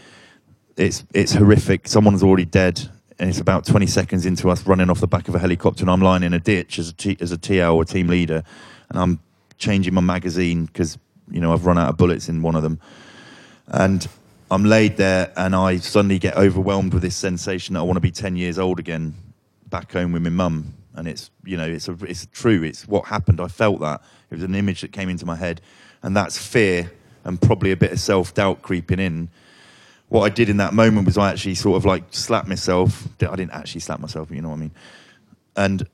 It's 0.78 1.04
it's 1.14 1.34
horrific. 1.34 1.88
Someone's 1.88 2.24
already 2.24 2.46
dead, 2.46 2.90
and 3.20 3.30
it's 3.30 3.40
about 3.40 3.66
20 3.66 3.88
seconds 3.88 4.26
into 4.26 4.50
us 4.50 4.66
running 4.68 4.90
off 4.90 5.00
the 5.00 5.08
back 5.08 5.28
of 5.28 5.36
a 5.36 5.40
helicopter, 5.40 5.84
and 5.84 5.90
I'm 5.90 6.02
lying 6.02 6.24
in 6.24 6.34
a 6.34 6.40
ditch 6.40 6.80
as 6.80 6.90
a 6.90 6.94
T, 6.94 7.18
as 7.22 7.32
a 7.32 7.38
TL 7.38 7.74
or 7.74 7.86
team 7.86 8.08
leader, 8.08 8.44
and 8.90 9.00
I'm 9.00 9.20
changing 9.58 9.94
my 9.94 10.02
magazine 10.02 10.66
because 10.66 10.98
you 11.32 11.40
know 11.40 11.54
I've 11.54 11.66
run 11.66 11.78
out 11.78 11.90
of 11.90 11.98
bullets 11.98 12.28
in 12.28 12.42
one 12.42 12.56
of 12.56 12.64
them, 12.64 12.80
and 13.68 14.08
I'm 14.52 14.64
laid 14.64 14.98
there 14.98 15.34
and 15.38 15.56
I 15.56 15.78
suddenly 15.78 16.20
get 16.20 16.36
overwhelmed 16.36 16.94
with 16.94 17.02
this 17.02 17.16
sensation 17.16 17.74
that 17.74 17.80
I 17.80 17.84
want 17.84 17.98
to 17.98 18.02
be 18.02 18.12
10 18.12 18.36
years 18.36 18.60
old 18.60 18.80
again, 18.80 19.16
back 19.68 19.92
home 19.92 20.12
with 20.12 20.22
my 20.22 20.30
mum. 20.30 20.76
And 20.94 21.08
it's, 21.08 21.32
you 21.44 21.58
know, 21.58 21.66
it's, 21.66 21.88
a, 21.88 21.98
it's 22.04 22.28
true. 22.28 22.64
It's 22.64 22.88
what 22.88 23.06
happened. 23.06 23.42
I 23.42 23.48
felt 23.48 23.80
that. 23.82 24.02
It 24.30 24.36
was 24.36 24.44
an 24.44 24.56
image 24.56 24.82
that 24.82 24.92
came 24.92 25.10
into 25.10 25.26
my 25.26 25.36
head. 25.36 25.62
And 26.04 26.16
that's 26.16 26.38
fear 26.38 26.92
and 27.24 27.42
probably 27.42 27.72
a 27.72 27.78
bit 27.78 27.92
of 27.92 28.00
self 28.00 28.34
doubt 28.34 28.62
creeping 28.62 29.00
in. 29.00 29.30
What 30.10 30.22
I 30.22 30.30
did 30.30 30.50
in 30.50 30.58
that 30.58 30.74
moment 30.74 31.06
was 31.06 31.18
I 31.18 31.32
actually 31.32 31.56
sort 31.56 31.78
of 31.78 31.86
like 31.86 32.04
slapped 32.12 32.48
myself. 32.48 33.08
I 33.22 33.36
didn't 33.36 33.52
actually 33.52 33.82
slap 33.82 34.00
myself, 34.00 34.30
you 34.32 34.42
know 34.42 34.50
what 34.50 34.56
I 34.56 34.60
mean. 34.60 34.72
And, 35.56 35.88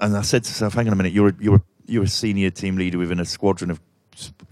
and 0.00 0.16
I 0.16 0.22
said 0.22 0.44
to 0.44 0.50
myself, 0.50 0.74
hang 0.74 0.86
on 0.86 0.92
a 0.92 0.96
minute, 0.96 1.12
you're 1.12 1.28
a, 1.28 1.34
you're 1.38 1.56
a, 1.56 1.62
you're 1.86 2.04
a 2.04 2.08
senior 2.08 2.50
team 2.50 2.76
leader 2.76 2.98
within 2.98 3.20
a 3.20 3.24
squadron 3.24 3.70
of 3.70 3.80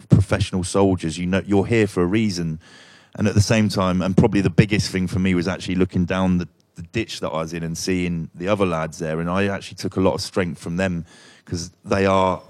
professional 0.08 0.64
soldiers. 0.64 1.18
You 1.18 1.26
know, 1.26 1.42
you're 1.44 1.66
here 1.66 1.86
for 1.86 2.02
a 2.02 2.06
reason 2.06 2.60
and 3.16 3.26
at 3.26 3.34
the 3.34 3.40
same 3.40 3.68
time, 3.68 4.02
and 4.02 4.16
probably 4.16 4.40
the 4.40 4.50
biggest 4.50 4.90
thing 4.90 5.06
for 5.06 5.18
me 5.18 5.34
was 5.34 5.48
actually 5.48 5.74
looking 5.74 6.04
down 6.04 6.38
the, 6.38 6.48
the 6.76 6.82
ditch 6.82 7.20
that 7.20 7.30
I 7.30 7.38
was 7.38 7.52
in 7.52 7.62
and 7.62 7.76
seeing 7.76 8.30
the 8.34 8.48
other 8.48 8.64
lads 8.64 8.98
there. 8.98 9.20
And 9.20 9.28
I 9.28 9.48
actually 9.48 9.76
took 9.76 9.96
a 9.96 10.00
lot 10.00 10.14
of 10.14 10.20
strength 10.20 10.60
from 10.60 10.76
them 10.76 11.04
because 11.44 11.70
they 11.84 12.06
are 12.06 12.40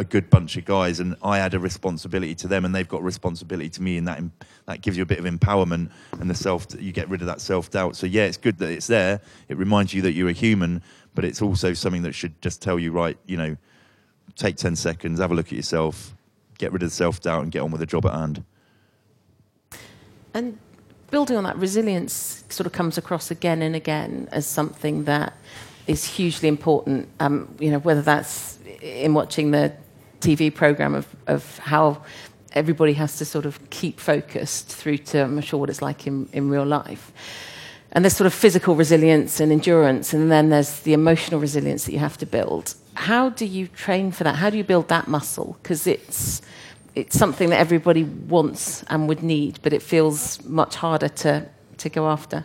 a 0.00 0.04
good 0.04 0.30
bunch 0.30 0.56
of 0.56 0.64
guys, 0.64 0.98
and 0.98 1.14
I 1.22 1.38
had 1.38 1.52
a 1.52 1.58
responsibility 1.58 2.34
to 2.36 2.48
them, 2.48 2.64
and 2.64 2.74
they've 2.74 2.88
got 2.88 3.02
a 3.02 3.04
responsibility 3.04 3.68
to 3.68 3.82
me, 3.82 3.98
and 3.98 4.08
that 4.08 4.22
that 4.66 4.80
gives 4.80 4.96
you 4.96 5.02
a 5.02 5.06
bit 5.06 5.18
of 5.18 5.26
empowerment 5.26 5.90
and 6.18 6.28
the 6.28 6.34
self. 6.34 6.66
You 6.78 6.90
get 6.90 7.08
rid 7.10 7.20
of 7.20 7.26
that 7.26 7.40
self 7.40 7.70
doubt. 7.70 7.96
So 7.96 8.06
yeah, 8.06 8.24
it's 8.24 8.38
good 8.38 8.58
that 8.58 8.70
it's 8.70 8.86
there. 8.86 9.20
It 9.48 9.58
reminds 9.58 9.92
you 9.92 10.00
that 10.02 10.12
you're 10.12 10.30
a 10.30 10.32
human, 10.32 10.82
but 11.14 11.24
it's 11.24 11.42
also 11.42 11.74
something 11.74 12.02
that 12.02 12.14
should 12.14 12.40
just 12.40 12.62
tell 12.62 12.78
you, 12.78 12.92
right, 12.92 13.18
you 13.26 13.36
know, 13.36 13.56
take 14.36 14.56
ten 14.56 14.74
seconds, 14.74 15.20
have 15.20 15.30
a 15.30 15.34
look 15.34 15.46
at 15.46 15.52
yourself, 15.52 16.14
get 16.58 16.72
rid 16.72 16.82
of 16.82 16.88
the 16.88 16.94
self 16.94 17.20
doubt, 17.20 17.42
and 17.42 17.52
get 17.52 17.60
on 17.60 17.70
with 17.70 17.80
the 17.80 17.86
job 17.86 18.06
at 18.06 18.14
hand. 18.14 18.42
And 20.32 20.58
building 21.10 21.36
on 21.36 21.44
that, 21.44 21.58
resilience 21.58 22.44
sort 22.48 22.66
of 22.66 22.72
comes 22.72 22.96
across 22.96 23.30
again 23.30 23.60
and 23.60 23.76
again 23.76 24.28
as 24.32 24.46
something 24.46 25.04
that 25.04 25.34
is 25.86 26.04
hugely 26.04 26.48
important. 26.48 27.08
Um, 27.18 27.54
you 27.58 27.70
know, 27.70 27.80
whether 27.80 28.02
that's 28.02 28.58
in 28.80 29.12
watching 29.14 29.50
the 29.50 29.72
TV 30.20 30.54
program 30.54 30.94
of, 30.94 31.06
of 31.26 31.58
how 31.58 32.02
everybody 32.52 32.92
has 32.94 33.16
to 33.18 33.24
sort 33.24 33.46
of 33.46 33.70
keep 33.70 34.00
focused 34.00 34.68
through 34.68 34.98
to, 34.98 35.22
I'm 35.22 35.34
not 35.34 35.44
sure 35.44 35.60
what 35.60 35.70
it's 35.70 35.82
like 35.82 36.06
in, 36.06 36.28
in 36.32 36.50
real 36.50 36.66
life. 36.66 37.12
And 37.92 38.04
there's 38.04 38.16
sort 38.16 38.26
of 38.26 38.34
physical 38.34 38.76
resilience 38.76 39.40
and 39.40 39.50
endurance, 39.50 40.12
and 40.14 40.30
then 40.30 40.50
there's 40.50 40.80
the 40.80 40.92
emotional 40.92 41.40
resilience 41.40 41.84
that 41.84 41.92
you 41.92 41.98
have 41.98 42.18
to 42.18 42.26
build. 42.26 42.74
How 42.94 43.30
do 43.30 43.44
you 43.44 43.66
train 43.66 44.12
for 44.12 44.24
that? 44.24 44.36
How 44.36 44.50
do 44.50 44.56
you 44.56 44.64
build 44.64 44.88
that 44.88 45.08
muscle? 45.08 45.56
Because 45.62 45.86
it's, 45.86 46.40
it's 46.94 47.18
something 47.18 47.50
that 47.50 47.58
everybody 47.58 48.04
wants 48.04 48.84
and 48.84 49.08
would 49.08 49.22
need, 49.22 49.58
but 49.62 49.72
it 49.72 49.82
feels 49.82 50.44
much 50.44 50.76
harder 50.76 51.08
to, 51.08 51.48
to 51.78 51.88
go 51.88 52.08
after. 52.08 52.44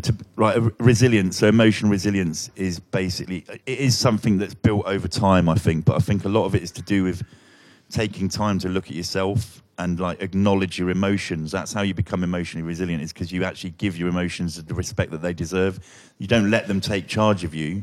To, 0.00 0.14
right, 0.36 0.58
resilience. 0.78 1.38
So 1.38 1.48
emotional 1.48 1.90
resilience 1.90 2.50
is 2.56 2.80
basically 2.80 3.44
it 3.48 3.78
is 3.78 3.96
something 3.96 4.38
that's 4.38 4.54
built 4.54 4.86
over 4.86 5.08
time, 5.08 5.48
I 5.48 5.54
think. 5.54 5.84
But 5.84 5.96
I 5.96 6.00
think 6.00 6.24
a 6.24 6.28
lot 6.28 6.44
of 6.44 6.54
it 6.54 6.62
is 6.62 6.70
to 6.72 6.82
do 6.82 7.04
with 7.04 7.22
taking 7.90 8.28
time 8.28 8.58
to 8.60 8.68
look 8.68 8.86
at 8.86 8.92
yourself 8.92 9.62
and 9.78 9.98
like 10.00 10.20
acknowledge 10.20 10.78
your 10.78 10.90
emotions. 10.90 11.52
That's 11.52 11.72
how 11.72 11.82
you 11.82 11.94
become 11.94 12.24
emotionally 12.24 12.66
resilient. 12.66 13.02
Is 13.02 13.12
because 13.12 13.32
you 13.32 13.44
actually 13.44 13.70
give 13.70 13.96
your 13.96 14.08
emotions 14.08 14.62
the 14.62 14.74
respect 14.74 15.10
that 15.12 15.22
they 15.22 15.32
deserve. 15.32 15.80
You 16.18 16.26
don't 16.26 16.50
let 16.50 16.66
them 16.66 16.80
take 16.80 17.06
charge 17.06 17.44
of 17.44 17.54
you, 17.54 17.82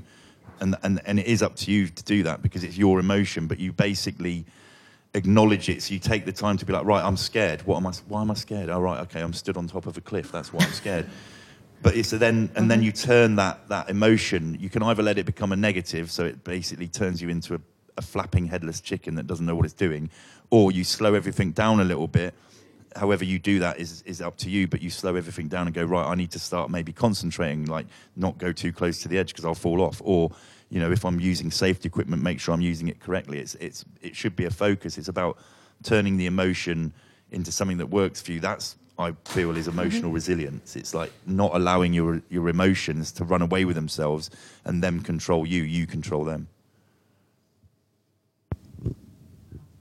and 0.59 0.75
and 0.83 1.01
and 1.05 1.19
it 1.19 1.27
is 1.27 1.41
up 1.41 1.55
to 1.57 1.71
you 1.71 1.87
to 1.87 2.03
do 2.03 2.23
that 2.23 2.41
because 2.41 2.63
it's 2.63 2.77
your 2.77 2.99
emotion. 2.99 3.47
But 3.47 3.59
you 3.59 3.71
basically 3.71 4.45
acknowledge 5.13 5.69
it. 5.69 5.81
So 5.81 5.93
you 5.93 5.99
take 5.99 6.25
the 6.25 6.33
time 6.33 6.57
to 6.57 6.65
be 6.65 6.73
like, 6.73 6.83
right, 6.83 7.03
I'm 7.03 7.17
scared. 7.17 7.61
What 7.63 7.77
am 7.77 7.87
I? 7.87 7.93
Why 8.07 8.21
am 8.21 8.31
I 8.31 8.35
scared? 8.35 8.69
All 8.69 8.79
oh, 8.79 8.83
right, 8.83 8.99
okay, 9.01 9.21
I'm 9.21 9.33
stood 9.33 9.57
on 9.57 9.67
top 9.67 9.85
of 9.87 9.97
a 9.97 10.01
cliff. 10.01 10.31
That's 10.31 10.51
why 10.51 10.65
I'm 10.65 10.71
scared 10.73 11.07
but 11.85 11.95
it's 11.95 12.11
a 12.13 12.17
then 12.17 12.49
and 12.55 12.69
then 12.69 12.79
mm-hmm. 12.79 12.85
you 12.85 12.91
turn 12.91 13.35
that 13.35 13.69
that 13.69 13.91
emotion. 13.91 14.57
You 14.59 14.71
can 14.71 14.81
either 14.81 15.03
let 15.03 15.19
it 15.19 15.25
become 15.27 15.51
a 15.51 15.55
negative 15.55 16.09
so 16.09 16.25
it 16.25 16.43
basically 16.43 16.87
turns 16.87 17.21
you 17.21 17.29
into 17.29 17.53
a, 17.53 17.59
a, 17.99 18.01
flapping 18.01 18.47
headless 18.47 18.81
chicken 18.81 19.13
that 19.15 19.27
doesn't 19.27 19.45
know 19.45 19.55
what 19.55 19.65
it's 19.65 19.73
doing 19.75 20.09
or 20.49 20.71
you 20.71 20.83
slow 20.83 21.13
everything 21.13 21.51
down 21.51 21.79
a 21.79 21.83
little 21.83 22.07
bit. 22.07 22.33
However 22.95 23.23
you 23.23 23.37
do 23.37 23.59
that 23.59 23.79
is 23.79 24.01
is 24.01 24.19
up 24.19 24.35
to 24.37 24.49
you 24.49 24.67
but 24.67 24.81
you 24.81 24.89
slow 24.89 25.15
everything 25.15 25.47
down 25.47 25.67
and 25.67 25.75
go 25.75 25.83
right 25.83 26.07
i 26.07 26.15
need 26.15 26.31
to 26.31 26.39
start 26.39 26.71
maybe 26.71 26.91
concentrating 26.91 27.65
like 27.65 27.85
not 28.15 28.39
go 28.39 28.51
too 28.51 28.73
close 28.73 29.03
to 29.03 29.07
the 29.07 29.19
edge 29.19 29.27
because 29.27 29.45
i'll 29.45 29.53
fall 29.53 29.79
off. 29.81 30.01
Or 30.03 30.31
you 30.71 30.79
know 30.79 30.91
if 30.91 31.05
i'm 31.05 31.19
using 31.19 31.51
safety 31.51 31.85
equipment 31.85 32.23
make 32.23 32.39
sure 32.39 32.55
i'm 32.55 32.61
using 32.61 32.87
it 32.87 32.99
correctly. 32.99 33.37
It's 33.37 33.53
it's 33.55 33.85
it 34.01 34.15
should 34.15 34.35
be 34.35 34.45
a 34.45 34.51
focus. 34.65 34.97
It's 34.97 35.11
about 35.17 35.37
turning 35.83 36.17
the 36.17 36.25
emotion 36.25 36.93
into 37.29 37.51
something 37.51 37.77
that 37.77 37.91
works 37.91 38.21
for 38.23 38.31
you. 38.31 38.39
That's 38.39 38.75
I 38.97 39.13
feel 39.25 39.55
is 39.57 39.67
emotional 39.67 40.05
mm-hmm. 40.05 40.15
resilience. 40.15 40.75
It's 40.75 40.93
like 40.93 41.11
not 41.25 41.53
allowing 41.53 41.93
your 41.93 42.21
your 42.29 42.47
emotions 42.49 43.11
to 43.13 43.25
run 43.25 43.41
away 43.41 43.65
with 43.65 43.75
themselves 43.75 44.29
and 44.63 44.81
them 44.83 45.01
control 45.01 45.45
you. 45.45 45.63
You 45.63 45.85
control 45.85 46.23
them. 46.23 46.47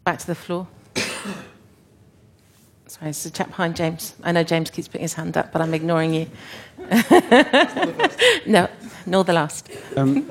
Back 0.05 0.19
to 0.19 0.27
the 0.27 0.35
floor. 0.35 0.67
Sorry, 2.87 3.11
it's 3.11 3.25
the 3.25 3.31
chap 3.31 3.49
behind 3.49 3.77
James. 3.77 4.15
I 4.23 4.33
know 4.33 4.43
James 4.43 4.71
keeps 4.71 4.89
putting 4.89 5.03
his 5.03 5.15
hand 5.15 5.37
up, 5.37 5.53
but 5.53 5.63
I'm 5.63 5.75
ignoring 5.75 6.13
you. 6.13 6.27
no, 8.47 8.69
nor 9.07 9.25
the 9.25 9.33
last. 9.33 9.71
Um, 9.97 10.31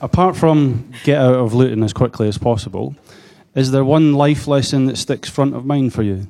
apart 0.00 0.36
from 0.36 0.92
get 1.04 1.18
out 1.18 1.34
of 1.34 1.54
Luton 1.54 1.82
as 1.82 1.92
quickly 1.92 2.28
as 2.28 2.38
possible, 2.38 2.94
is 3.54 3.70
there 3.70 3.84
one 3.84 4.12
life 4.12 4.46
lesson 4.46 4.86
that 4.86 4.96
sticks 4.96 5.28
front 5.28 5.54
of 5.54 5.64
mind 5.64 5.92
for 5.92 6.02
you? 6.02 6.26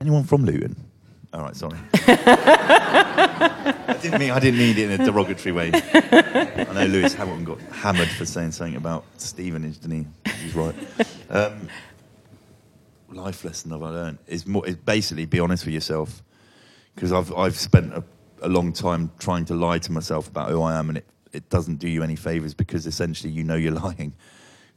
Anyone 0.00 0.24
from 0.24 0.44
Luton? 0.44 0.76
All 1.32 1.42
right, 1.42 1.56
sorry. 1.56 1.78
I 1.94 3.98
didn't 4.00 4.18
mean 4.18 4.30
I 4.30 4.38
didn't 4.38 4.58
mean 4.58 4.78
it 4.78 4.90
in 4.90 5.00
a 5.00 5.04
derogatory 5.04 5.52
way. 5.52 5.70
I 5.74 6.66
know 6.72 6.86
Lewis 6.86 7.14
Hamilton 7.14 7.44
got 7.44 7.60
hammered 7.60 8.08
for 8.08 8.24
saying 8.24 8.52
something 8.52 8.76
about 8.76 9.04
Stevenage, 9.18 9.80
didn't 9.80 10.06
he? 10.24 10.30
He's 10.42 10.54
right. 10.54 10.74
Um, 11.28 11.68
life 13.10 13.44
lesson 13.44 13.72
I've 13.72 13.80
learned 13.80 14.18
is 14.26 14.46
more 14.46 14.66
is 14.66 14.76
basically 14.76 15.26
be 15.26 15.40
honest 15.40 15.64
with 15.64 15.74
yourself 15.74 16.22
because 16.94 17.12
I've 17.12 17.32
I've 17.34 17.56
spent 17.56 17.92
a, 17.92 18.02
a 18.42 18.48
long 18.48 18.72
time 18.72 19.10
trying 19.18 19.44
to 19.46 19.54
lie 19.54 19.78
to 19.80 19.92
myself 19.92 20.28
about 20.28 20.50
who 20.50 20.62
I 20.62 20.78
am, 20.78 20.88
and 20.88 20.98
it, 20.98 21.06
it 21.32 21.48
doesn't 21.50 21.76
do 21.76 21.88
you 21.88 22.02
any 22.02 22.16
favors 22.16 22.54
because 22.54 22.86
essentially 22.86 23.32
you 23.32 23.44
know 23.44 23.56
you're 23.56 23.72
lying, 23.72 24.14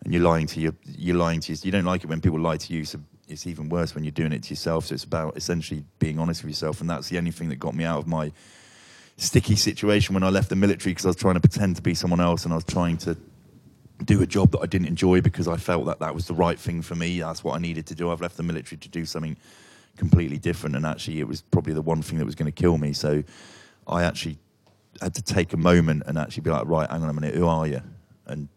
and 0.03 0.13
you're 0.13 0.24
lying 0.24 0.47
to 0.47 0.59
your 0.59 0.74
you're 0.86 1.15
lying 1.15 1.39
to 1.41 1.53
you. 1.53 1.59
You 1.63 1.72
don't 1.72 1.86
like 1.86 2.03
it 2.03 2.07
when 2.07 2.19
people 2.19 2.39
lie 2.39 2.57
to 2.57 2.74
you, 2.74 2.84
so 2.84 2.99
it's 3.32 3.47
even 3.47 3.69
worse 3.69 3.95
when 3.95 4.03
you're 4.03 4.11
doing 4.11 4.34
it 4.34 4.43
to 4.43 4.49
yourself. 4.49 4.86
So 4.86 4.93
it's 4.93 5.03
about 5.03 5.38
essentially 5.38 5.84
being 5.99 6.19
honest 6.19 6.43
with 6.43 6.51
yourself, 6.51 6.82
and 6.82 6.89
that's 6.89 7.09
the 7.09 7.17
only 7.17 7.32
thing 7.32 7.49
that 7.49 7.57
got 7.57 7.73
me 7.73 7.84
out 7.84 7.99
of 7.99 8.07
my 8.07 8.32
sticky 9.17 9.55
situation 9.55 10.13
when 10.13 10.23
I 10.23 10.29
left 10.29 10.49
the 10.49 10.55
military 10.55 10.91
because 10.91 11.05
I 11.05 11.09
was 11.09 11.15
trying 11.15 11.36
to 11.36 11.39
pretend 11.39 11.75
to 11.77 11.82
be 11.82 11.93
someone 11.93 12.19
else, 12.19 12.43
and 12.43 12.53
I 12.53 12.55
was 12.55 12.65
trying 12.65 12.97
to 12.97 13.17
do 14.03 14.21
a 14.21 14.25
job 14.25 14.51
that 14.51 14.59
I 14.59 14.65
didn't 14.65 14.88
enjoy 14.88 15.21
because 15.21 15.47
I 15.47 15.57
felt 15.57 15.86
that 15.86 15.99
that 15.99 16.13
was 16.15 16.25
the 16.25 16.34
right 16.34 16.59
thing 16.59 16.82
for 16.82 16.95
me. 16.95 17.19
That's 17.19 17.43
what 17.43 17.55
I 17.55 17.59
needed 17.59 17.86
to 17.88 17.95
do. 17.95 18.11
I've 18.11 18.21
left 18.21 18.38
the 18.38 18.43
military 18.43 18.77
to 18.79 18.89
do 18.89 19.05
something 19.05 19.38
completely 19.97 20.38
different, 20.38 20.75
and 20.75 20.86
actually, 20.86 21.19
it 21.19 21.27
was 21.27 21.41
probably 21.41 21.73
the 21.73 21.82
one 21.82 22.01
thing 22.01 22.17
that 22.17 22.25
was 22.25 22.36
going 22.36 22.51
to 22.51 22.61
kill 22.61 22.77
me. 22.77 22.93
So 22.93 23.23
I 23.88 24.03
actually 24.03 24.38
had 25.01 25.15
to 25.15 25.21
take 25.21 25.53
a 25.53 25.57
moment 25.57 26.03
and 26.05 26.17
actually 26.17 26.41
be 26.41 26.49
like, 26.49 26.67
right, 26.67 26.89
hang 26.89 27.03
on 27.03 27.09
a 27.09 27.13
minute, 27.13 27.36
who 27.36 27.47
are 27.47 27.65
you? 27.65 27.82
And 28.27 28.49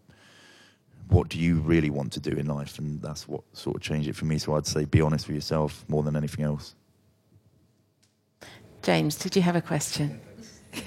what 1.08 1.28
do 1.28 1.38
you 1.38 1.56
really 1.60 1.90
want 1.90 2.12
to 2.12 2.20
do 2.20 2.30
in 2.30 2.46
life? 2.46 2.78
And 2.78 3.00
that's 3.00 3.28
what 3.28 3.42
sort 3.52 3.76
of 3.76 3.82
changed 3.82 4.08
it 4.08 4.16
for 4.16 4.24
me. 4.24 4.38
So 4.38 4.54
I'd 4.54 4.66
say 4.66 4.84
be 4.84 5.00
honest 5.00 5.26
with 5.26 5.34
yourself 5.36 5.84
more 5.88 6.02
than 6.02 6.16
anything 6.16 6.44
else. 6.44 6.74
James, 8.82 9.16
did 9.16 9.34
you 9.34 9.42
have 9.42 9.56
a 9.56 9.62
question? 9.62 10.20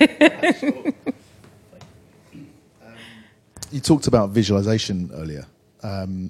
you 3.72 3.80
talked 3.82 4.08
about 4.08 4.30
visualization 4.30 5.10
earlier. 5.14 5.46
Um, 5.82 6.30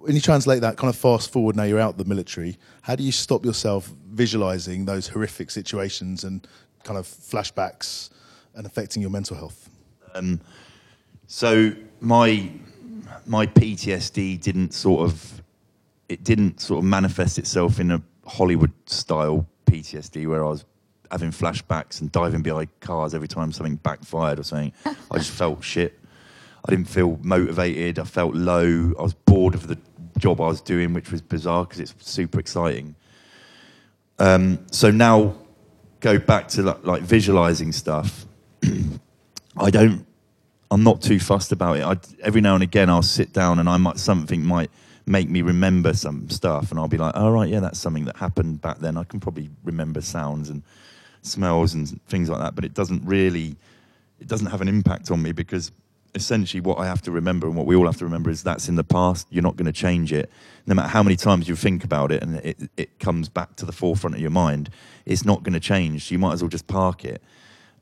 when 0.00 0.14
you 0.14 0.20
translate 0.20 0.60
that 0.60 0.76
kind 0.76 0.88
of 0.88 0.96
fast 0.96 1.32
forward, 1.32 1.56
now 1.56 1.64
you're 1.64 1.80
out 1.80 1.98
the 1.98 2.04
military, 2.04 2.56
how 2.82 2.94
do 2.94 3.02
you 3.02 3.12
stop 3.12 3.44
yourself 3.44 3.92
visualizing 4.10 4.84
those 4.84 5.08
horrific 5.08 5.50
situations 5.50 6.24
and 6.24 6.46
kind 6.84 6.98
of 6.98 7.06
flashbacks 7.06 8.10
and 8.54 8.64
affecting 8.64 9.02
your 9.02 9.10
mental 9.10 9.36
health? 9.36 9.68
Um, 10.14 10.40
so 11.26 11.72
my 12.00 12.50
my 13.26 13.46
PTSD 13.46 14.40
didn't 14.40 14.72
sort 14.72 15.08
of 15.08 15.42
it 16.08 16.24
didn't 16.24 16.60
sort 16.60 16.78
of 16.78 16.84
manifest 16.84 17.38
itself 17.38 17.78
in 17.78 17.90
a 17.90 18.02
Hollywood 18.26 18.72
style 18.86 19.46
PTSD 19.66 20.26
where 20.26 20.44
I 20.44 20.48
was 20.48 20.64
having 21.10 21.30
flashbacks 21.30 22.00
and 22.00 22.10
diving 22.10 22.42
behind 22.42 22.68
cars 22.80 23.14
every 23.14 23.28
time 23.28 23.52
something 23.52 23.76
backfired 23.76 24.38
or 24.38 24.42
something. 24.42 24.72
I 25.10 25.18
just 25.18 25.30
felt 25.42 25.62
shit. 25.62 25.98
I 26.66 26.70
didn't 26.70 26.88
feel 26.88 27.18
motivated. 27.22 27.98
I 27.98 28.04
felt 28.04 28.34
low. 28.34 28.92
I 28.98 29.02
was 29.02 29.14
bored 29.14 29.54
of 29.54 29.68
the 29.68 29.78
job 30.18 30.40
I 30.40 30.48
was 30.48 30.60
doing, 30.60 30.92
which 30.92 31.12
was 31.12 31.22
bizarre 31.22 31.64
because 31.64 31.80
it's 31.80 31.94
super 32.00 32.40
exciting. 32.40 32.94
Um, 34.18 34.66
so 34.70 34.90
now, 34.90 35.36
go 36.00 36.18
back 36.18 36.48
to 36.48 36.62
like, 36.62 36.84
like 36.84 37.02
visualizing 37.02 37.72
stuff. 37.72 38.26
I 39.56 39.70
don't 39.70 40.04
I'm 40.70 40.82
not 40.82 41.00
too 41.00 41.18
fussed 41.18 41.52
about 41.52 41.78
it. 41.78 41.84
I, 41.84 41.96
every 42.22 42.40
now 42.40 42.54
and 42.54 42.62
again, 42.62 42.90
I'll 42.90 43.02
sit 43.02 43.32
down 43.32 43.58
and 43.58 43.68
I 43.68 43.76
might 43.76 43.98
something 43.98 44.44
might 44.44 44.70
make 45.06 45.28
me 45.28 45.40
remember 45.40 45.94
some 45.94 46.28
stuff, 46.28 46.70
and 46.70 46.78
I'll 46.78 46.88
be 46.88 46.98
like, 46.98 47.16
"All 47.16 47.28
oh, 47.28 47.32
right, 47.32 47.48
yeah, 47.48 47.60
that's 47.60 47.78
something 47.78 48.04
that 48.04 48.16
happened 48.16 48.60
back 48.60 48.78
then." 48.78 48.96
I 48.96 49.04
can 49.04 49.20
probably 49.20 49.48
remember 49.64 50.00
sounds 50.00 50.50
and 50.50 50.62
smells 51.22 51.74
and 51.74 52.00
things 52.06 52.28
like 52.28 52.40
that, 52.40 52.54
but 52.54 52.64
it 52.64 52.74
doesn't 52.74 53.04
really, 53.04 53.56
it 54.20 54.28
doesn't 54.28 54.48
have 54.48 54.60
an 54.60 54.68
impact 54.68 55.10
on 55.10 55.22
me 55.22 55.32
because 55.32 55.72
essentially 56.14 56.60
what 56.60 56.78
I 56.78 56.86
have 56.86 57.02
to 57.02 57.10
remember 57.10 57.46
and 57.46 57.56
what 57.56 57.66
we 57.66 57.76
all 57.76 57.86
have 57.86 57.98
to 57.98 58.04
remember 58.04 58.30
is 58.30 58.42
that's 58.42 58.68
in 58.68 58.76
the 58.76 58.84
past. 58.84 59.26
You're 59.30 59.42
not 59.42 59.56
going 59.56 59.66
to 59.66 59.72
change 59.72 60.12
it, 60.12 60.30
no 60.66 60.74
matter 60.74 60.88
how 60.88 61.02
many 61.02 61.16
times 61.16 61.48
you 61.48 61.56
think 61.56 61.84
about 61.84 62.12
it, 62.12 62.22
and 62.22 62.36
it 62.36 62.70
it 62.76 62.98
comes 62.98 63.30
back 63.30 63.56
to 63.56 63.64
the 63.64 63.72
forefront 63.72 64.16
of 64.16 64.20
your 64.20 64.30
mind. 64.30 64.68
It's 65.06 65.24
not 65.24 65.42
going 65.42 65.54
to 65.54 65.60
change. 65.60 66.08
So 66.08 66.12
you 66.12 66.18
might 66.18 66.34
as 66.34 66.42
well 66.42 66.50
just 66.50 66.66
park 66.66 67.06
it 67.06 67.22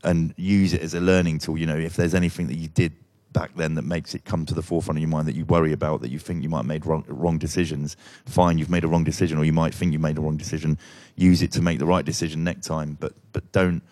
and 0.07 0.33
use 0.37 0.73
it 0.73 0.81
as 0.81 0.95
a 0.95 1.01
learning 1.01 1.41
tool. 1.41 1.59
You 1.59 1.67
know, 1.67 1.77
if 1.77 1.97
there's 1.97 2.15
anything 2.15 2.47
that 2.47 2.57
you 2.57 2.69
did 2.69 2.93
back 3.33 3.55
then 3.55 3.75
that 3.75 3.83
makes 3.83 4.15
it 4.15 4.25
come 4.25 4.47
to 4.47 4.55
the 4.55 4.63
forefront 4.63 4.97
of 4.97 5.03
your 5.03 5.11
mind 5.11 5.29
that 5.29 5.35
you 5.35 5.45
worry 5.45 5.73
about, 5.73 6.01
that 6.01 6.11
you 6.11 6.19
think 6.19 6.43
you 6.43 6.49
might 6.49 6.59
have 6.59 6.67
made 6.67 6.87
wrong, 6.87 7.05
wrong 7.07 7.37
decisions, 7.37 7.95
fine, 8.25 8.57
you've 8.57 8.71
made 8.71 8.85
a 8.85 8.89
wrong 8.89 9.05
decision, 9.05 9.37
or 9.37 9.45
you 9.45 9.53
might 9.53 9.75
think 9.75 9.93
you 9.93 9.99
made 9.99 10.17
a 10.17 10.21
wrong 10.23 10.39
decision. 10.39 10.79
Use 11.17 11.43
it 11.43 11.53
to 11.53 11.61
make 11.61 11.79
the 11.79 11.85
right 11.85 12.05
decision 12.05 12.45
next 12.45 12.67
time, 12.67 12.97
but 12.99 13.13
but 13.33 13.51
don't. 13.53 13.83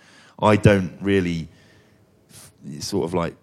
I 0.40 0.56
don't 0.56 0.96
really 1.00 1.48
sort 2.80 3.04
of 3.04 3.14
like 3.14 3.36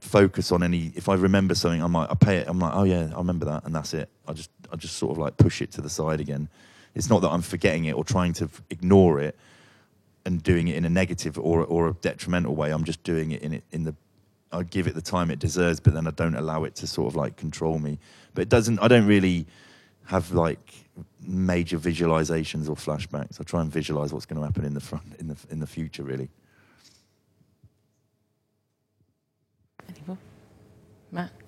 focus 0.00 0.50
on 0.50 0.62
any. 0.62 0.92
If 0.96 1.08
I 1.08 1.14
remember 1.14 1.54
something, 1.54 1.82
I 1.82 1.86
might 1.86 2.10
I 2.10 2.14
pay 2.14 2.38
it. 2.38 2.48
I'm 2.48 2.58
like, 2.58 2.72
oh 2.74 2.84
yeah, 2.84 3.10
I 3.14 3.18
remember 3.18 3.46
that, 3.46 3.64
and 3.64 3.74
that's 3.74 3.94
it. 3.94 4.08
I 4.26 4.32
just 4.32 4.50
I 4.72 4.76
just 4.76 4.96
sort 4.96 5.12
of 5.12 5.18
like 5.18 5.36
push 5.36 5.62
it 5.62 5.70
to 5.72 5.80
the 5.80 5.90
side 5.90 6.20
again. 6.20 6.48
It's 6.94 7.08
not 7.08 7.22
that 7.22 7.30
I'm 7.30 7.42
forgetting 7.42 7.84
it 7.84 7.92
or 7.92 8.04
trying 8.04 8.32
to 8.34 8.48
ignore 8.70 9.20
it 9.20 9.36
and 10.26 10.42
doing 10.42 10.68
it 10.68 10.76
in 10.76 10.84
a 10.84 10.90
negative 10.90 11.38
or 11.38 11.64
or 11.64 11.88
a 11.88 11.92
detrimental 11.94 12.54
way. 12.54 12.70
I'm 12.70 12.84
just 12.84 13.02
doing 13.02 13.32
it 13.32 13.42
in 13.42 13.52
it 13.54 13.64
in 13.72 13.84
the 13.84 13.94
I 14.52 14.62
give 14.62 14.86
it 14.86 14.94
the 14.94 15.02
time 15.02 15.30
it 15.30 15.38
deserves, 15.38 15.80
but 15.80 15.94
then 15.94 16.06
I 16.06 16.10
don't 16.10 16.36
allow 16.36 16.64
it 16.64 16.76
to 16.76 16.86
sort 16.86 17.08
of 17.08 17.16
like 17.16 17.36
control 17.36 17.78
me. 17.78 17.98
But 18.34 18.42
it 18.42 18.48
doesn't. 18.48 18.78
I 18.78 18.88
don't 18.88 19.06
really 19.06 19.46
have 20.06 20.32
like 20.32 20.72
major 21.20 21.78
visualizations 21.78 22.68
or 22.68 22.76
flashbacks. 22.76 23.40
I 23.40 23.44
try 23.44 23.62
and 23.62 23.70
visualize 23.70 24.12
what's 24.12 24.26
going 24.26 24.40
to 24.40 24.46
happen 24.46 24.64
in 24.64 24.74
the 24.74 24.80
front 24.80 25.04
in 25.18 25.28
the 25.28 25.36
in 25.50 25.60
the 25.60 25.66
future, 25.66 26.04
really. 26.04 26.28
Matt, 31.10 31.30
no, 31.32 31.38
no. 31.38 31.43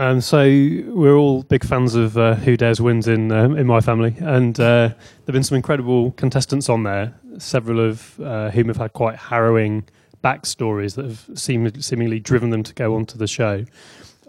Um, 0.00 0.20
so 0.20 0.44
we're 0.44 1.16
all 1.16 1.42
big 1.42 1.64
fans 1.64 1.96
of 1.96 2.16
uh, 2.16 2.36
Who 2.36 2.56
Dares 2.56 2.80
Wins 2.80 3.08
in 3.08 3.32
uh, 3.32 3.50
in 3.50 3.66
my 3.66 3.80
family, 3.80 4.14
and 4.20 4.58
uh, 4.60 4.90
there've 5.24 5.32
been 5.32 5.42
some 5.42 5.56
incredible 5.56 6.12
contestants 6.12 6.68
on 6.68 6.84
there. 6.84 7.12
Several 7.38 7.80
of 7.80 8.18
uh, 8.20 8.50
whom 8.50 8.68
have 8.68 8.76
had 8.76 8.92
quite 8.92 9.16
harrowing 9.16 9.88
backstories 10.22 10.94
that 10.94 11.04
have 11.04 11.28
seem, 11.34 11.80
seemingly 11.80 12.20
driven 12.20 12.50
them 12.50 12.62
to 12.62 12.74
go 12.74 12.94
onto 12.94 13.18
the 13.18 13.26
show. 13.26 13.64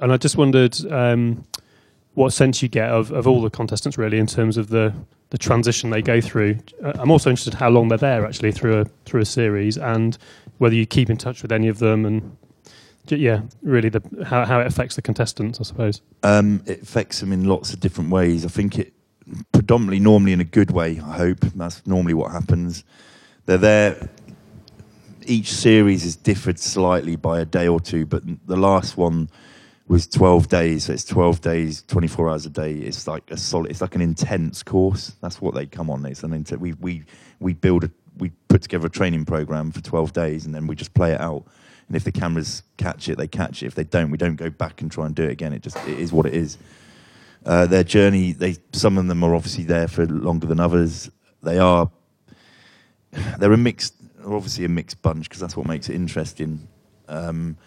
And 0.02 0.12
I 0.12 0.18
just 0.18 0.38
wondered 0.38 0.76
um, 0.92 1.46
what 2.16 2.34
sense 2.34 2.64
you 2.64 2.68
get 2.68 2.90
of, 2.90 3.12
of 3.12 3.28
all 3.28 3.42
the 3.42 3.50
contestants, 3.52 3.96
really, 3.96 4.18
in 4.18 4.28
terms 4.28 4.58
of 4.58 4.70
the 4.70 4.92
the 5.30 5.38
transition 5.38 5.92
they 5.92 6.02
go 6.02 6.20
through. 6.20 6.58
Uh, 6.84 6.94
I'm 6.96 7.12
also 7.12 7.30
interested 7.30 7.54
how 7.54 7.70
long 7.70 7.90
they're 7.90 8.00
there 8.00 8.26
actually 8.26 8.54
through 8.54 8.82
a 8.82 8.86
through 9.06 9.22
a 9.22 9.26
series, 9.26 9.78
and 9.78 10.18
whether 10.58 10.74
you 10.74 10.88
keep 10.88 11.12
in 11.12 11.18
touch 11.18 11.44
with 11.44 11.52
any 11.52 11.68
of 11.68 11.78
them 11.78 12.08
and 12.08 12.36
yeah, 13.12 13.42
really 13.62 13.90
the 13.90 14.02
how, 14.26 14.46
how 14.46 14.60
it 14.60 14.68
affects 14.68 14.96
the 14.96 15.02
contestants, 15.02 15.60
I 15.60 15.64
suppose. 15.64 16.02
Um, 16.24 16.64
it 16.66 16.82
affects 16.82 17.20
them 17.20 17.32
in 17.32 17.46
lots 17.46 17.74
of 17.74 17.80
different 17.80 18.10
ways. 18.10 18.46
I 18.46 18.50
think 18.50 18.80
it 18.80 18.94
predominantly, 19.52 20.00
normally 20.00 20.34
in 20.34 20.42
a 20.42 20.46
good 20.46 20.72
way. 20.72 21.00
I 21.00 21.18
hope 21.18 21.40
that's 21.56 21.86
normally 21.86 22.14
what 22.14 22.32
happens. 22.32 22.84
They're 23.46 23.58
there. 23.58 24.10
Each 25.26 25.52
series 25.52 26.06
is 26.06 26.16
differed 26.16 26.60
slightly 26.60 27.16
by 27.16 27.40
a 27.40 27.46
day 27.46 27.68
or 27.68 27.80
two, 27.80 28.06
but 28.06 28.24
the 28.48 28.58
last 28.58 28.98
one 28.98 29.30
was 29.88 30.08
12 30.08 30.48
days. 30.48 30.86
So 30.86 30.94
it's 30.94 31.04
12 31.04 31.42
days, 31.42 31.84
24 31.84 32.30
hours 32.30 32.46
a 32.46 32.50
day. 32.50 32.74
It's 32.74 33.08
like 33.08 33.30
a 33.30 33.38
solid. 33.38 33.70
It's 33.70 33.82
like 33.82 33.96
an 33.96 34.02
intense 34.02 34.64
course. 34.64 35.16
That's 35.22 35.42
what 35.42 35.54
they 35.54 35.66
come 35.66 35.90
on. 35.90 36.06
It's 36.06 36.24
an 36.24 36.34
intense. 36.34 36.60
We 36.60 36.74
we 36.74 37.04
we 37.40 37.54
build 37.54 37.84
a 37.84 37.92
we 38.18 38.32
put 38.48 38.62
together 38.64 38.88
a 38.88 38.90
training 38.90 39.26
program 39.26 39.72
for 39.72 39.82
12 39.82 40.14
days, 40.14 40.46
and 40.46 40.54
then 40.54 40.68
we 40.68 40.76
just 40.76 40.94
play 40.94 41.14
it 41.14 41.22
out 41.22 41.46
and 41.90 41.96
if 41.96 42.04
the 42.04 42.12
cameras 42.12 42.62
catch 42.78 43.10
it, 43.10 43.18
they 43.18 43.28
catch 43.28 43.64
it. 43.64 43.66
If 43.66 43.76
they 43.76 43.84
don't, 43.84 44.12
we 44.12 44.18
don't 44.18 44.36
go 44.36 44.52
back 44.52 44.82
and 44.82 44.92
try 44.92 45.08
and 45.08 45.16
do 45.16 45.24
it 45.24 45.32
again. 45.32 45.54
It 45.54 45.64
just 45.64 45.76
it 45.88 46.00
is 46.00 46.14
what 46.14 46.28
it 46.28 46.36
is. 46.36 46.58
Uh, 47.46 47.66
their 47.66 47.84
journey, 47.84 48.32
they 48.32 48.58
some 48.74 48.98
of 49.00 49.08
them 49.08 49.24
are 49.24 49.34
obviously 49.34 49.64
there 49.64 49.88
for 49.88 50.06
longer 50.06 50.46
than 50.46 50.60
others. 50.60 51.10
They 51.42 51.58
are 51.58 51.90
they're 53.40 53.52
a 53.52 53.58
mixed, 53.58 53.96
obviously 54.24 54.66
a 54.66 54.70
mixed 54.70 55.02
bunch 55.02 55.28
because 55.28 55.42
that's 55.42 55.58
what 55.58 55.66
makes 55.66 55.90
it 55.90 55.96
interesting. 55.96 56.68
Um, 57.08 57.58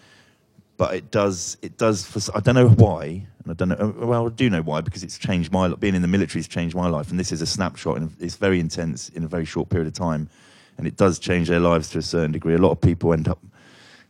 but 0.77 0.95
it 0.95 1.11
does 1.11 1.57
it 1.61 1.77
does 1.77 2.05
for 2.05 2.21
I 2.35 2.39
don't 2.39 2.55
know 2.55 2.69
why 2.69 3.03
and 3.03 3.49
I 3.49 3.53
don't 3.53 3.69
know 3.69 3.93
well 4.07 4.27
I 4.27 4.29
do 4.29 4.49
know 4.49 4.61
why 4.61 4.79
because 4.79 5.03
it's 5.03 5.17
changed 5.17 5.51
my 5.51 5.67
being 5.67 5.95
in 5.95 6.01
the 6.01 6.07
military 6.07 6.39
has 6.39 6.47
changed 6.47 6.75
my 6.75 6.87
life 6.87 7.11
and 7.11 7.19
this 7.19 7.31
is 7.31 7.41
a 7.41 7.45
snapshot 7.45 7.97
and 7.97 8.15
it's 8.19 8.37
very 8.37 8.59
intense 8.59 9.09
in 9.09 9.23
a 9.23 9.27
very 9.27 9.45
short 9.45 9.69
period 9.69 9.87
of 9.87 9.93
time 9.93 10.29
and 10.77 10.87
it 10.87 10.95
does 10.95 11.19
change 11.19 11.49
their 11.49 11.59
lives 11.59 11.89
to 11.91 11.99
a 11.99 12.01
certain 12.01 12.31
degree. 12.31 12.55
A 12.55 12.57
lot 12.57 12.71
of 12.71 12.81
people 12.81 13.13
end 13.13 13.27
up 13.27 13.39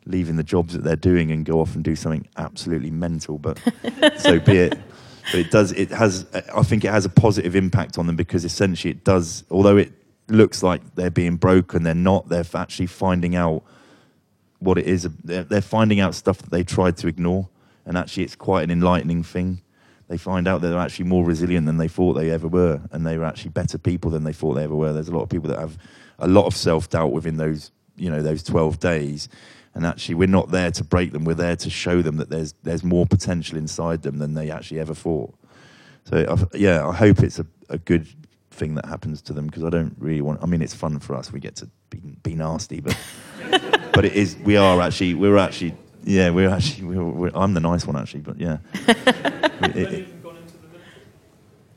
leaving 0.05 0.35
the 0.35 0.43
jobs 0.43 0.73
that 0.73 0.83
they're 0.83 0.95
doing 0.95 1.31
and 1.31 1.45
go 1.45 1.59
off 1.59 1.75
and 1.75 1.83
do 1.83 1.95
something 1.95 2.27
absolutely 2.37 2.91
mental. 2.91 3.37
But 3.37 3.59
so 4.17 4.39
be 4.39 4.57
it. 4.57 4.79
But 5.31 5.39
it 5.39 5.51
does. 5.51 5.71
It 5.71 5.89
has. 5.91 6.25
I 6.53 6.63
think 6.63 6.83
it 6.83 6.91
has 6.91 7.05
a 7.05 7.09
positive 7.09 7.55
impact 7.55 7.97
on 7.97 8.07
them 8.07 8.15
because 8.15 8.43
essentially 8.45 8.91
it 8.91 9.03
does. 9.03 9.43
Although 9.49 9.77
it 9.77 9.91
looks 10.27 10.63
like 10.63 10.95
they're 10.95 11.11
being 11.11 11.37
broken, 11.37 11.83
they're 11.83 11.95
not. 11.95 12.29
They're 12.29 12.45
actually 12.53 12.87
finding 12.87 13.35
out 13.35 13.63
what 14.59 14.77
it 14.77 14.85
is. 14.85 15.07
They're, 15.23 15.43
they're 15.43 15.61
finding 15.61 15.99
out 15.99 16.15
stuff 16.15 16.39
that 16.39 16.51
they 16.51 16.63
tried 16.63 16.97
to 16.97 17.07
ignore, 17.07 17.47
and 17.85 17.97
actually 17.97 18.23
it's 18.23 18.35
quite 18.35 18.63
an 18.63 18.71
enlightening 18.71 19.23
thing. 19.23 19.61
They 20.09 20.17
find 20.17 20.47
out 20.47 20.61
that 20.61 20.67
they're 20.67 20.79
actually 20.79 21.05
more 21.05 21.23
resilient 21.23 21.65
than 21.65 21.77
they 21.77 21.87
thought 21.87 22.13
they 22.13 22.29
ever 22.29 22.47
were, 22.47 22.81
and 22.91 23.05
they 23.05 23.17
were 23.17 23.25
actually 23.25 23.51
better 23.51 23.77
people 23.77 24.11
than 24.11 24.23
they 24.23 24.33
thought 24.33 24.55
they 24.55 24.63
ever 24.63 24.75
were. 24.75 24.91
There's 24.91 25.07
a 25.07 25.15
lot 25.15 25.23
of 25.23 25.29
people 25.29 25.49
that 25.49 25.59
have 25.59 25.77
a 26.19 26.27
lot 26.27 26.45
of 26.45 26.55
self 26.55 26.89
doubt 26.89 27.11
within 27.11 27.37
those, 27.37 27.71
you 27.95 28.11
know, 28.11 28.21
those 28.21 28.43
12 28.43 28.79
days, 28.79 29.29
and 29.75 29.85
actually 29.85 30.15
we're 30.15 30.27
not 30.27 30.51
there 30.51 30.71
to 30.71 30.83
break 30.83 31.11
them. 31.11 31.25
We're 31.25 31.33
there 31.33 31.55
to 31.55 31.69
show 31.69 32.01
them 32.01 32.17
that 32.17 32.29
there's 32.29 32.53
there's 32.63 32.83
more 32.83 33.05
potential 33.05 33.57
inside 33.57 34.03
them 34.03 34.19
than 34.19 34.33
they 34.33 34.51
actually 34.51 34.79
ever 34.79 34.93
thought. 34.93 35.33
So 36.05 36.49
yeah 36.53 36.85
i 36.85 36.91
hope 36.93 37.19
it's 37.19 37.39
a, 37.39 37.45
a 37.69 37.77
good 37.77 38.05
thing 38.51 38.75
that 38.75 38.85
happens 38.85 39.21
to 39.21 39.33
them 39.33 39.47
because 39.47 39.63
i 39.63 39.69
don't 39.69 39.95
really 39.97 40.21
want 40.21 40.37
i 40.43 40.45
mean 40.45 40.61
it's 40.61 40.75
fun 40.75 40.99
for 40.99 41.15
us. 41.15 41.31
We 41.31 41.39
get 41.39 41.55
to 41.57 41.69
be, 41.89 41.99
be 42.23 42.35
nasty 42.35 42.81
but 42.81 42.97
but 43.93 44.03
it 44.05 44.13
is 44.13 44.35
we 44.43 44.57
are 44.57 44.81
actually 44.81 45.13
we're 45.13 45.37
actually 45.37 45.75
yeah 46.03 46.29
we're 46.29 46.49
actually 46.49 46.85
we're, 46.87 47.03
we're, 47.03 47.31
i'm 47.33 47.53
the 47.53 47.61
nice 47.61 47.87
one 47.87 47.95
actually 47.95 48.21
but 48.21 48.39
yeah. 48.39 48.57
It, 49.63 49.93
it, 49.93 50.07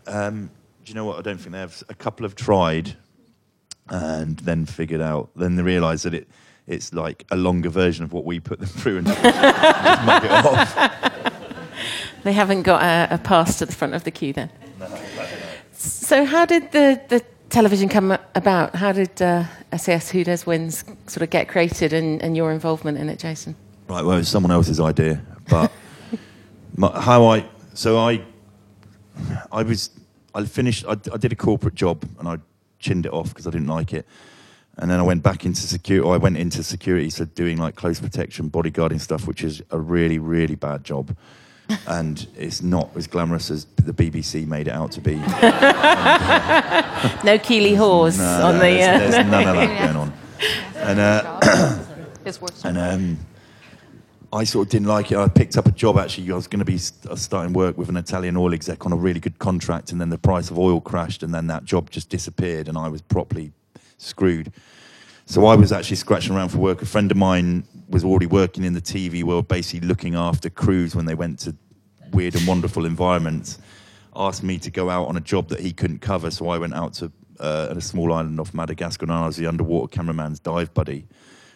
um, 0.09 0.51
do 0.85 0.91
you 0.91 0.95
know 0.95 1.05
what? 1.05 1.19
I 1.19 1.23
don't 1.23 1.39
think 1.39 1.53
they 1.53 1.59
have. 1.59 1.83
A 1.89 1.95
couple 1.95 2.25
have 2.25 2.35
tried 2.35 2.97
and 3.89 4.39
then 4.41 4.67
figured 4.67 5.01
out 5.01 5.31
then 5.37 5.55
they 5.55 5.63
realized 5.63 6.05
that 6.05 6.15
it 6.15 6.29
it's 6.67 6.93
like 6.93 7.25
a 7.31 7.37
longer 7.37 7.69
version 7.69 8.05
of 8.05 8.13
what 8.13 8.25
we 8.25 8.41
put 8.41 8.59
them 8.59 8.69
through 8.81 8.99
and 8.99 9.07
mug 9.07 10.25
it 10.25 10.31
off. 10.31 11.13
They 12.23 12.33
haven't 12.33 12.63
got 12.63 12.83
a, 12.83 13.15
a, 13.15 13.19
pass 13.19 13.59
to 13.61 13.67
the 13.67 13.73
front 13.73 13.95
of 13.95 14.03
the 14.03 14.11
queue 14.11 14.33
then. 14.33 14.51
So, 15.73 16.25
how 16.25 16.45
did 16.45 16.73
the, 16.73 17.01
the 17.09 17.23
television 17.51 17.89
come 17.89 18.19
about? 18.35 18.75
How 18.75 18.91
did 18.91 19.23
uh, 19.23 19.45
SAS 19.77 20.11
Who 20.11 20.25
Dares 20.25 20.45
Wins 20.45 20.85
sort 21.07 21.23
of 21.23 21.31
get 21.31 21.47
created 21.49 21.93
and, 21.93 22.21
and 22.21 22.37
your 22.37 22.51
involvement 22.51 22.99
in 22.99 23.09
it, 23.11 23.21
Jason? 23.21 23.55
Right, 23.89 24.05
well, 24.05 24.17
it 24.17 24.19
was 24.19 24.29
someone 24.29 24.51
else's 24.51 24.81
idea, 24.81 25.23
but 25.49 25.71
my, 26.77 27.01
how 27.01 27.27
I 27.27 27.49
so 27.75 27.97
I 27.97 28.25
I 29.53 29.63
was 29.63 29.91
I 30.35 30.45
finished 30.47 30.85
I, 30.89 30.97
I 31.13 31.19
did 31.19 31.31
a 31.31 31.37
corporate 31.37 31.77
job 31.77 32.05
and 32.19 32.27
I 32.27 32.39
chinned 32.81 33.07
it 33.07 33.13
off 33.13 33.29
because 33.29 33.47
I 33.47 33.51
didn't 33.51 33.69
like 33.69 33.93
it 33.93 34.05
and 34.79 34.91
then 34.91 35.01
I 35.01 35.03
went 35.03 35.23
back 35.23 35.45
into 35.47 35.63
security. 35.63 36.09
I 36.09 36.17
went 36.19 36.37
into 36.37 36.63
security, 36.63 37.11
so 37.11 37.25
doing 37.25 37.57
like 37.59 37.77
close 37.77 37.99
protection, 37.99 38.51
bodyguarding 38.51 39.01
stuff, 39.01 39.27
which 39.27 39.43
is 39.43 39.63
a 39.71 39.79
really, 39.79 40.19
really 40.19 40.55
bad 40.55 40.85
job. 40.85 41.17
and 41.89 42.29
it's 42.37 42.63
not 42.63 42.91
as 42.97 43.09
glamorous 43.09 43.51
as 43.51 43.65
the 43.77 43.93
BBC 43.93 44.47
made 44.47 44.69
it 44.69 44.73
out 44.73 44.93
to 44.93 45.01
be. 45.01 45.15
and, 45.15 45.25
uh, 45.43 47.21
no 47.25 47.39
Keeley 47.39 47.75
Hawes 47.75 48.19
no, 48.19 48.25
on 48.25 48.55
no, 48.55 48.61
the. 48.61 48.77
There's, 48.77 48.87
uh... 48.87 49.11
there's, 49.11 49.27
none 49.27 49.49
of 49.49 49.57
that 49.57 49.79
going 49.85 49.97
on. 49.97 50.13
And, 50.77 51.01
uh, 51.01 51.83
and 52.65 52.79
um, 52.79 53.19
I 54.33 54.45
sort 54.45 54.67
of 54.67 54.71
didn't 54.71 54.87
like 54.87 55.11
it. 55.11 55.19
I 55.19 55.27
picked 55.29 55.57
up 55.57 55.67
a 55.67 55.73
job 55.73 55.99
actually. 55.99 56.31
I 56.31 56.37
was 56.37 56.47
going 56.47 56.61
to 56.61 56.65
be 56.65 56.79
starting 56.79 57.53
work 57.53 57.77
with 57.77 57.89
an 57.89 57.97
Italian 57.97 58.37
oil 58.37 58.55
exec 58.55 58.87
on 58.87 58.93
a 58.93 58.97
really 58.97 59.21
good 59.21 59.39
contract, 59.39 59.91
and 59.91 60.01
then 60.01 60.11
the 60.11 60.19
price 60.19 60.51
of 60.51 60.59
oil 60.59 60.81
crashed, 60.81 61.23
and 61.23 61.35
then 61.35 61.47
that 61.49 61.65
job 61.65 61.91
just 61.91 62.11
disappeared, 62.11 62.69
and 62.69 62.79
I 62.79 62.89
was 62.89 63.03
properly 63.03 63.53
screwed. 63.99 64.53
So 65.27 65.47
I 65.47 65.57
was 65.57 65.73
actually 65.73 65.97
scratching 65.97 66.35
around 66.35 66.51
for 66.51 66.59
work. 66.59 66.83
A 66.83 66.87
friend 66.87 67.11
of 67.11 67.17
mine 67.17 67.65
was 67.89 68.05
already 68.05 68.27
working 68.27 68.65
in 68.65 68.75
the 68.75 68.81
TV 68.81 69.25
world, 69.25 69.49
basically 69.49 69.87
looking 69.87 70.15
after 70.15 70.49
crews 70.49 70.95
when 70.95 71.07
they 71.07 71.15
went 71.15 71.41
to 71.41 71.57
weird 72.13 72.37
and 72.37 72.47
wonderful 72.47 72.87
environments. 72.87 73.59
Asked 74.15 74.45
me 74.45 74.59
to 74.59 74.71
go 74.71 74.89
out 74.89 75.09
on 75.09 75.17
a 75.17 75.21
job 75.21 75.49
that 75.49 75.61
he 75.61 75.73
couldn't 75.73 75.99
cover, 75.99 76.31
so 76.31 76.49
I 76.49 76.59
went 76.59 76.75
out 76.75 76.95
to 76.95 77.13
uh, 77.41 77.69
a 77.71 77.81
small 77.81 78.13
island 78.13 78.39
off 78.39 78.55
Madagascar, 78.55 79.05
and 79.05 79.13
I 79.13 79.27
was 79.27 79.37
the 79.37 79.47
underwater 79.47 79.89
cameraman's 79.89 80.39
dive 80.39 80.73
buddy. 80.73 81.07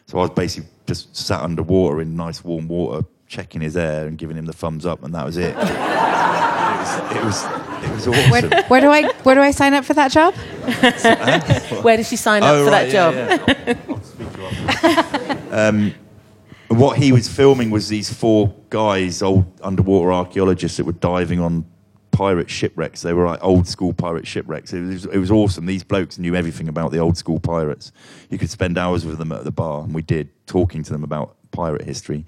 So 0.07 0.18
I 0.18 0.22
was 0.22 0.30
basically 0.30 0.68
just 0.86 1.16
sat 1.16 1.41
underwater 1.41 2.01
in 2.01 2.16
nice 2.16 2.43
warm 2.43 2.66
water, 2.66 3.07
checking 3.28 3.61
his 3.61 3.76
air 3.76 4.09
and 4.09 4.18
giving 4.18 4.36
him 4.36 4.47
the 4.47 4.53
thumbs 4.53 4.84
up, 4.84 5.05
and 5.05 5.14
that 5.14 5.24
was 5.24 5.36
it. 5.36 5.51
it, 5.57 5.57
was, 5.57 7.16
it 7.16 7.24
was 7.24 7.69
it 7.82 7.90
was 7.90 8.08
awesome. 8.08 8.30
Where, 8.30 8.64
where, 8.64 8.80
do 8.80 8.90
I 8.90 9.12
where 9.22 9.34
do 9.34 9.40
I 9.40 9.50
sign 9.50 9.74
up 9.74 9.84
for 9.84 9.94
that 9.94 10.10
job? 10.10 10.34
where 11.82 11.96
does 11.96 12.08
she 12.08 12.16
sign 12.16 12.42
up 12.42 12.54
oh, 12.54 12.64
for 12.64 12.70
right, 12.70 12.90
that 12.90 13.14
yeah, 13.14 13.76
job? 13.76 13.96
Yeah. 15.50 15.68
um, 15.68 15.94
what 16.68 16.98
he 16.98 17.12
was 17.12 17.28
filming 17.28 17.70
was 17.70 17.88
these 17.88 18.12
four 18.12 18.54
guys, 18.70 19.22
old 19.22 19.46
underwater 19.62 20.12
archaeologists 20.12 20.76
that 20.76 20.84
were 20.84 20.92
diving 20.92 21.40
on 21.40 21.64
pirate 22.12 22.50
shipwrecks. 22.50 23.02
They 23.02 23.12
were 23.12 23.26
like 23.26 23.42
old 23.42 23.66
school 23.66 23.92
pirate 23.92 24.26
shipwrecks. 24.26 24.72
It 24.72 24.82
was, 24.82 25.04
it 25.06 25.18
was 25.18 25.30
awesome. 25.30 25.66
These 25.66 25.82
blokes 25.82 26.18
knew 26.18 26.34
everything 26.34 26.68
about 26.68 26.92
the 26.92 26.98
old 26.98 27.16
school 27.16 27.40
pirates. 27.40 27.92
You 28.28 28.38
could 28.38 28.50
spend 28.50 28.78
hours 28.78 29.04
with 29.04 29.18
them 29.18 29.32
at 29.32 29.44
the 29.44 29.50
bar, 29.50 29.82
and 29.82 29.94
we 29.94 30.02
did, 30.02 30.28
talking 30.46 30.82
to 30.82 30.92
them 30.92 31.02
about 31.02 31.36
pirate 31.50 31.82
history. 31.82 32.24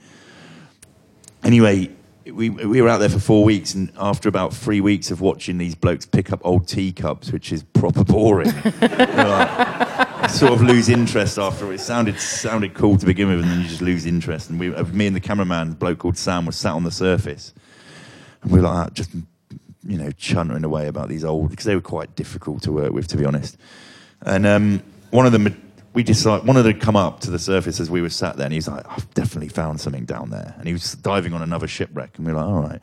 Anyway, 1.45 1.91
we, 2.27 2.51
we 2.51 2.81
were 2.81 2.89
out 2.89 2.99
there 2.99 3.09
for 3.09 3.19
four 3.19 3.45
weeks, 3.45 3.75
and 3.75 3.93
after 3.99 4.29
about 4.29 4.55
three 4.55 4.81
weeks 4.81 5.11
of 5.11 5.21
watching 5.21 5.59
these 5.59 5.75
blokes 5.75 6.07
pick 6.07 6.33
up 6.33 6.41
old 6.45 6.69
teacups, 6.69 7.33
which 7.33 7.53
is 7.53 7.63
proper 7.63 8.05
boring, 8.05 8.53
like, 8.81 10.31
sort 10.31 10.53
of 10.53 10.63
lose 10.63 10.89
interest 10.89 11.39
after 11.39 11.73
it. 11.73 11.81
sounded 11.81 12.19
sounded 12.19 12.75
cool 12.75 12.97
to 12.97 13.07
begin 13.07 13.29
with, 13.29 13.41
and 13.41 13.51
then 13.51 13.61
you 13.61 13.69
just 13.69 13.83
lose 13.83 14.07
interest. 14.07 14.51
And 14.51 14.61
we, 14.61 14.75
uh, 14.75 14.85
me 14.85 15.07
and 15.07 15.17
the 15.17 15.21
cameraman, 15.21 15.73
a 15.73 15.75
bloke 15.75 15.99
called 15.99 16.17
Sam, 16.17 16.47
was 16.47 16.57
sat 16.57 16.73
on 16.73 16.85
the 16.85 16.91
surface, 16.91 17.53
and 18.43 18.53
we 18.53 18.61
were 18.61 18.69
like, 18.69 18.95
just 18.95 19.11
you 19.85 19.99
know, 19.99 20.11
chuntering 20.11 20.65
away 20.65 20.87
about 20.87 21.09
these 21.09 21.25
old 21.25 21.51
because 21.51 21.65
they 21.65 21.75
were 21.75 21.81
quite 21.81 22.15
difficult 22.15 22.63
to 22.63 22.73
work 22.73 22.93
with, 22.93 23.09
to 23.09 23.17
be 23.17 23.25
honest. 23.25 23.57
And 24.21 24.47
um, 24.47 24.83
one 25.11 25.27
of 25.27 25.33
them 25.33 25.72
we 25.95 26.03
decided 26.03 26.47
one 26.47 26.57
of 26.57 26.65
them 26.65 26.79
come 26.79 26.97
up 26.97 27.21
to 27.21 27.31
the 27.31 27.39
surface 27.39 27.81
as 27.81 27.91
we 27.91 28.01
were 28.01 28.11
sat 28.11 28.37
there, 28.37 28.47
and 28.47 28.55
he's 28.55 28.69
like, 28.69 28.85
"I've 28.89 29.13
definitely 29.15 29.49
found 29.49 29.81
something 29.81 30.05
down 30.05 30.31
there." 30.31 30.55
And 30.59 30.67
he 30.67 30.73
was 30.73 30.95
diving 30.95 31.33
on 31.35 31.43
another 31.43 31.69
shipwreck, 31.69 32.17
and 32.17 32.27
we 32.27 32.33
were 32.33 32.39
like, 32.39 32.49
"All 32.49 32.63
right." 32.63 32.81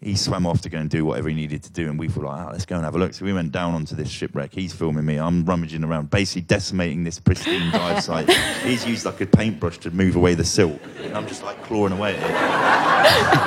He 0.00 0.16
swam 0.16 0.46
off 0.48 0.62
to 0.62 0.68
go 0.68 0.78
and 0.78 0.90
do 0.90 1.04
whatever 1.04 1.28
he 1.28 1.34
needed 1.36 1.62
to 1.62 1.70
do, 1.70 1.88
and 1.88 1.96
we 1.96 2.08
were 2.08 2.24
like, 2.24 2.44
oh, 2.44 2.50
"Let's 2.50 2.66
go 2.66 2.74
and 2.74 2.84
have 2.84 2.96
a 2.96 2.98
look." 2.98 3.14
So 3.14 3.24
we 3.24 3.32
went 3.32 3.52
down 3.52 3.72
onto 3.72 3.94
this 3.94 4.08
shipwreck. 4.08 4.52
He's 4.52 4.72
filming 4.72 5.04
me. 5.04 5.16
I'm 5.16 5.44
rummaging 5.44 5.84
around, 5.84 6.10
basically 6.10 6.42
decimating 6.42 7.04
this 7.04 7.20
pristine 7.20 7.70
dive 7.70 8.02
site. 8.08 8.28
He's 8.64 8.84
used 8.84 9.04
like 9.06 9.20
a 9.20 9.26
paintbrush 9.26 9.78
to 9.78 9.92
move 9.92 10.16
away 10.16 10.34
the 10.34 10.44
silt, 10.44 10.80
and 11.02 11.16
I'm 11.16 11.28
just 11.28 11.44
like 11.44 11.62
clawing 11.62 11.92
away 11.92 12.16
at 12.18 12.24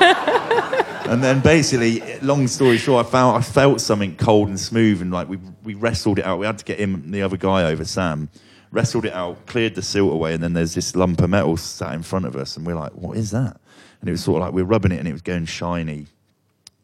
it. 0.01 1.07
and 1.09 1.22
then 1.22 1.41
basically, 1.41 2.01
long 2.22 2.47
story 2.47 2.78
short, 2.78 3.05
I 3.05 3.09
found 3.09 3.38
I 3.38 3.41
felt 3.41 3.82
something 3.82 4.16
cold 4.16 4.47
and 4.47 4.57
smooth, 4.57 5.01
and 5.01 5.11
like 5.11 5.28
we 5.28 5.38
we 5.66 5.74
wrestled 5.74 6.20
it 6.20 6.26
out. 6.26 6.39
We 6.39 6.45
had 6.45 6.57
to 6.59 6.66
get 6.66 6.80
him, 6.80 6.95
and 6.95 7.13
the 7.13 7.22
other 7.22 7.36
guy 7.36 7.63
over, 7.63 7.84
Sam, 7.84 8.30
wrestled 8.76 9.05
it 9.05 9.13
out, 9.13 9.45
cleared 9.45 9.73
the 9.76 9.82
silt 9.82 10.11
away, 10.11 10.34
and 10.34 10.43
then 10.43 10.53
there's 10.53 10.76
this 10.76 10.95
lump 10.95 11.21
of 11.21 11.30
metal 11.30 11.55
sat 11.57 11.93
in 11.93 12.03
front 12.03 12.26
of 12.26 12.36
us, 12.36 12.57
and 12.57 12.67
we're 12.67 12.76
like, 12.76 12.91
"What 12.93 13.17
is 13.17 13.32
that?" 13.32 13.59
And 14.01 14.09
it 14.09 14.11
was 14.11 14.21
sort 14.23 14.41
of 14.41 14.47
like 14.47 14.53
we're 14.53 14.65
rubbing 14.65 14.91
it, 14.91 14.99
and 14.99 15.07
it 15.07 15.13
was 15.13 15.21
going 15.21 15.45
shiny, 15.45 16.07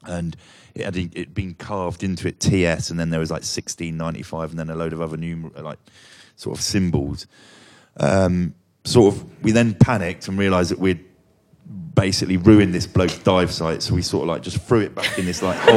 and 0.06 0.36
it 0.74 0.86
had 0.86 0.96
it 0.96 1.34
been 1.34 1.54
carved 1.54 2.02
into 2.04 2.28
it 2.28 2.40
TS, 2.40 2.90
and 2.90 3.00
then 3.00 3.10
there 3.10 3.20
was 3.20 3.30
like 3.30 3.42
1695, 3.42 4.52
and 4.52 4.60
then 4.60 4.70
a 4.70 4.76
load 4.76 4.94
of 4.94 5.02
other 5.02 5.18
numer- 5.18 5.62
like 5.62 5.80
sort 6.38 6.58
of 6.58 6.64
symbols. 6.64 7.28
Um, 7.98 8.56
sort 8.86 9.14
of, 9.14 9.44
we 9.44 9.52
then 9.52 9.74
panicked 9.74 10.28
and 10.30 10.40
realised 10.40 10.72
that 10.72 10.80
we'd 10.80 11.04
basically 11.94 12.38
ruined 12.38 12.74
this 12.74 12.88
bloke's 12.88 13.18
dive 13.20 13.52
site, 13.52 13.84
so 13.84 13.94
we 13.94 14.02
sort 14.02 14.24
of 14.24 14.30
like 14.30 14.42
just 14.44 14.62
threw 14.62 14.80
it 14.80 14.96
back 14.96 15.20
in 15.20 15.26
this 15.26 15.42
like 15.42 15.58
hole. 15.58 15.76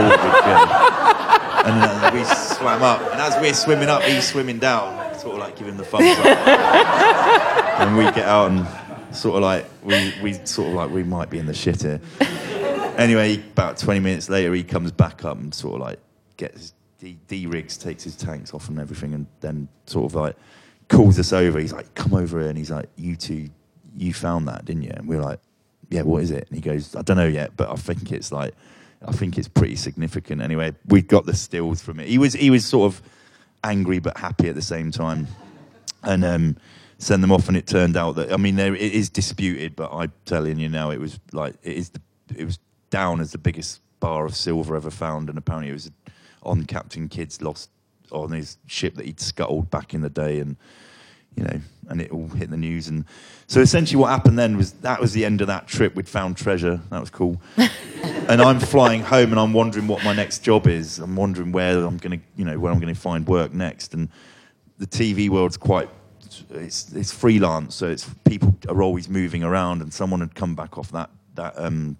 And 1.67 1.83
uh, 1.83 2.11
we 2.13 2.25
swam 2.25 2.83
up, 2.83 3.01
and 3.01 3.21
as 3.21 3.41
we're 3.41 3.55
swimming 3.55 3.89
up, 3.89 4.03
he's 4.03 4.29
swimming 4.29 4.59
down, 4.59 5.04
sort 5.25 5.37
of 5.37 5.41
like 5.41 5.57
giving 5.57 5.77
the 5.77 5.85
thumbs 5.85 6.19
up. 6.19 6.27
and 7.81 7.97
we 7.97 8.05
get 8.05 8.29
out 8.29 8.51
and 8.51 9.17
sort 9.17 9.37
of 9.37 9.43
like 9.43 9.67
we, 9.83 10.13
we 10.23 10.35
sort 10.45 10.69
of 10.69 10.75
like 10.75 10.91
we 10.91 11.03
might 11.03 11.31
be 11.31 11.39
in 11.39 11.47
the 11.47 11.55
shit 11.55 11.81
here. 11.81 12.01
Anyway, 12.99 13.37
about 13.37 13.79
20 13.79 14.01
minutes 14.01 14.29
later, 14.29 14.53
he 14.53 14.63
comes 14.63 14.93
back 14.93 15.25
up 15.25 15.39
and 15.39 15.55
sort 15.55 15.77
of 15.77 15.81
like 15.81 15.99
gets 16.37 16.75
D, 16.99 17.19
D 17.27 17.47
rigs, 17.47 17.79
takes 17.79 18.05
his 18.05 18.17
tanks 18.17 18.53
off 18.53 18.69
and 18.69 18.79
everything, 18.79 19.15
and 19.15 19.27
then 19.41 19.69
sort 19.87 20.05
of 20.05 20.15
like 20.15 20.37
calls 20.89 21.19
us 21.19 21.33
over. 21.33 21.59
He's 21.59 21.73
like, 21.73 21.95
"Come 21.95 22.15
over 22.15 22.39
here," 22.39 22.49
and 22.49 22.59
he's 22.59 22.71
like, 22.71 22.89
"You 22.97 23.17
two, 23.17 23.49
you 23.97 24.13
found 24.13 24.47
that, 24.49 24.65
didn't 24.67 24.83
you?" 24.83 24.93
And 24.95 25.09
we're 25.09 25.23
like, 25.23 25.41
"Yeah, 25.89 26.03
what 26.03 26.23
is 26.23 26.31
it?" 26.31 26.47
And 26.49 26.55
he 26.55 26.61
goes, 26.61 26.95
"I 26.95 27.03
don't 27.03 27.17
know 27.17 27.27
yet, 27.27 27.57
but 27.57 27.71
I 27.71 27.77
think 27.77 28.13
it's 28.13 28.31
like, 28.31 28.55
I 29.05 29.13
think 29.13 29.39
it's 29.39 29.49
pretty 29.49 29.77
significant." 29.77 30.43
Anyway, 30.43 30.75
we 30.87 31.03
got 31.03 31.27
the 31.27 31.35
stills 31.35 31.83
from 31.83 31.99
it. 31.99 32.09
He 32.09 32.19
was 32.19 32.35
he 32.35 32.51
was 32.51 32.65
sort 32.65 32.93
of 32.93 33.03
angry 33.65 33.99
but 33.99 34.17
happy 34.17 34.49
at 34.49 34.55
the 34.55 34.63
same 34.63 34.93
time, 34.93 35.27
and 36.05 36.25
um, 36.25 36.57
send 36.99 37.23
them 37.23 37.33
off. 37.33 37.49
And 37.49 37.57
it 37.57 37.67
turned 37.67 37.97
out 37.97 38.15
that 38.17 38.33
I 38.33 38.37
mean, 38.37 38.57
there 38.57 38.75
it 38.75 38.93
is 38.93 39.11
disputed, 39.11 39.75
but 39.75 39.91
I'm 39.93 40.13
telling 40.25 40.59
you 40.59 40.69
now, 40.69 40.91
it 40.91 41.01
was 41.01 41.19
like 41.33 41.57
it 41.63 41.77
is 41.77 41.91
the, 41.91 42.01
it 42.37 42.45
was 42.45 42.59
down 42.91 43.21
as 43.21 43.33
the 43.33 43.39
biggest 43.39 43.81
bar 43.99 44.25
of 44.27 44.37
silver 44.37 44.77
ever 44.77 44.91
found, 44.91 45.29
and 45.29 45.37
apparently 45.39 45.71
it 45.71 45.75
was 45.75 45.91
on 46.43 46.65
Captain 46.65 47.09
Kidd's 47.09 47.43
lost 47.43 47.71
on 48.13 48.31
his 48.31 48.59
ship 48.67 48.95
that 48.95 49.07
he'd 49.07 49.19
scuttled 49.19 49.71
back 49.71 49.95
in 49.95 50.03
the 50.03 50.11
day, 50.11 50.39
and 50.39 50.57
you 51.37 51.45
know, 51.45 51.61
and 51.89 52.01
it 52.01 52.11
all 52.11 52.29
hit 52.29 52.51
the 52.51 52.57
news. 52.57 52.89
And 52.89 53.05
so 53.47 53.61
essentially, 53.61 54.01
what 54.01 54.09
happened 54.09 54.39
then 54.39 54.57
was 54.57 54.73
that 54.73 55.01
was 55.01 55.13
the 55.13 55.25
end 55.25 55.41
of 55.41 55.47
that 55.49 55.67
trip. 55.67 55.95
We'd 55.95 56.09
found 56.09 56.37
treasure. 56.37 56.81
That 56.91 57.01
was 57.01 57.11
cool. 57.11 57.41
and 57.57 58.41
I'm 58.41 58.61
flying 58.61 59.03
home, 59.03 59.31
and 59.31 59.41
I'm 59.41 59.53
wondering 59.53 59.87
what 59.87 60.05
my 60.05 60.15
next 60.15 60.41
job 60.41 60.67
is. 60.67 60.99
I'm 60.99 61.17
wondering 61.17 61.53
where 61.53 61.79
I'm 61.79 61.99
going 61.99 62.19
to, 62.19 62.25
you 62.37 62.45
know, 62.45 62.59
where 62.59 62.73
I'm 62.73 62.81
going 62.81 62.95
to 62.95 63.01
find 63.01 63.27
work 63.27 63.53
next. 63.53 63.95
And 63.95 64.09
the 64.79 64.87
TV 64.87 65.29
world's 65.29 65.57
quite. 65.57 65.89
It's, 66.51 66.93
it's 66.93 67.13
freelance, 67.13 67.77
so 67.77 67.89
it's 67.89 68.11
people 68.25 68.57
are 68.69 68.83
always 68.83 69.09
moving 69.09 69.45
around, 69.45 69.83
and 69.83 69.93
someone 69.93 70.21
had 70.21 70.35
come 70.35 70.55
back 70.55 70.79
off 70.79 70.91
that 70.93 71.11
that 71.35 71.55
um, 71.57 71.97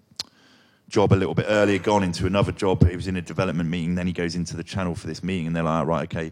job 0.89 1.13
a 1.13 1.15
little 1.15 1.33
bit 1.33 1.45
earlier, 1.47 1.79
gone 1.79 2.03
into 2.03 2.25
another 2.25 2.51
job. 2.51 2.87
He 2.87 2.95
was 2.95 3.07
in 3.07 3.15
a 3.15 3.21
development 3.21 3.69
meeting. 3.69 3.95
Then 3.95 4.07
he 4.07 4.13
goes 4.13 4.35
into 4.35 4.57
the 4.57 4.63
channel 4.63 4.95
for 4.95 5.07
this 5.07 5.23
meeting, 5.23 5.47
and 5.47 5.55
they're 5.55 5.63
like, 5.63 5.87
right, 5.87 6.03
okay, 6.03 6.31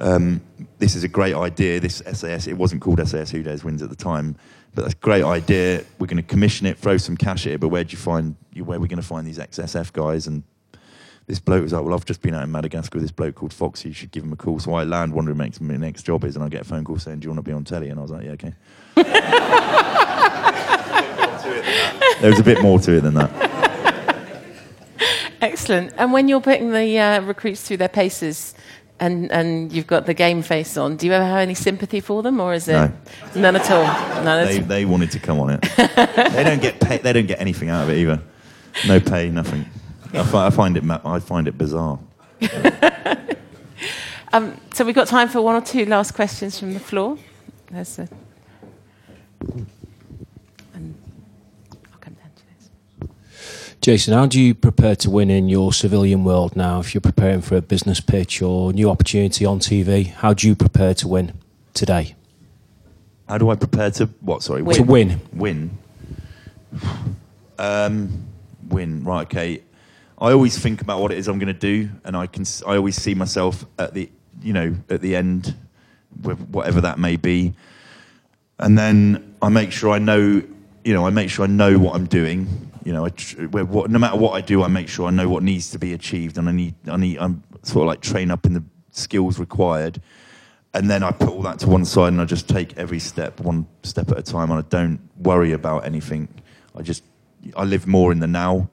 um, 0.00 0.40
this 0.78 0.96
is 0.96 1.04
a 1.04 1.08
great 1.08 1.34
idea. 1.34 1.80
This 1.80 2.02
SAS, 2.12 2.46
it 2.46 2.54
wasn't 2.54 2.82
called 2.82 3.06
SAS 3.06 3.30
Who 3.30 3.42
Dares 3.42 3.62
Wins 3.62 3.82
at 3.82 3.90
the 3.90 3.96
time, 3.96 4.36
but 4.74 4.82
that's 4.82 4.94
a 4.94 4.98
great 4.98 5.24
idea. 5.24 5.84
We're 5.98 6.06
going 6.06 6.16
to 6.16 6.22
commission 6.22 6.66
it, 6.66 6.78
throw 6.78 6.96
some 6.96 7.16
cash 7.16 7.46
at 7.46 7.54
it. 7.54 7.60
But 7.60 7.68
where 7.68 7.84
do 7.84 7.92
you 7.92 7.98
find? 7.98 8.36
Where 8.56 8.78
are 8.78 8.80
we 8.80 8.88
going 8.88 9.00
to 9.00 9.06
find 9.06 9.26
these 9.26 9.38
XSF 9.38 9.92
guys? 9.92 10.26
And 10.26 10.42
this 11.26 11.38
bloke 11.38 11.62
was 11.62 11.72
like, 11.72 11.84
well, 11.84 11.94
I've 11.94 12.04
just 12.04 12.22
been 12.22 12.34
out 12.34 12.42
in 12.42 12.50
Madagascar 12.50 12.96
with 12.96 13.04
this 13.04 13.12
bloke 13.12 13.34
called 13.34 13.52
Foxy. 13.52 13.90
You 13.90 13.94
should 13.94 14.10
give 14.10 14.24
him 14.24 14.32
a 14.32 14.36
call. 14.36 14.58
So 14.58 14.74
I 14.74 14.84
land, 14.84 15.12
wondering 15.12 15.38
what 15.38 15.60
my 15.60 15.76
next 15.76 16.04
job 16.04 16.24
is, 16.24 16.34
and 16.34 16.44
I 16.44 16.48
get 16.48 16.62
a 16.62 16.64
phone 16.64 16.84
call 16.84 16.98
saying, 16.98 17.20
do 17.20 17.26
you 17.26 17.30
want 17.30 17.44
to 17.44 17.48
be 17.48 17.52
on 17.52 17.64
telly? 17.64 17.90
And 17.90 17.98
I 17.98 18.02
was 18.02 18.10
like, 18.10 18.24
yeah, 18.24 18.32
okay. 18.32 18.54
there 22.20 22.30
was 22.30 22.40
a 22.40 22.44
bit 22.44 22.62
more 22.62 22.78
to 22.80 22.96
it 22.96 23.02
than 23.02 23.14
that. 23.14 23.50
Excellent. 25.40 25.92
And 25.96 26.12
when 26.12 26.28
you're 26.28 26.40
putting 26.40 26.72
the 26.72 26.98
uh, 26.98 27.20
recruits 27.22 27.62
through 27.62 27.78
their 27.78 27.88
paces 27.88 28.54
and, 29.00 29.32
and 29.32 29.72
you've 29.72 29.86
got 29.86 30.06
the 30.06 30.14
game 30.14 30.42
face 30.42 30.76
on, 30.76 30.96
do 30.96 31.06
you 31.06 31.12
ever 31.12 31.24
have 31.24 31.38
any 31.38 31.54
sympathy 31.54 32.00
for 32.00 32.22
them, 32.22 32.38
or 32.40 32.54
is 32.54 32.68
it 32.68 32.74
No. 32.74 32.92
none 33.34 33.56
at 33.56 33.70
all? 33.70 33.84
None 34.24 34.46
They, 34.46 34.56
at 34.56 34.62
all. 34.62 34.68
they 34.68 34.84
wanted 34.84 35.10
to 35.12 35.18
come 35.18 35.40
on 35.40 35.50
it. 35.50 35.62
they 35.76 36.44
don't 36.44 36.60
get 36.62 36.78
pay, 36.80 36.98
They 36.98 37.12
don't 37.12 37.26
get 37.26 37.40
anything 37.40 37.68
out 37.70 37.82
of 37.84 37.88
it 37.90 37.96
either. 37.98 38.20
No 38.86 39.00
pay, 39.00 39.28
nothing. 39.30 39.64
I 40.12 40.22
find, 40.24 40.36
I 40.36 40.50
find 40.50 40.76
it. 40.76 40.84
I 41.04 41.18
find 41.20 41.48
it 41.48 41.56
bizarre. 41.58 41.98
Um, 44.32 44.60
so 44.72 44.84
we've 44.84 44.94
got 44.94 45.08
time 45.08 45.28
for 45.28 45.40
one 45.42 45.56
or 45.56 45.60
two 45.60 45.84
last 45.86 46.14
questions 46.14 46.56
from 46.56 46.72
the 46.72 46.78
floor. 46.78 47.18
There's 47.68 47.98
a, 47.98 48.08
and 50.72 50.94
I'll 51.92 51.98
come 51.98 52.14
down 52.14 52.30
to 52.36 52.42
this. 53.08 53.69
Jason, 53.80 54.12
how 54.12 54.26
do 54.26 54.38
you 54.38 54.54
prepare 54.54 54.94
to 54.96 55.08
win 55.08 55.30
in 55.30 55.48
your 55.48 55.72
civilian 55.72 56.22
world 56.22 56.54
now? 56.54 56.80
If 56.80 56.92
you're 56.92 57.00
preparing 57.00 57.40
for 57.40 57.56
a 57.56 57.62
business 57.62 57.98
pitch 57.98 58.42
or 58.42 58.74
new 58.74 58.90
opportunity 58.90 59.46
on 59.46 59.58
TV, 59.58 60.08
how 60.08 60.34
do 60.34 60.46
you 60.48 60.54
prepare 60.54 60.92
to 60.94 61.08
win 61.08 61.32
today? 61.72 62.14
How 63.26 63.38
do 63.38 63.48
I 63.48 63.54
prepare 63.54 63.90
to 63.92 64.06
what? 64.20 64.42
Sorry, 64.42 64.62
To 64.74 64.82
win. 64.82 65.18
Win. 65.32 65.70
Um, 67.58 68.26
win. 68.68 69.02
Right. 69.02 69.22
Okay. 69.22 69.62
I 70.18 70.32
always 70.32 70.58
think 70.58 70.82
about 70.82 71.00
what 71.00 71.10
it 71.10 71.16
is 71.16 71.26
I'm 71.26 71.38
going 71.38 71.46
to 71.46 71.54
do, 71.54 71.88
and 72.04 72.14
I 72.14 72.26
can. 72.26 72.44
I 72.66 72.76
always 72.76 72.96
see 72.96 73.14
myself 73.14 73.64
at 73.78 73.94
the, 73.94 74.10
you 74.42 74.52
know, 74.52 74.76
at 74.90 75.00
the 75.00 75.16
end, 75.16 75.54
with 76.22 76.38
whatever 76.50 76.82
that 76.82 76.98
may 76.98 77.16
be, 77.16 77.54
and 78.58 78.76
then 78.76 79.36
I 79.40 79.48
make 79.48 79.72
sure 79.72 79.90
I 79.90 79.98
know, 79.98 80.42
you 80.84 80.92
know, 80.92 81.06
I 81.06 81.10
make 81.10 81.30
sure 81.30 81.46
I 81.46 81.48
know 81.48 81.78
what 81.78 81.94
I'm 81.94 82.04
doing. 82.06 82.69
You 82.84 82.92
know, 82.92 83.06
I 83.06 83.10
what, 83.10 83.90
no 83.90 83.98
matter 83.98 84.16
what 84.16 84.32
I 84.32 84.40
do, 84.40 84.62
I 84.62 84.68
make 84.68 84.88
sure 84.88 85.06
I 85.06 85.10
know 85.10 85.28
what 85.28 85.42
needs 85.42 85.70
to 85.70 85.78
be 85.78 85.92
achieved, 85.92 86.38
and 86.38 86.48
I 86.48 86.52
need, 86.52 86.74
I 86.88 86.96
need, 86.96 87.18
I'm 87.18 87.42
sort 87.62 87.82
of 87.82 87.88
like 87.88 88.00
train 88.00 88.30
up 88.30 88.46
in 88.46 88.54
the 88.54 88.64
skills 88.90 89.38
required, 89.38 90.00
and 90.72 90.88
then 90.88 91.02
I 91.02 91.10
put 91.10 91.28
all 91.28 91.42
that 91.42 91.58
to 91.60 91.68
one 91.68 91.84
side, 91.84 92.12
and 92.12 92.20
I 92.20 92.24
just 92.24 92.48
take 92.48 92.76
every 92.78 92.98
step 92.98 93.40
one 93.40 93.66
step 93.82 94.10
at 94.10 94.18
a 94.18 94.22
time, 94.22 94.50
and 94.50 94.58
I 94.58 94.62
don't 94.68 95.00
worry 95.18 95.52
about 95.52 95.84
anything. 95.84 96.28
I 96.76 96.82
just, 96.82 97.02
I 97.56 97.64
live 97.64 97.86
more 97.86 98.12
in 98.12 98.20
the 98.20 98.26
now, 98.26 98.70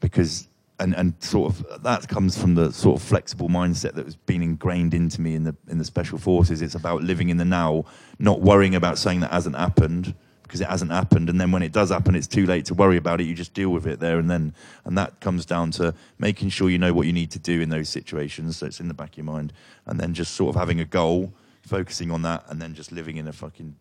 because 0.00 0.48
and, 0.78 0.94
and 0.96 1.14
sort 1.20 1.52
of 1.52 1.82
that 1.82 2.08
comes 2.08 2.36
from 2.36 2.54
the 2.54 2.72
sort 2.72 3.00
of 3.00 3.06
flexible 3.06 3.48
mindset 3.48 3.94
that 3.94 4.04
has 4.04 4.16
been 4.16 4.42
ingrained 4.42 4.94
into 4.94 5.20
me 5.20 5.34
in 5.34 5.44
the 5.44 5.56
in 5.68 5.78
the 5.78 5.84
special 5.84 6.18
forces. 6.18 6.62
It's 6.62 6.74
about 6.74 7.02
living 7.02 7.28
in 7.28 7.36
the 7.36 7.44
now, 7.44 7.84
not 8.18 8.40
worrying 8.40 8.74
about 8.74 8.98
something 8.98 9.20
that 9.20 9.32
hasn't 9.32 9.56
happened 9.56 10.14
because 10.52 10.60
it 10.60 10.68
hasn't 10.68 10.90
happened, 10.90 11.30
and 11.30 11.40
then 11.40 11.50
when 11.50 11.62
it 11.62 11.72
does 11.72 11.88
happen, 11.88 12.14
it's 12.14 12.26
too 12.26 12.44
late 12.44 12.66
to 12.66 12.74
worry 12.74 12.98
about 12.98 13.22
it. 13.22 13.24
You 13.24 13.32
just 13.32 13.54
deal 13.54 13.70
with 13.70 13.86
it 13.86 14.00
there 14.00 14.18
and 14.18 14.28
then, 14.28 14.52
and 14.84 14.98
that 14.98 15.18
comes 15.20 15.46
down 15.46 15.70
to 15.70 15.94
making 16.18 16.50
sure 16.50 16.68
you 16.68 16.76
know 16.76 16.92
what 16.92 17.06
you 17.06 17.12
need 17.14 17.30
to 17.30 17.38
do 17.38 17.62
in 17.62 17.70
those 17.70 17.88
situations, 17.88 18.58
so 18.58 18.66
it's 18.66 18.78
in 18.78 18.86
the 18.86 18.92
back 18.92 19.12
of 19.12 19.16
your 19.16 19.24
mind, 19.24 19.54
and 19.86 19.98
then 19.98 20.12
just 20.12 20.34
sort 20.34 20.54
of 20.54 20.60
having 20.60 20.78
a 20.78 20.84
goal, 20.84 21.32
focusing 21.62 22.10
on 22.10 22.20
that, 22.20 22.44
and 22.50 22.60
then 22.60 22.74
just 22.74 22.92
living 22.92 23.16
in 23.16 23.28
a 23.28 23.32
fucking 23.32 23.74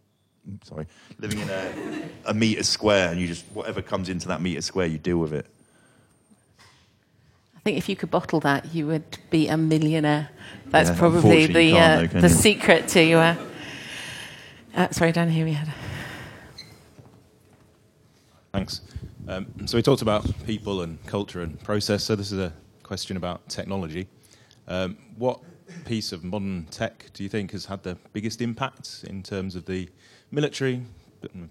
sorry, 0.63 0.87
living 1.19 1.39
in 1.39 1.49
a, 1.49 1.73
a 2.27 2.33
meter 2.33 2.63
square, 2.63 3.11
and 3.11 3.19
you 3.19 3.27
just 3.27 3.43
whatever 3.53 3.81
comes 3.81 4.07
into 4.07 4.29
that 4.29 4.41
meter 4.41 4.61
square, 4.61 4.87
you 4.87 4.97
deal 4.97 5.17
with 5.17 5.33
it. 5.33 5.47
I 7.57 7.59
think 7.65 7.77
if 7.79 7.89
you 7.89 7.97
could 7.97 8.09
bottle 8.11 8.39
that, 8.39 8.73
you 8.73 8.87
would 8.87 9.17
be 9.29 9.49
a 9.49 9.57
millionaire. 9.57 10.29
That's 10.67 10.89
Yeah, 10.89 10.97
probably 10.97 11.47
the 11.47 11.77
uh, 11.77 11.97
though, 11.97 12.07
the 12.21 12.29
you? 12.29 12.33
secret 12.33 12.87
to. 12.87 13.11
Uh, 13.11 13.35
uh, 14.73 14.89
sorry, 14.91 15.11
down 15.11 15.27
here 15.27 15.43
we 15.43 15.51
had. 15.51 15.67
Thanks. 18.53 18.81
Um, 19.27 19.47
so 19.65 19.77
we 19.77 19.81
talked 19.81 20.01
about 20.01 20.25
people 20.45 20.81
and 20.81 21.03
culture 21.05 21.41
and 21.41 21.61
process. 21.63 22.03
So 22.03 22.15
this 22.15 22.31
is 22.31 22.39
a 22.39 22.51
question 22.83 23.17
about 23.17 23.47
technology. 23.47 24.07
Um, 24.67 24.97
what 25.17 25.39
piece 25.85 26.11
of 26.11 26.23
modern 26.23 26.65
tech 26.65 27.05
do 27.13 27.23
you 27.23 27.29
think 27.29 27.51
has 27.51 27.65
had 27.65 27.83
the 27.83 27.97
biggest 28.13 28.41
impact 28.41 29.05
in 29.07 29.23
terms 29.23 29.55
of 29.55 29.65
the 29.65 29.89
military, 30.31 30.81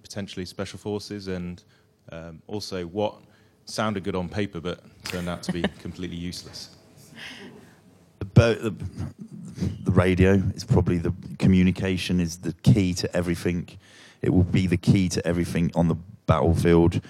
potentially 0.03 0.45
special 0.45 0.79
forces, 0.79 1.29
and 1.29 1.63
um, 2.13 2.43
also 2.47 2.85
what 2.85 3.15
sounded 3.65 4.05
good 4.05 4.17
on 4.17 4.29
paper 4.29 4.61
but 4.61 4.81
turned 5.05 5.29
out 5.29 5.43
to 5.45 5.53
be 5.53 5.63
completely 5.81 6.17
useless? 6.17 6.77
bo- 8.35 8.55
the, 8.55 8.71
the 9.85 9.91
radio 9.91 10.35
is 10.55 10.65
probably 10.65 10.99
the 10.99 11.13
communication 11.39 12.21
is 12.21 12.39
the 12.39 12.53
key 12.63 12.95
to 12.95 13.17
everything. 13.17 13.69
It 14.23 14.31
will 14.31 14.45
be 14.45 14.67
the 14.67 14.77
key 14.77 15.09
to 15.11 15.27
everything 15.27 15.71
on 15.75 15.89
the 15.89 15.97
battlefield. 16.31 17.01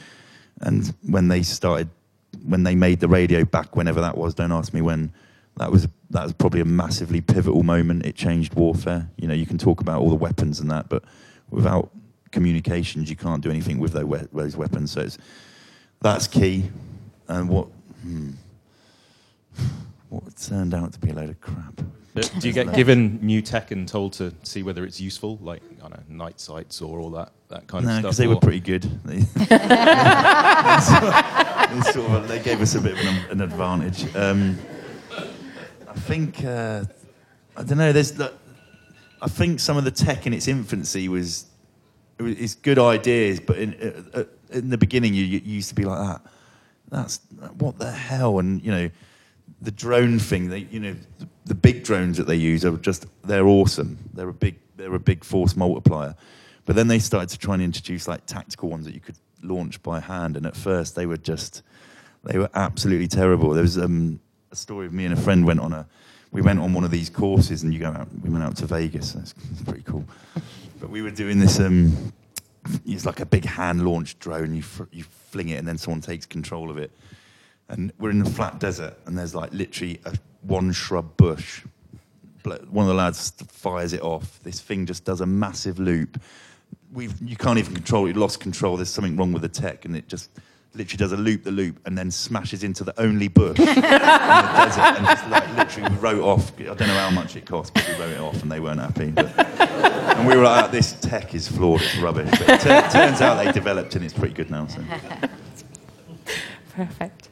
And 0.62 0.94
when 1.02 1.28
they 1.28 1.42
started, 1.42 1.88
when 2.44 2.62
they 2.62 2.74
made 2.74 3.00
the 3.00 3.08
radio 3.08 3.44
back, 3.44 3.76
whenever 3.76 4.00
that 4.00 4.16
was, 4.16 4.34
don't 4.34 4.52
ask 4.52 4.72
me 4.72 4.80
when. 4.80 5.12
That 5.56 5.70
was 5.70 5.88
that 6.10 6.22
was 6.22 6.32
probably 6.32 6.60
a 6.60 6.64
massively 6.64 7.20
pivotal 7.20 7.62
moment. 7.62 8.06
It 8.06 8.14
changed 8.14 8.54
warfare. 8.54 9.10
You 9.16 9.28
know, 9.28 9.34
you 9.34 9.44
can 9.44 9.58
talk 9.58 9.80
about 9.82 10.00
all 10.00 10.08
the 10.08 10.22
weapons 10.26 10.58
and 10.60 10.70
that, 10.70 10.88
but 10.88 11.04
without 11.50 11.90
communications, 12.30 13.10
you 13.10 13.16
can't 13.16 13.42
do 13.42 13.50
anything 13.50 13.78
with 13.78 13.92
those, 13.92 14.56
weapons. 14.56 14.92
So 14.92 15.08
that's 16.00 16.26
key. 16.26 16.70
and 17.28 17.48
what 17.48 17.66
hmm, 18.02 18.30
what 20.08 20.34
turned 20.36 20.72
out 20.72 20.92
to 20.94 20.98
be 20.98 21.10
a 21.10 21.14
load 21.14 21.30
of 21.30 21.40
crap. 21.40 21.82
But 22.14 22.32
do 22.40 22.48
you 22.48 22.54
get 22.54 22.72
given 22.74 23.18
new 23.22 23.42
tech 23.42 23.70
and 23.70 23.86
told 23.86 24.12
to 24.14 24.32
see 24.42 24.62
whether 24.62 24.84
it's 24.84 25.00
useful, 25.00 25.38
like 25.40 25.62
I 25.78 25.88
don't 25.88 26.08
know, 26.08 26.24
night 26.24 26.40
sights 26.40 26.80
or 26.82 26.98
all 26.98 27.10
that 27.10 27.32
that 27.48 27.66
kind 27.66 27.84
no, 27.84 27.90
of 27.90 27.94
stuff? 27.94 28.02
because 28.02 28.16
they 28.18 28.26
were 28.26 28.36
pretty 28.36 28.60
good. 28.60 28.82
They, 29.04 29.18
they 31.74 31.80
sort 31.92 32.10
of, 32.10 32.28
they 32.28 32.40
gave 32.40 32.60
us 32.60 32.74
a 32.74 32.80
bit 32.80 32.92
of 32.92 32.98
an, 33.00 33.30
an 33.30 33.40
advantage. 33.40 34.14
Um, 34.16 34.58
I 35.88 35.94
think 35.94 36.44
uh, 36.44 36.84
I 37.56 37.62
don't 37.62 37.78
know. 37.78 37.92
There's, 37.92 38.12
the- 38.12 38.32
I 39.22 39.28
think 39.28 39.60
some 39.60 39.76
of 39.76 39.84
the 39.84 39.90
tech 39.90 40.26
in 40.26 40.32
its 40.32 40.48
infancy 40.48 41.08
was, 41.08 41.46
it 42.18 42.22
was 42.22 42.38
it's 42.38 42.54
good 42.54 42.78
ideas, 42.78 43.38
but 43.40 43.58
in, 43.58 43.74
uh, 44.14 44.18
uh, 44.20 44.24
in 44.50 44.70
the 44.70 44.78
beginning 44.78 45.12
you, 45.14 45.24
you 45.24 45.40
used 45.40 45.68
to 45.68 45.74
be 45.74 45.84
like 45.84 45.98
that. 45.98 46.22
That's 46.88 47.20
what 47.58 47.78
the 47.78 47.90
hell, 47.90 48.38
and 48.38 48.62
you 48.62 48.70
know, 48.72 48.90
the 49.60 49.70
drone 49.70 50.18
thing. 50.18 50.48
They, 50.48 50.60
you 50.70 50.80
know, 50.80 50.96
the, 51.18 51.28
the 51.44 51.54
big 51.54 51.84
drones 51.84 52.16
that 52.18 52.26
they 52.26 52.36
use 52.36 52.64
are 52.64 52.76
just 52.76 53.06
they're 53.24 53.46
awesome. 53.46 53.98
They're 54.14 54.28
a 54.28 54.34
big 54.34 54.56
they're 54.76 54.94
a 54.94 55.00
big 55.00 55.24
force 55.24 55.56
multiplier. 55.56 56.14
But 56.66 56.76
then 56.76 56.88
they 56.88 56.98
started 56.98 57.30
to 57.30 57.38
try 57.38 57.54
and 57.54 57.62
introduce 57.62 58.06
like 58.06 58.26
tactical 58.26 58.68
ones 58.68 58.84
that 58.86 58.94
you 58.94 59.00
could 59.00 59.16
launch 59.42 59.82
by 59.82 60.00
hand, 60.00 60.36
and 60.36 60.46
at 60.46 60.56
first 60.56 60.94
they 60.94 61.06
were 61.06 61.16
just 61.16 61.62
they 62.24 62.38
were 62.38 62.50
absolutely 62.54 63.08
terrible. 63.08 63.50
There 63.50 63.62
was 63.62 63.78
um, 63.78 64.20
a 64.52 64.56
story 64.56 64.86
of 64.86 64.92
me 64.92 65.04
and 65.04 65.14
a 65.14 65.20
friend 65.20 65.46
went 65.46 65.60
on 65.60 65.72
a 65.72 65.86
we 66.32 66.42
went 66.42 66.60
on 66.60 66.72
one 66.72 66.84
of 66.84 66.90
these 66.90 67.10
courses, 67.10 67.62
and 67.62 67.74
you 67.74 67.80
go 67.80 67.88
out. 67.88 68.08
We 68.22 68.30
went 68.30 68.44
out 68.44 68.56
to 68.58 68.66
Vegas. 68.66 69.12
That's 69.12 69.34
pretty 69.64 69.82
cool. 69.82 70.04
But 70.80 70.90
we 70.90 71.02
were 71.02 71.10
doing 71.10 71.38
this. 71.38 71.58
Um, 71.58 72.12
it's 72.86 73.06
like 73.06 73.20
a 73.20 73.26
big 73.26 73.44
hand 73.44 73.84
launched 73.84 74.18
drone. 74.20 74.54
You 74.54 74.62
fr- 74.62 74.84
you 74.92 75.04
fling 75.04 75.48
it, 75.48 75.56
and 75.56 75.66
then 75.66 75.78
someone 75.78 76.00
takes 76.00 76.26
control 76.26 76.70
of 76.70 76.78
it. 76.78 76.92
And 77.70 77.92
we're 77.98 78.10
in 78.10 78.18
the 78.18 78.28
flat 78.28 78.58
desert, 78.58 78.98
and 79.06 79.16
there's 79.16 79.34
like 79.34 79.52
literally 79.52 80.00
a 80.04 80.14
one 80.42 80.72
shrub 80.72 81.16
bush. 81.16 81.62
One 82.44 82.84
of 82.84 82.88
the 82.88 82.94
lads 82.94 83.30
fires 83.48 83.92
it 83.92 84.02
off. 84.02 84.40
This 84.42 84.60
thing 84.60 84.86
just 84.86 85.04
does 85.04 85.20
a 85.20 85.26
massive 85.26 85.78
loop. 85.78 86.20
We've, 86.92 87.14
you 87.22 87.36
can't 87.36 87.58
even 87.58 87.74
control 87.74 88.06
it. 88.06 88.14
You 88.14 88.20
lost 88.20 88.40
control. 88.40 88.76
There's 88.76 88.90
something 88.90 89.14
wrong 89.16 89.32
with 89.32 89.42
the 89.42 89.48
tech, 89.48 89.84
and 89.84 89.96
it 89.96 90.08
just 90.08 90.30
literally 90.74 90.98
does 90.98 91.12
a 91.12 91.16
loop 91.16 91.42
the 91.42 91.50
loop 91.50 91.80
and 91.84 91.98
then 91.98 92.10
smashes 92.12 92.62
into 92.62 92.84
the 92.84 92.98
only 93.00 93.26
bush 93.28 93.58
in 93.58 93.66
the 93.66 93.72
desert. 93.74 94.96
And 94.98 95.06
just 95.06 95.28
like 95.28 95.56
literally 95.56 95.90
we 95.90 95.96
wrote 96.00 96.22
off. 96.22 96.52
I 96.58 96.64
don't 96.64 96.80
know 96.80 96.94
how 96.94 97.10
much 97.10 97.36
it 97.36 97.46
cost, 97.46 97.74
but 97.74 97.86
we 97.88 97.94
wrote 97.94 98.12
it 98.12 98.20
off, 98.20 98.42
and 98.42 98.50
they 98.50 98.58
weren't 98.60 98.80
happy. 98.80 99.10
But, 99.10 99.26
and 99.38 100.26
we 100.26 100.36
were 100.36 100.42
like, 100.42 100.64
"Ah, 100.64 100.66
"This 100.68 100.92
tech 101.00 101.34
is 101.34 101.46
flawed. 101.46 101.82
It's 101.82 101.96
rubbish." 101.98 102.30
But 102.30 102.48
it 102.48 102.60
tur- 102.60 102.88
turns 102.90 103.20
out 103.20 103.44
they 103.44 103.52
developed, 103.52 103.94
and 103.94 104.04
it's 104.04 104.14
pretty 104.14 104.34
good 104.34 104.50
now. 104.50 104.66
So. 104.66 104.82
Perfect. 106.74 107.29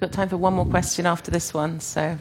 Got 0.00 0.12
time 0.12 0.28
for 0.28 0.36
one 0.36 0.54
more 0.54 0.66
question 0.66 1.06
after 1.06 1.30
this 1.30 1.54
one, 1.54 1.80
so. 1.80 2.18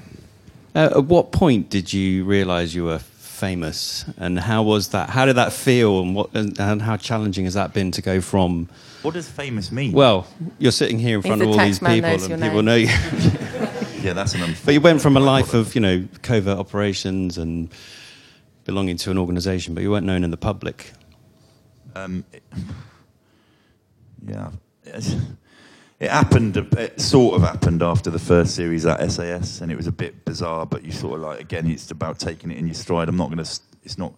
Uh, 0.73 0.89
at 0.95 1.05
what 1.05 1.31
point 1.31 1.69
did 1.69 1.91
you 1.93 2.25
realise 2.25 2.73
you 2.73 2.85
were 2.85 2.99
famous, 2.99 4.05
and 4.17 4.39
how 4.39 4.63
was 4.63 4.89
that? 4.89 5.09
How 5.09 5.25
did 5.25 5.35
that 5.35 5.53
feel, 5.53 6.01
and 6.01 6.15
what 6.15 6.33
and, 6.33 6.59
and 6.59 6.81
how 6.81 6.97
challenging 6.97 7.45
has 7.45 7.53
that 7.53 7.73
been 7.73 7.91
to 7.91 8.01
go 8.01 8.21
from? 8.21 8.69
What 9.01 9.13
does 9.13 9.29
famous 9.29 9.71
mean? 9.71 9.91
Well, 9.91 10.27
you're 10.57 10.71
sitting 10.71 10.99
here 10.99 11.17
in 11.17 11.21
front 11.21 11.39
the 11.39 11.47
of 11.47 11.51
all 11.51 11.65
these 11.65 11.79
people, 11.79 11.93
and 11.93 12.21
people 12.21 12.61
name. 12.61 12.65
know 12.65 12.75
you. 12.75 12.87
yeah, 14.01 14.13
that's 14.13 14.33
an. 14.33 14.41
Unf- 14.41 14.65
but 14.65 14.73
you 14.73 14.81
went 14.81 15.01
from 15.01 15.15
a 15.15 15.19
life 15.19 15.53
of 15.53 15.75
you 15.75 15.81
know 15.81 16.05
covert 16.23 16.57
operations 16.57 17.37
and 17.37 17.69
belonging 18.65 18.97
to 18.97 19.11
an 19.11 19.17
organisation, 19.17 19.73
but 19.75 19.83
you 19.83 19.91
weren't 19.91 20.05
known 20.05 20.23
in 20.23 20.31
the 20.31 20.37
public. 20.37 20.91
Um, 21.95 22.25
it, 22.33 22.43
yeah, 24.27 24.49
It's- 24.85 25.15
it 25.99 26.09
happened. 26.09 26.57
It 26.57 26.99
sort 26.99 27.35
of 27.35 27.41
happened 27.41 27.81
after 27.81 28.09
the 28.09 28.19
first 28.19 28.55
series 28.55 28.85
at 28.85 29.11
SAS, 29.11 29.61
and 29.61 29.71
it 29.71 29.77
was 29.77 29.87
a 29.87 29.91
bit 29.91 30.25
bizarre. 30.25 30.65
But 30.65 30.83
you 30.83 30.91
sort 30.91 31.15
of 31.15 31.21
like 31.21 31.39
again, 31.39 31.67
it's 31.67 31.91
about 31.91 32.19
taking 32.19 32.51
it 32.51 32.57
in 32.57 32.67
your 32.67 32.73
stride. 32.73 33.07
I'm 33.07 33.17
not 33.17 33.31
going 33.31 33.43
to. 33.43 33.59
It's 33.83 33.97
not. 33.97 34.13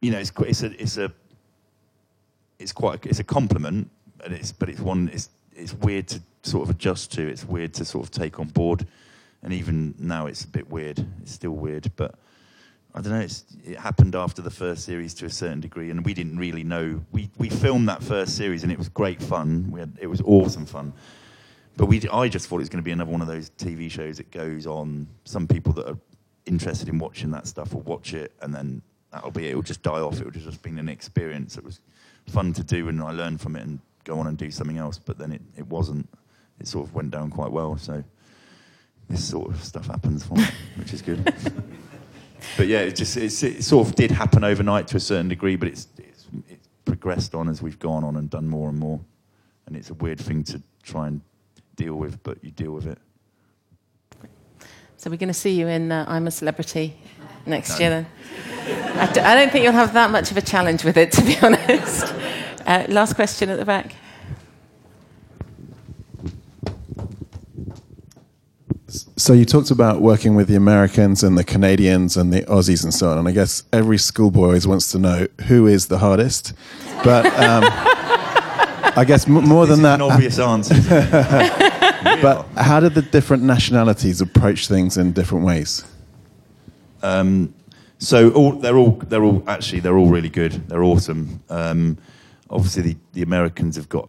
You 0.00 0.10
know, 0.10 0.18
it's 0.18 0.32
it's 0.38 0.62
a 0.62 0.82
it's 0.82 0.96
a 0.96 1.12
it's 2.58 2.72
quite 2.72 3.04
a, 3.04 3.08
it's 3.08 3.20
a 3.20 3.24
compliment, 3.24 3.90
and 4.24 4.34
it's 4.34 4.50
but 4.50 4.68
it's 4.68 4.80
one 4.80 5.10
it's 5.12 5.28
it's 5.54 5.74
weird 5.74 6.08
to 6.08 6.20
sort 6.42 6.68
of 6.68 6.74
adjust 6.74 7.12
to. 7.12 7.28
It's 7.28 7.44
weird 7.44 7.74
to 7.74 7.84
sort 7.84 8.04
of 8.04 8.10
take 8.10 8.40
on 8.40 8.48
board, 8.48 8.86
and 9.42 9.52
even 9.52 9.94
now 9.98 10.26
it's 10.26 10.42
a 10.42 10.48
bit 10.48 10.68
weird. 10.68 11.04
It's 11.22 11.32
still 11.32 11.52
weird, 11.52 11.92
but 11.94 12.16
I 12.94 13.00
don't 13.00 13.12
know. 13.12 13.26
It 13.64 13.78
happened 13.78 14.14
after 14.14 14.42
the 14.42 14.50
first 14.50 14.84
series 14.84 15.14
to 15.14 15.26
a 15.26 15.30
certain 15.30 15.60
degree, 15.60 15.90
and 15.90 16.04
we 16.04 16.12
didn't 16.12 16.36
really 16.36 16.62
know. 16.62 17.02
We 17.10 17.30
we 17.38 17.48
filmed 17.48 17.88
that 17.88 18.02
first 18.02 18.36
series, 18.36 18.62
and 18.64 18.72
it 18.72 18.78
was 18.78 18.88
great 18.90 19.22
fun. 19.22 19.70
We 19.70 19.80
had, 19.80 19.96
it 20.00 20.08
was 20.08 20.20
awesome 20.22 20.66
fun. 20.66 20.92
But 21.76 21.86
we, 21.86 22.06
I 22.10 22.28
just 22.28 22.48
thought 22.48 22.56
it 22.56 22.58
was 22.60 22.68
going 22.68 22.82
to 22.82 22.84
be 22.84 22.90
another 22.90 23.10
one 23.10 23.22
of 23.22 23.26
those 23.26 23.48
TV 23.50 23.90
shows 23.90 24.18
that 24.18 24.30
goes 24.30 24.66
on. 24.66 25.06
Some 25.24 25.46
people 25.46 25.72
that 25.74 25.88
are 25.88 25.96
interested 26.44 26.90
in 26.90 26.98
watching 26.98 27.30
that 27.30 27.46
stuff 27.46 27.72
will 27.72 27.80
watch 27.80 28.12
it, 28.12 28.32
and 28.42 28.54
then 28.54 28.82
that'll 29.10 29.30
be 29.30 29.46
it. 29.46 29.50
It'll 29.50 29.62
just 29.62 29.82
die 29.82 30.00
off. 30.00 30.20
It 30.20 30.26
would 30.26 30.34
have 30.34 30.44
just 30.44 30.62
been 30.62 30.78
an 30.78 30.90
experience. 30.90 31.56
It 31.56 31.64
was 31.64 31.80
fun 32.28 32.52
to 32.52 32.62
do, 32.62 32.88
and 32.88 33.02
I 33.02 33.12
learned 33.12 33.40
from 33.40 33.56
it 33.56 33.62
and 33.62 33.78
go 34.04 34.18
on 34.18 34.26
and 34.26 34.36
do 34.36 34.50
something 34.50 34.76
else. 34.76 34.98
But 34.98 35.16
then 35.16 35.32
it, 35.32 35.40
it 35.56 35.66
wasn't. 35.66 36.08
It 36.60 36.68
sort 36.68 36.86
of 36.86 36.94
went 36.94 37.10
down 37.10 37.30
quite 37.30 37.50
well. 37.50 37.78
So 37.78 38.04
this 39.08 39.24
sort 39.24 39.50
of 39.50 39.64
stuff 39.64 39.86
happens 39.86 40.24
for 40.24 40.34
me, 40.34 40.44
which 40.76 40.92
is 40.92 41.00
good. 41.00 41.34
but 42.56 42.66
yeah, 42.68 42.80
it 42.80 42.96
just 42.96 43.16
it's, 43.16 43.42
it 43.42 43.62
sort 43.64 43.86
of 43.88 43.94
did 43.94 44.10
happen 44.10 44.44
overnight 44.44 44.88
to 44.88 44.96
a 44.96 45.00
certain 45.00 45.28
degree, 45.28 45.56
but 45.56 45.68
it's, 45.68 45.88
it's 45.98 46.26
it's 46.48 46.68
progressed 46.84 47.34
on 47.34 47.48
as 47.48 47.62
we've 47.62 47.78
gone 47.78 48.04
on 48.04 48.16
and 48.16 48.28
done 48.30 48.48
more 48.48 48.68
and 48.68 48.78
more, 48.78 49.00
and 49.66 49.76
it's 49.76 49.90
a 49.90 49.94
weird 49.94 50.20
thing 50.20 50.42
to 50.44 50.62
try 50.82 51.06
and 51.08 51.20
deal 51.76 51.94
with, 51.94 52.22
but 52.22 52.42
you 52.44 52.50
deal 52.50 52.72
with 52.72 52.86
it. 52.86 52.98
So 54.96 55.10
we're 55.10 55.16
going 55.16 55.28
to 55.28 55.34
see 55.34 55.50
you 55.58 55.66
in 55.66 55.90
uh, 55.90 56.04
I'm 56.08 56.26
a 56.26 56.30
Celebrity 56.30 56.96
next 57.46 57.70
No. 57.70 57.78
year 57.78 57.90
then. 57.90 58.06
I 58.98 59.12
d- 59.12 59.20
I 59.20 59.34
don't 59.34 59.50
think 59.50 59.64
you'll 59.64 59.72
have 59.72 59.94
that 59.94 60.10
much 60.10 60.30
of 60.30 60.36
a 60.36 60.40
challenge 60.42 60.84
with 60.84 60.96
it, 60.96 61.10
to 61.12 61.22
be 61.22 61.36
honest. 61.42 62.04
Uh, 62.66 62.86
last 62.88 63.14
question 63.16 63.48
at 63.50 63.58
the 63.58 63.64
back. 63.64 63.96
So 69.22 69.34
you 69.34 69.44
talked 69.44 69.70
about 69.70 70.02
working 70.02 70.34
with 70.34 70.48
the 70.48 70.56
Americans 70.56 71.22
and 71.22 71.38
the 71.38 71.44
Canadians 71.44 72.16
and 72.16 72.32
the 72.32 72.42
Aussies 72.46 72.82
and 72.82 72.92
so 72.92 73.08
on, 73.08 73.18
and 73.18 73.28
I 73.28 73.30
guess 73.30 73.62
every 73.72 73.96
schoolboy 73.96 74.46
always 74.46 74.66
wants 74.66 74.90
to 74.90 74.98
know 74.98 75.28
who 75.46 75.68
is 75.68 75.86
the 75.86 75.98
hardest. 75.98 76.54
But 77.04 77.26
um, 77.26 77.62
I 78.96 79.04
guess 79.06 79.28
m- 79.28 79.44
more 79.44 79.66
than 79.66 79.82
that, 79.82 80.00
an 80.00 80.02
obvious 80.02 80.40
answer. 80.40 80.74
but 82.20 82.48
how 82.56 82.80
did 82.80 82.94
the 82.94 83.02
different 83.02 83.44
nationalities 83.44 84.20
approach 84.20 84.66
things 84.66 84.96
in 84.96 85.12
different 85.12 85.44
ways? 85.44 85.84
Um, 87.00 87.54
so 88.00 88.32
all, 88.32 88.54
they're 88.54 88.76
all 88.76 88.90
they're 89.06 89.22
all 89.22 89.44
actually 89.46 89.78
they're 89.78 89.98
all 89.98 90.10
really 90.10 90.30
good. 90.30 90.68
They're 90.68 90.82
awesome. 90.82 91.40
Um, 91.48 91.96
obviously, 92.50 92.82
the, 92.82 92.96
the 93.12 93.22
Americans 93.22 93.76
have 93.76 93.88
got 93.88 94.08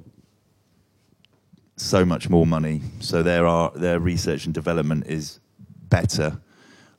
so 1.83 2.05
much 2.05 2.29
more 2.29 2.45
money, 2.45 2.81
so 2.99 3.21
their 3.21 3.69
their 3.75 3.99
research 3.99 4.45
and 4.45 4.53
development 4.53 5.05
is 5.07 5.39
better 5.89 6.39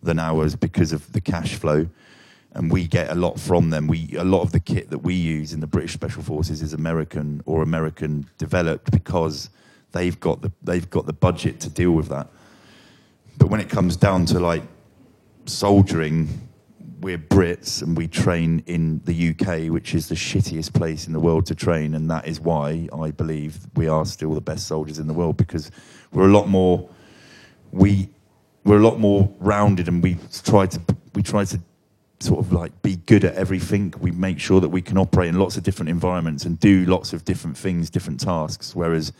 than 0.02 0.18
ours 0.18 0.54
because 0.54 0.92
of 0.92 1.12
the 1.12 1.20
cash 1.20 1.54
flow, 1.54 1.88
and 2.52 2.70
we 2.70 2.86
get 2.86 3.10
a 3.10 3.14
lot 3.14 3.40
from 3.40 3.70
them. 3.70 3.86
We 3.86 4.14
a 4.16 4.24
lot 4.24 4.42
of 4.42 4.52
the 4.52 4.60
kit 4.60 4.90
that 4.90 4.98
we 4.98 5.14
use 5.14 5.52
in 5.52 5.60
the 5.60 5.66
British 5.66 5.94
Special 5.94 6.22
Forces 6.22 6.62
is 6.62 6.72
American 6.72 7.42
or 7.46 7.62
American 7.62 8.28
developed 8.38 8.90
because 8.90 9.50
they've 9.92 10.18
got 10.20 10.42
the 10.42 10.52
they've 10.62 10.88
got 10.90 11.06
the 11.06 11.12
budget 11.12 11.60
to 11.60 11.70
deal 11.70 11.92
with 11.92 12.08
that. 12.08 12.28
But 13.38 13.48
when 13.48 13.60
it 13.60 13.68
comes 13.68 13.96
down 13.96 14.26
to 14.26 14.38
like 14.38 14.62
soldiering, 15.46 16.28
we're 17.04 17.18
Brits 17.18 17.82
and 17.82 17.98
we 17.98 18.08
train 18.08 18.62
in 18.64 18.98
the 19.04 19.28
UK, 19.28 19.70
which 19.70 19.94
is 19.94 20.08
the 20.08 20.14
shittiest 20.14 20.72
place 20.72 21.06
in 21.06 21.12
the 21.12 21.20
world 21.20 21.44
to 21.44 21.54
train, 21.54 21.94
and 21.94 22.10
that 22.10 22.26
is 22.26 22.40
why 22.40 22.88
I 22.98 23.10
believe 23.10 23.58
we 23.76 23.88
are 23.88 24.06
still 24.06 24.32
the 24.32 24.40
best 24.40 24.66
soldiers 24.66 24.98
in 24.98 25.06
the 25.06 25.12
world 25.12 25.36
because 25.36 25.70
we're 26.12 26.28
a 26.30 26.32
lot 26.32 26.48
more 26.48 26.88
we 27.72 28.08
we're 28.64 28.78
a 28.78 28.82
lot 28.82 28.98
more 28.98 29.30
rounded 29.38 29.86
and 29.86 30.02
we 30.02 30.16
try 30.44 30.64
to 30.64 30.80
we 31.14 31.22
try 31.22 31.44
to 31.44 31.60
sort 32.20 32.38
of 32.38 32.54
like 32.54 32.80
be 32.80 32.96
good 32.96 33.26
at 33.26 33.34
everything. 33.34 33.92
We 34.00 34.10
make 34.10 34.40
sure 34.40 34.62
that 34.62 34.70
we 34.70 34.80
can 34.80 34.96
operate 34.96 35.28
in 35.28 35.38
lots 35.38 35.58
of 35.58 35.62
different 35.62 35.90
environments 35.90 36.46
and 36.46 36.58
do 36.58 36.86
lots 36.86 37.12
of 37.12 37.26
different 37.26 37.58
things, 37.58 37.90
different 37.90 38.18
tasks, 38.18 38.74
whereas 38.74 39.12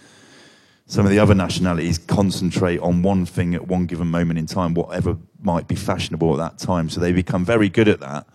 some 0.86 1.04
of 1.04 1.10
the 1.10 1.18
other 1.18 1.34
nationalities 1.34 1.98
concentrate 1.98 2.78
on 2.78 3.02
one 3.02 3.26
thing 3.26 3.54
at 3.54 3.68
one 3.68 3.84
given 3.84 4.06
moment 4.06 4.38
in 4.38 4.46
time, 4.46 4.72
whatever 4.72 5.18
might 5.44 5.68
be 5.68 5.74
fashionable 5.74 6.32
at 6.40 6.58
that 6.58 6.64
time. 6.64 6.88
So 6.88 7.00
they 7.00 7.12
become 7.12 7.44
very 7.44 7.68
good 7.68 7.88
at 7.88 8.00
that. 8.00 8.26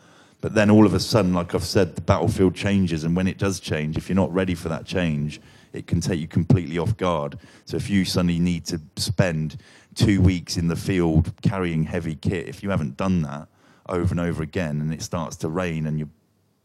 But 0.41 0.53
then 0.53 0.69
all 0.69 0.85
of 0.85 0.93
a 0.93 0.99
sudden, 0.99 1.33
like 1.33 1.53
I've 1.53 1.65
said, 1.65 1.95
the 1.95 2.01
battlefield 2.01 2.55
changes. 2.55 3.03
And 3.03 3.15
when 3.15 3.27
it 3.27 3.37
does 3.37 3.59
change, 3.59 3.97
if 3.97 4.07
you're 4.07 4.15
not 4.15 4.33
ready 4.33 4.55
for 4.55 4.69
that 4.69 4.85
change, 4.85 5.41
it 5.73 5.85
can 5.85 6.01
take 6.01 6.19
you 6.19 6.27
completely 6.27 6.77
off 6.77 6.95
guard. 6.97 7.37
So 7.65 7.77
if 7.77 7.89
you 7.89 8.05
suddenly 8.05 8.39
need 8.39 8.65
to 8.65 8.79
spend 8.95 9.57
two 9.95 10.21
weeks 10.21 10.55
in 10.55 10.67
the 10.67 10.75
field 10.75 11.33
carrying 11.41 11.83
heavy 11.83 12.15
kit, 12.15 12.47
if 12.47 12.63
you 12.63 12.69
haven't 12.69 12.95
done 12.95 13.21
that 13.23 13.47
over 13.87 14.11
and 14.11 14.19
over 14.19 14.41
again 14.41 14.79
and 14.81 14.93
it 14.93 15.01
starts 15.01 15.35
to 15.37 15.49
rain 15.49 15.87
and 15.87 15.99
you're 15.99 16.09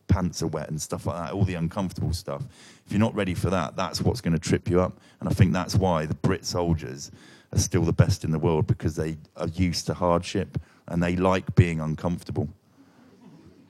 pants 0.06 0.42
are 0.42 0.46
wet 0.46 0.68
and 0.68 0.80
stuff 0.80 1.06
like 1.06 1.16
that, 1.16 1.32
all 1.32 1.44
the 1.44 1.54
uncomfortable 1.54 2.12
stuff. 2.12 2.42
If 2.86 2.92
you're 2.92 3.00
not 3.00 3.14
ready 3.14 3.34
for 3.34 3.50
that, 3.50 3.76
that's 3.76 4.00
what's 4.00 4.20
going 4.20 4.34
to 4.34 4.38
trip 4.38 4.68
you 4.68 4.80
up. 4.80 4.98
And 5.20 5.28
I 5.28 5.32
think 5.32 5.52
that's 5.52 5.74
why 5.74 6.06
the 6.06 6.14
Brit 6.14 6.44
soldiers 6.44 7.10
are 7.54 7.58
still 7.58 7.82
the 7.82 7.92
best 7.92 8.24
in 8.24 8.30
the 8.30 8.38
world 8.38 8.66
because 8.66 8.96
they 8.96 9.16
are 9.36 9.48
used 9.48 9.86
to 9.86 9.94
hardship 9.94 10.58
and 10.88 11.02
they 11.02 11.16
like 11.16 11.54
being 11.54 11.80
uncomfortable. 11.80 12.48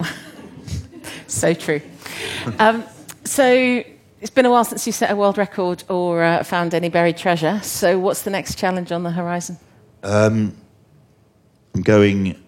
so 1.26 1.54
true. 1.54 1.80
Um, 2.58 2.84
so 3.24 3.84
it's 4.20 4.30
been 4.30 4.46
a 4.46 4.50
while 4.50 4.64
since 4.64 4.86
you 4.86 4.92
set 4.92 5.10
a 5.10 5.16
world 5.16 5.38
record 5.38 5.84
or 5.88 6.22
uh, 6.22 6.42
found 6.44 6.74
any 6.74 6.88
buried 6.88 7.16
treasure. 7.16 7.60
So 7.62 7.98
what's 7.98 8.22
the 8.22 8.30
next 8.30 8.58
challenge 8.58 8.90
on 8.92 9.02
the 9.02 9.10
horizon? 9.10 9.58
Um, 10.02 10.56
I'm 11.74 11.82
going 11.82 12.42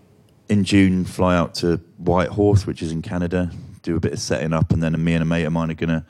in 0.48 0.64
June, 0.64 1.04
fly 1.04 1.36
out 1.36 1.54
to 1.56 1.78
Whitehorse, 1.98 2.66
which 2.66 2.82
is 2.82 2.92
in 2.92 3.02
Canada, 3.02 3.50
do 3.82 3.96
a 3.96 4.00
bit 4.00 4.12
of 4.12 4.20
setting 4.20 4.52
up, 4.52 4.72
and 4.72 4.82
then 4.82 5.02
me 5.02 5.14
and 5.14 5.22
a 5.22 5.26
mate 5.26 5.44
of 5.44 5.52
mine 5.52 5.70
are 5.70 5.74
gonna 5.74 6.04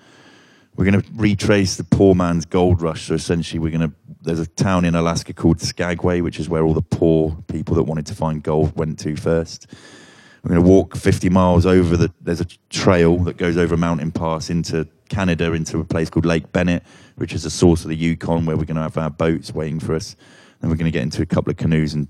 we're 0.76 0.84
gonna 0.84 1.02
retrace 1.14 1.76
the 1.76 1.84
poor 1.84 2.14
man's 2.14 2.44
gold 2.44 2.80
rush. 2.80 3.08
So 3.08 3.14
essentially, 3.14 3.58
we're 3.58 3.72
gonna 3.72 3.92
there's 4.22 4.40
a 4.40 4.46
town 4.46 4.84
in 4.84 4.94
Alaska 4.94 5.32
called 5.32 5.60
Skagway, 5.60 6.20
which 6.20 6.38
is 6.40 6.48
where 6.48 6.64
all 6.64 6.74
the 6.74 6.82
poor 6.82 7.36
people 7.48 7.76
that 7.76 7.84
wanted 7.84 8.06
to 8.06 8.14
find 8.14 8.42
gold 8.42 8.76
went 8.76 8.98
to 9.00 9.16
first. 9.16 9.68
We're 10.42 10.54
going 10.54 10.64
to 10.64 10.70
walk 10.70 10.94
50 10.94 11.28
miles 11.28 11.66
over 11.66 11.96
the. 11.96 12.12
There's 12.20 12.40
a 12.40 12.46
trail 12.70 13.18
that 13.24 13.36
goes 13.36 13.56
over 13.56 13.74
a 13.74 13.78
mountain 13.78 14.12
pass 14.12 14.48
into 14.48 14.86
Canada, 15.08 15.52
into 15.54 15.80
a 15.80 15.84
place 15.84 16.08
called 16.08 16.24
Lake 16.24 16.52
Bennett, 16.52 16.84
which 17.16 17.32
is 17.32 17.42
the 17.42 17.50
source 17.50 17.82
of 17.82 17.88
the 17.88 17.96
Yukon, 17.96 18.46
where 18.46 18.56
we're 18.56 18.64
going 18.64 18.76
to 18.76 18.82
have 18.82 18.96
our 18.96 19.10
boats 19.10 19.52
waiting 19.52 19.80
for 19.80 19.96
us. 19.96 20.14
Then 20.60 20.70
we're 20.70 20.76
going 20.76 20.84
to 20.84 20.92
get 20.92 21.02
into 21.02 21.20
a 21.20 21.26
couple 21.26 21.50
of 21.50 21.56
canoes 21.56 21.94
and 21.94 22.06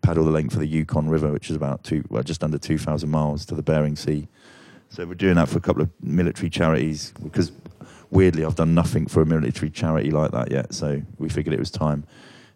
paddle 0.00 0.24
the 0.24 0.30
length 0.30 0.54
of 0.54 0.60
the 0.60 0.66
Yukon 0.66 1.10
River, 1.10 1.30
which 1.30 1.50
is 1.50 1.56
about 1.56 1.84
two, 1.84 2.02
well, 2.08 2.22
just 2.22 2.42
under 2.42 2.56
2,000 2.56 3.10
miles 3.10 3.44
to 3.44 3.54
the 3.54 3.62
Bering 3.62 3.96
Sea. 3.96 4.26
So 4.88 5.04
we're 5.04 5.14
doing 5.14 5.34
that 5.34 5.50
for 5.50 5.58
a 5.58 5.60
couple 5.60 5.82
of 5.82 5.90
military 6.00 6.48
charities 6.48 7.12
because 7.22 7.52
weirdly 8.10 8.44
I've 8.44 8.54
done 8.54 8.74
nothing 8.74 9.06
for 9.06 9.22
a 9.22 9.26
military 9.26 9.70
charity 9.70 10.10
like 10.10 10.30
that 10.32 10.50
yet. 10.50 10.74
So 10.74 11.02
we 11.18 11.28
figured 11.28 11.54
it 11.54 11.58
was 11.58 11.70
time, 11.70 12.04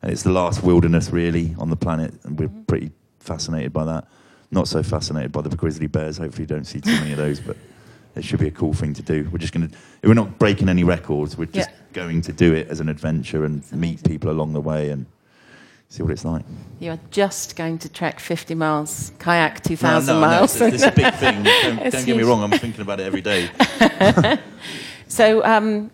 and 0.02 0.12
it's 0.12 0.22
the 0.22 0.32
last 0.32 0.62
wilderness 0.62 1.10
really 1.10 1.54
on 1.58 1.70
the 1.70 1.76
planet, 1.76 2.14
and 2.24 2.38
we're 2.38 2.48
mm-hmm. 2.48 2.62
pretty 2.62 2.90
fascinated 3.18 3.72
by 3.72 3.84
that. 3.84 4.06
Not 4.50 4.66
so 4.66 4.82
fascinated 4.82 5.32
by 5.32 5.42
the 5.42 5.54
grizzly 5.54 5.86
bears. 5.86 6.18
Hopefully, 6.18 6.42
you 6.42 6.46
don't 6.46 6.64
see 6.64 6.80
too 6.80 6.92
many 6.92 7.12
of 7.12 7.18
those, 7.18 7.38
but 7.38 7.56
it 8.16 8.24
should 8.24 8.40
be 8.40 8.48
a 8.48 8.52
cool 8.52 8.72
thing 8.72 8.94
to 8.94 9.02
do. 9.02 9.28
We're 9.30 9.38
just 9.38 9.52
going 9.52 9.68
to. 9.68 9.76
We're 10.02 10.14
not 10.14 10.38
breaking 10.38 10.68
any 10.68 10.82
records. 10.82 11.38
We're 11.38 11.44
just 11.46 11.70
Yeah. 11.70 11.76
going 11.92 12.22
to 12.22 12.32
do 12.32 12.54
it 12.54 12.68
as 12.68 12.80
an 12.80 12.88
adventure 12.88 13.44
and 13.44 13.62
meet 13.72 14.02
people 14.02 14.30
along 14.30 14.54
the 14.54 14.60
way 14.60 14.90
and 14.90 15.06
see 15.88 16.02
what 16.02 16.12
it's 16.12 16.24
like. 16.24 16.44
You 16.78 16.92
are 16.92 16.98
just 17.10 17.56
going 17.56 17.78
to 17.78 17.88
trek 17.88 18.18
50 18.20 18.54
miles, 18.54 19.12
kayak 19.18 19.62
2,000 19.62 20.06
no, 20.14 20.20
no, 20.20 20.26
miles. 20.26 20.60
it's, 20.60 20.74
it's 20.74 20.84
a 20.84 20.92
big 20.92 21.14
thing. 21.14 21.42
Don't, 21.62 21.92
don't 21.92 22.06
get 22.06 22.16
me 22.16 22.22
wrong. 22.22 22.42
I'm 22.42 22.58
thinking 22.58 22.80
about 22.80 23.00
it 23.00 23.06
every 23.06 23.20
day. 23.20 23.50
So 25.10 25.44
um, 25.44 25.90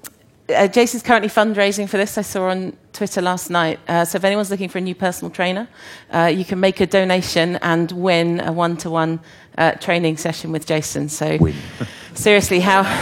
uh, 0.55 0.69
Jason's 0.69 1.03
currently 1.03 1.31
fundraising 1.31 1.89
for 1.89 1.97
this. 1.97 2.19
I 2.19 2.23
saw 2.23 2.51
on 2.51 2.77
Twitter 2.93 3.23
last 3.23 3.49
night. 3.49 3.81
Uh, 3.89 4.05
so 4.05 4.17
if 4.17 4.25
anyone's 4.25 4.51
looking 4.51 4.69
for 4.69 4.77
a 4.77 4.83
new 4.83 4.95
personal 4.95 5.31
trainer, 5.31 5.67
uh, 6.13 6.31
you 6.33 6.45
can 6.45 6.61
make 6.61 6.81
a 6.81 6.87
donation 6.87 7.57
and 7.57 7.91
win 7.93 8.41
a 8.41 8.53
one-to-one 8.53 9.21
uh, 9.57 9.73
training 9.73 10.19
session 10.19 10.53
with 10.53 10.67
Jason. 10.67 11.09
So 11.09 11.39
win. 11.39 11.55
seriously, 12.15 12.61
how 12.61 12.83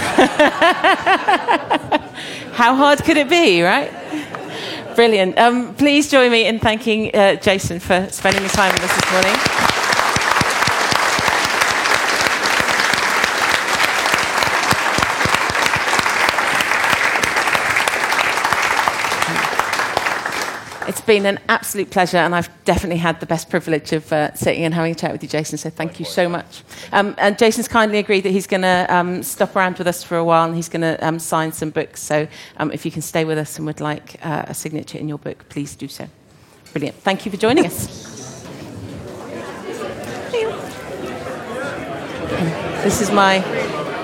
how 2.52 2.76
hard 2.76 3.02
could 3.02 3.16
it 3.16 3.28
be, 3.28 3.62
right? 3.62 3.92
Brilliant. 4.94 5.36
Um, 5.36 5.74
please 5.74 6.08
join 6.08 6.30
me 6.30 6.46
in 6.46 6.60
thanking 6.60 7.12
uh, 7.12 7.34
Jason 7.34 7.80
for 7.80 8.06
spending 8.12 8.44
the 8.44 8.48
time 8.50 8.72
with 8.72 8.84
us 8.84 8.94
this 8.94 9.10
morning. 9.10 9.63
It's 20.94 21.00
been 21.00 21.26
an 21.26 21.40
absolute 21.48 21.90
pleasure, 21.90 22.18
and 22.18 22.36
I've 22.36 22.48
definitely 22.64 22.98
had 22.98 23.18
the 23.18 23.26
best 23.26 23.50
privilege 23.50 23.92
of 23.92 24.12
uh, 24.12 24.32
sitting 24.34 24.62
and 24.62 24.72
having 24.72 24.92
a 24.92 24.94
chat 24.94 25.10
with 25.10 25.24
you, 25.24 25.28
Jason. 25.28 25.58
So 25.58 25.68
thank 25.68 25.98
you 25.98 26.04
so 26.04 26.28
much. 26.28 26.62
Um, 26.92 27.16
and 27.18 27.36
Jason's 27.36 27.66
kindly 27.66 27.98
agreed 27.98 28.20
that 28.20 28.30
he's 28.30 28.46
going 28.46 28.62
to 28.62 28.86
um, 28.88 29.24
stop 29.24 29.56
around 29.56 29.76
with 29.78 29.88
us 29.88 30.04
for 30.04 30.16
a 30.16 30.22
while, 30.22 30.46
and 30.46 30.54
he's 30.54 30.68
going 30.68 30.82
to 30.82 30.96
um, 31.04 31.18
sign 31.18 31.50
some 31.50 31.70
books. 31.70 32.00
So 32.00 32.28
um, 32.58 32.70
if 32.70 32.84
you 32.84 32.92
can 32.92 33.02
stay 33.02 33.24
with 33.24 33.38
us 33.38 33.56
and 33.56 33.66
would 33.66 33.80
like 33.80 34.24
uh, 34.24 34.44
a 34.46 34.54
signature 34.54 34.96
in 34.96 35.08
your 35.08 35.18
book, 35.18 35.48
please 35.48 35.74
do 35.74 35.88
so. 35.88 36.06
Brilliant. 36.72 36.94
Thank 36.98 37.24
you 37.24 37.32
for 37.32 37.38
joining 37.38 37.66
us. 37.66 37.88
This 42.84 43.00
is 43.00 43.10
my 43.10 43.40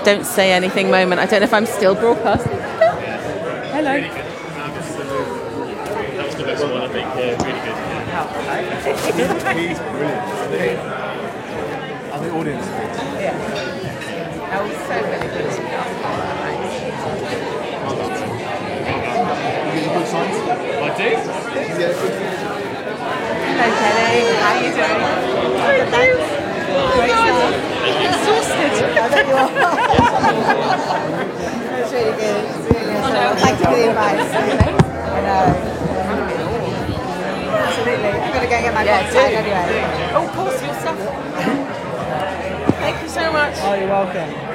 don't 0.03 0.25
say 0.25 0.51
anything 0.51 0.91
moment. 0.91 1.21
I 1.21 1.25
don't 1.25 1.39
know 1.39 1.45
if 1.45 1.53
I'm 1.53 1.65
still 1.65 1.95
broadcasting. 1.95 2.51
Hello. 3.71 4.20
That 6.41 6.57
was 6.57 6.61
the 6.61 6.65
best 6.65 6.73
one, 6.73 6.81
I 6.81 6.89
think. 6.89 7.05
Yeah, 7.21 7.37
really 7.45 7.61
good. 7.61 7.77
He's 9.61 9.77
brilliant. 9.77 10.81
And 12.11 12.21
the 12.25 12.29
audience. 12.33 12.65
Yeah. 13.21 13.37
That 14.49 14.59
was 14.65 14.73
so 14.73 14.95
really 15.05 15.29
good. 15.29 15.45
I 20.81 20.89
do. 20.97 21.09
Hello, 23.51 23.69
Kelly. 23.77 24.17
How 24.41 24.57
are 24.57 24.65
you 24.65 24.71
doing? 24.73 24.97
Good, 25.61 25.85
thanks. 25.93 26.25
Great 26.97 27.13
stuff. 27.21 27.53
Exhausted. 28.01 28.73
I 28.81 29.05
bet 29.09 29.25
you 29.27 29.35
are. 29.37 29.45
That's 31.69 31.93
really 31.93 32.17
good. 32.17 32.41
It's 32.49 32.65
really 32.73 32.85
good. 32.89 33.05
So, 33.05 33.19
thank 33.37 33.55
you 33.59 33.65
for 33.65 33.75
the 33.77 33.83
advice. 33.89 34.25
I 35.01 35.21
know. 35.21 35.90
Absolutely. 37.61 38.09
I've 38.09 38.33
got 38.33 38.41
to 38.41 38.47
go 38.47 38.55
and 38.55 38.65
get 38.65 38.73
my 38.73 38.83
Yeah, 38.83 39.01
box 39.01 39.13
do. 39.13 39.19
anyway. 39.19 40.11
Oh, 40.15 40.25
of 40.27 40.31
course, 40.35 40.61
your 40.63 40.73
stuff. 40.75 40.97
Thank 42.81 43.01
you 43.03 43.09
so 43.09 43.31
much. 43.31 43.55
Oh, 43.61 43.73
you're 43.75 43.87
welcome. 43.87 44.50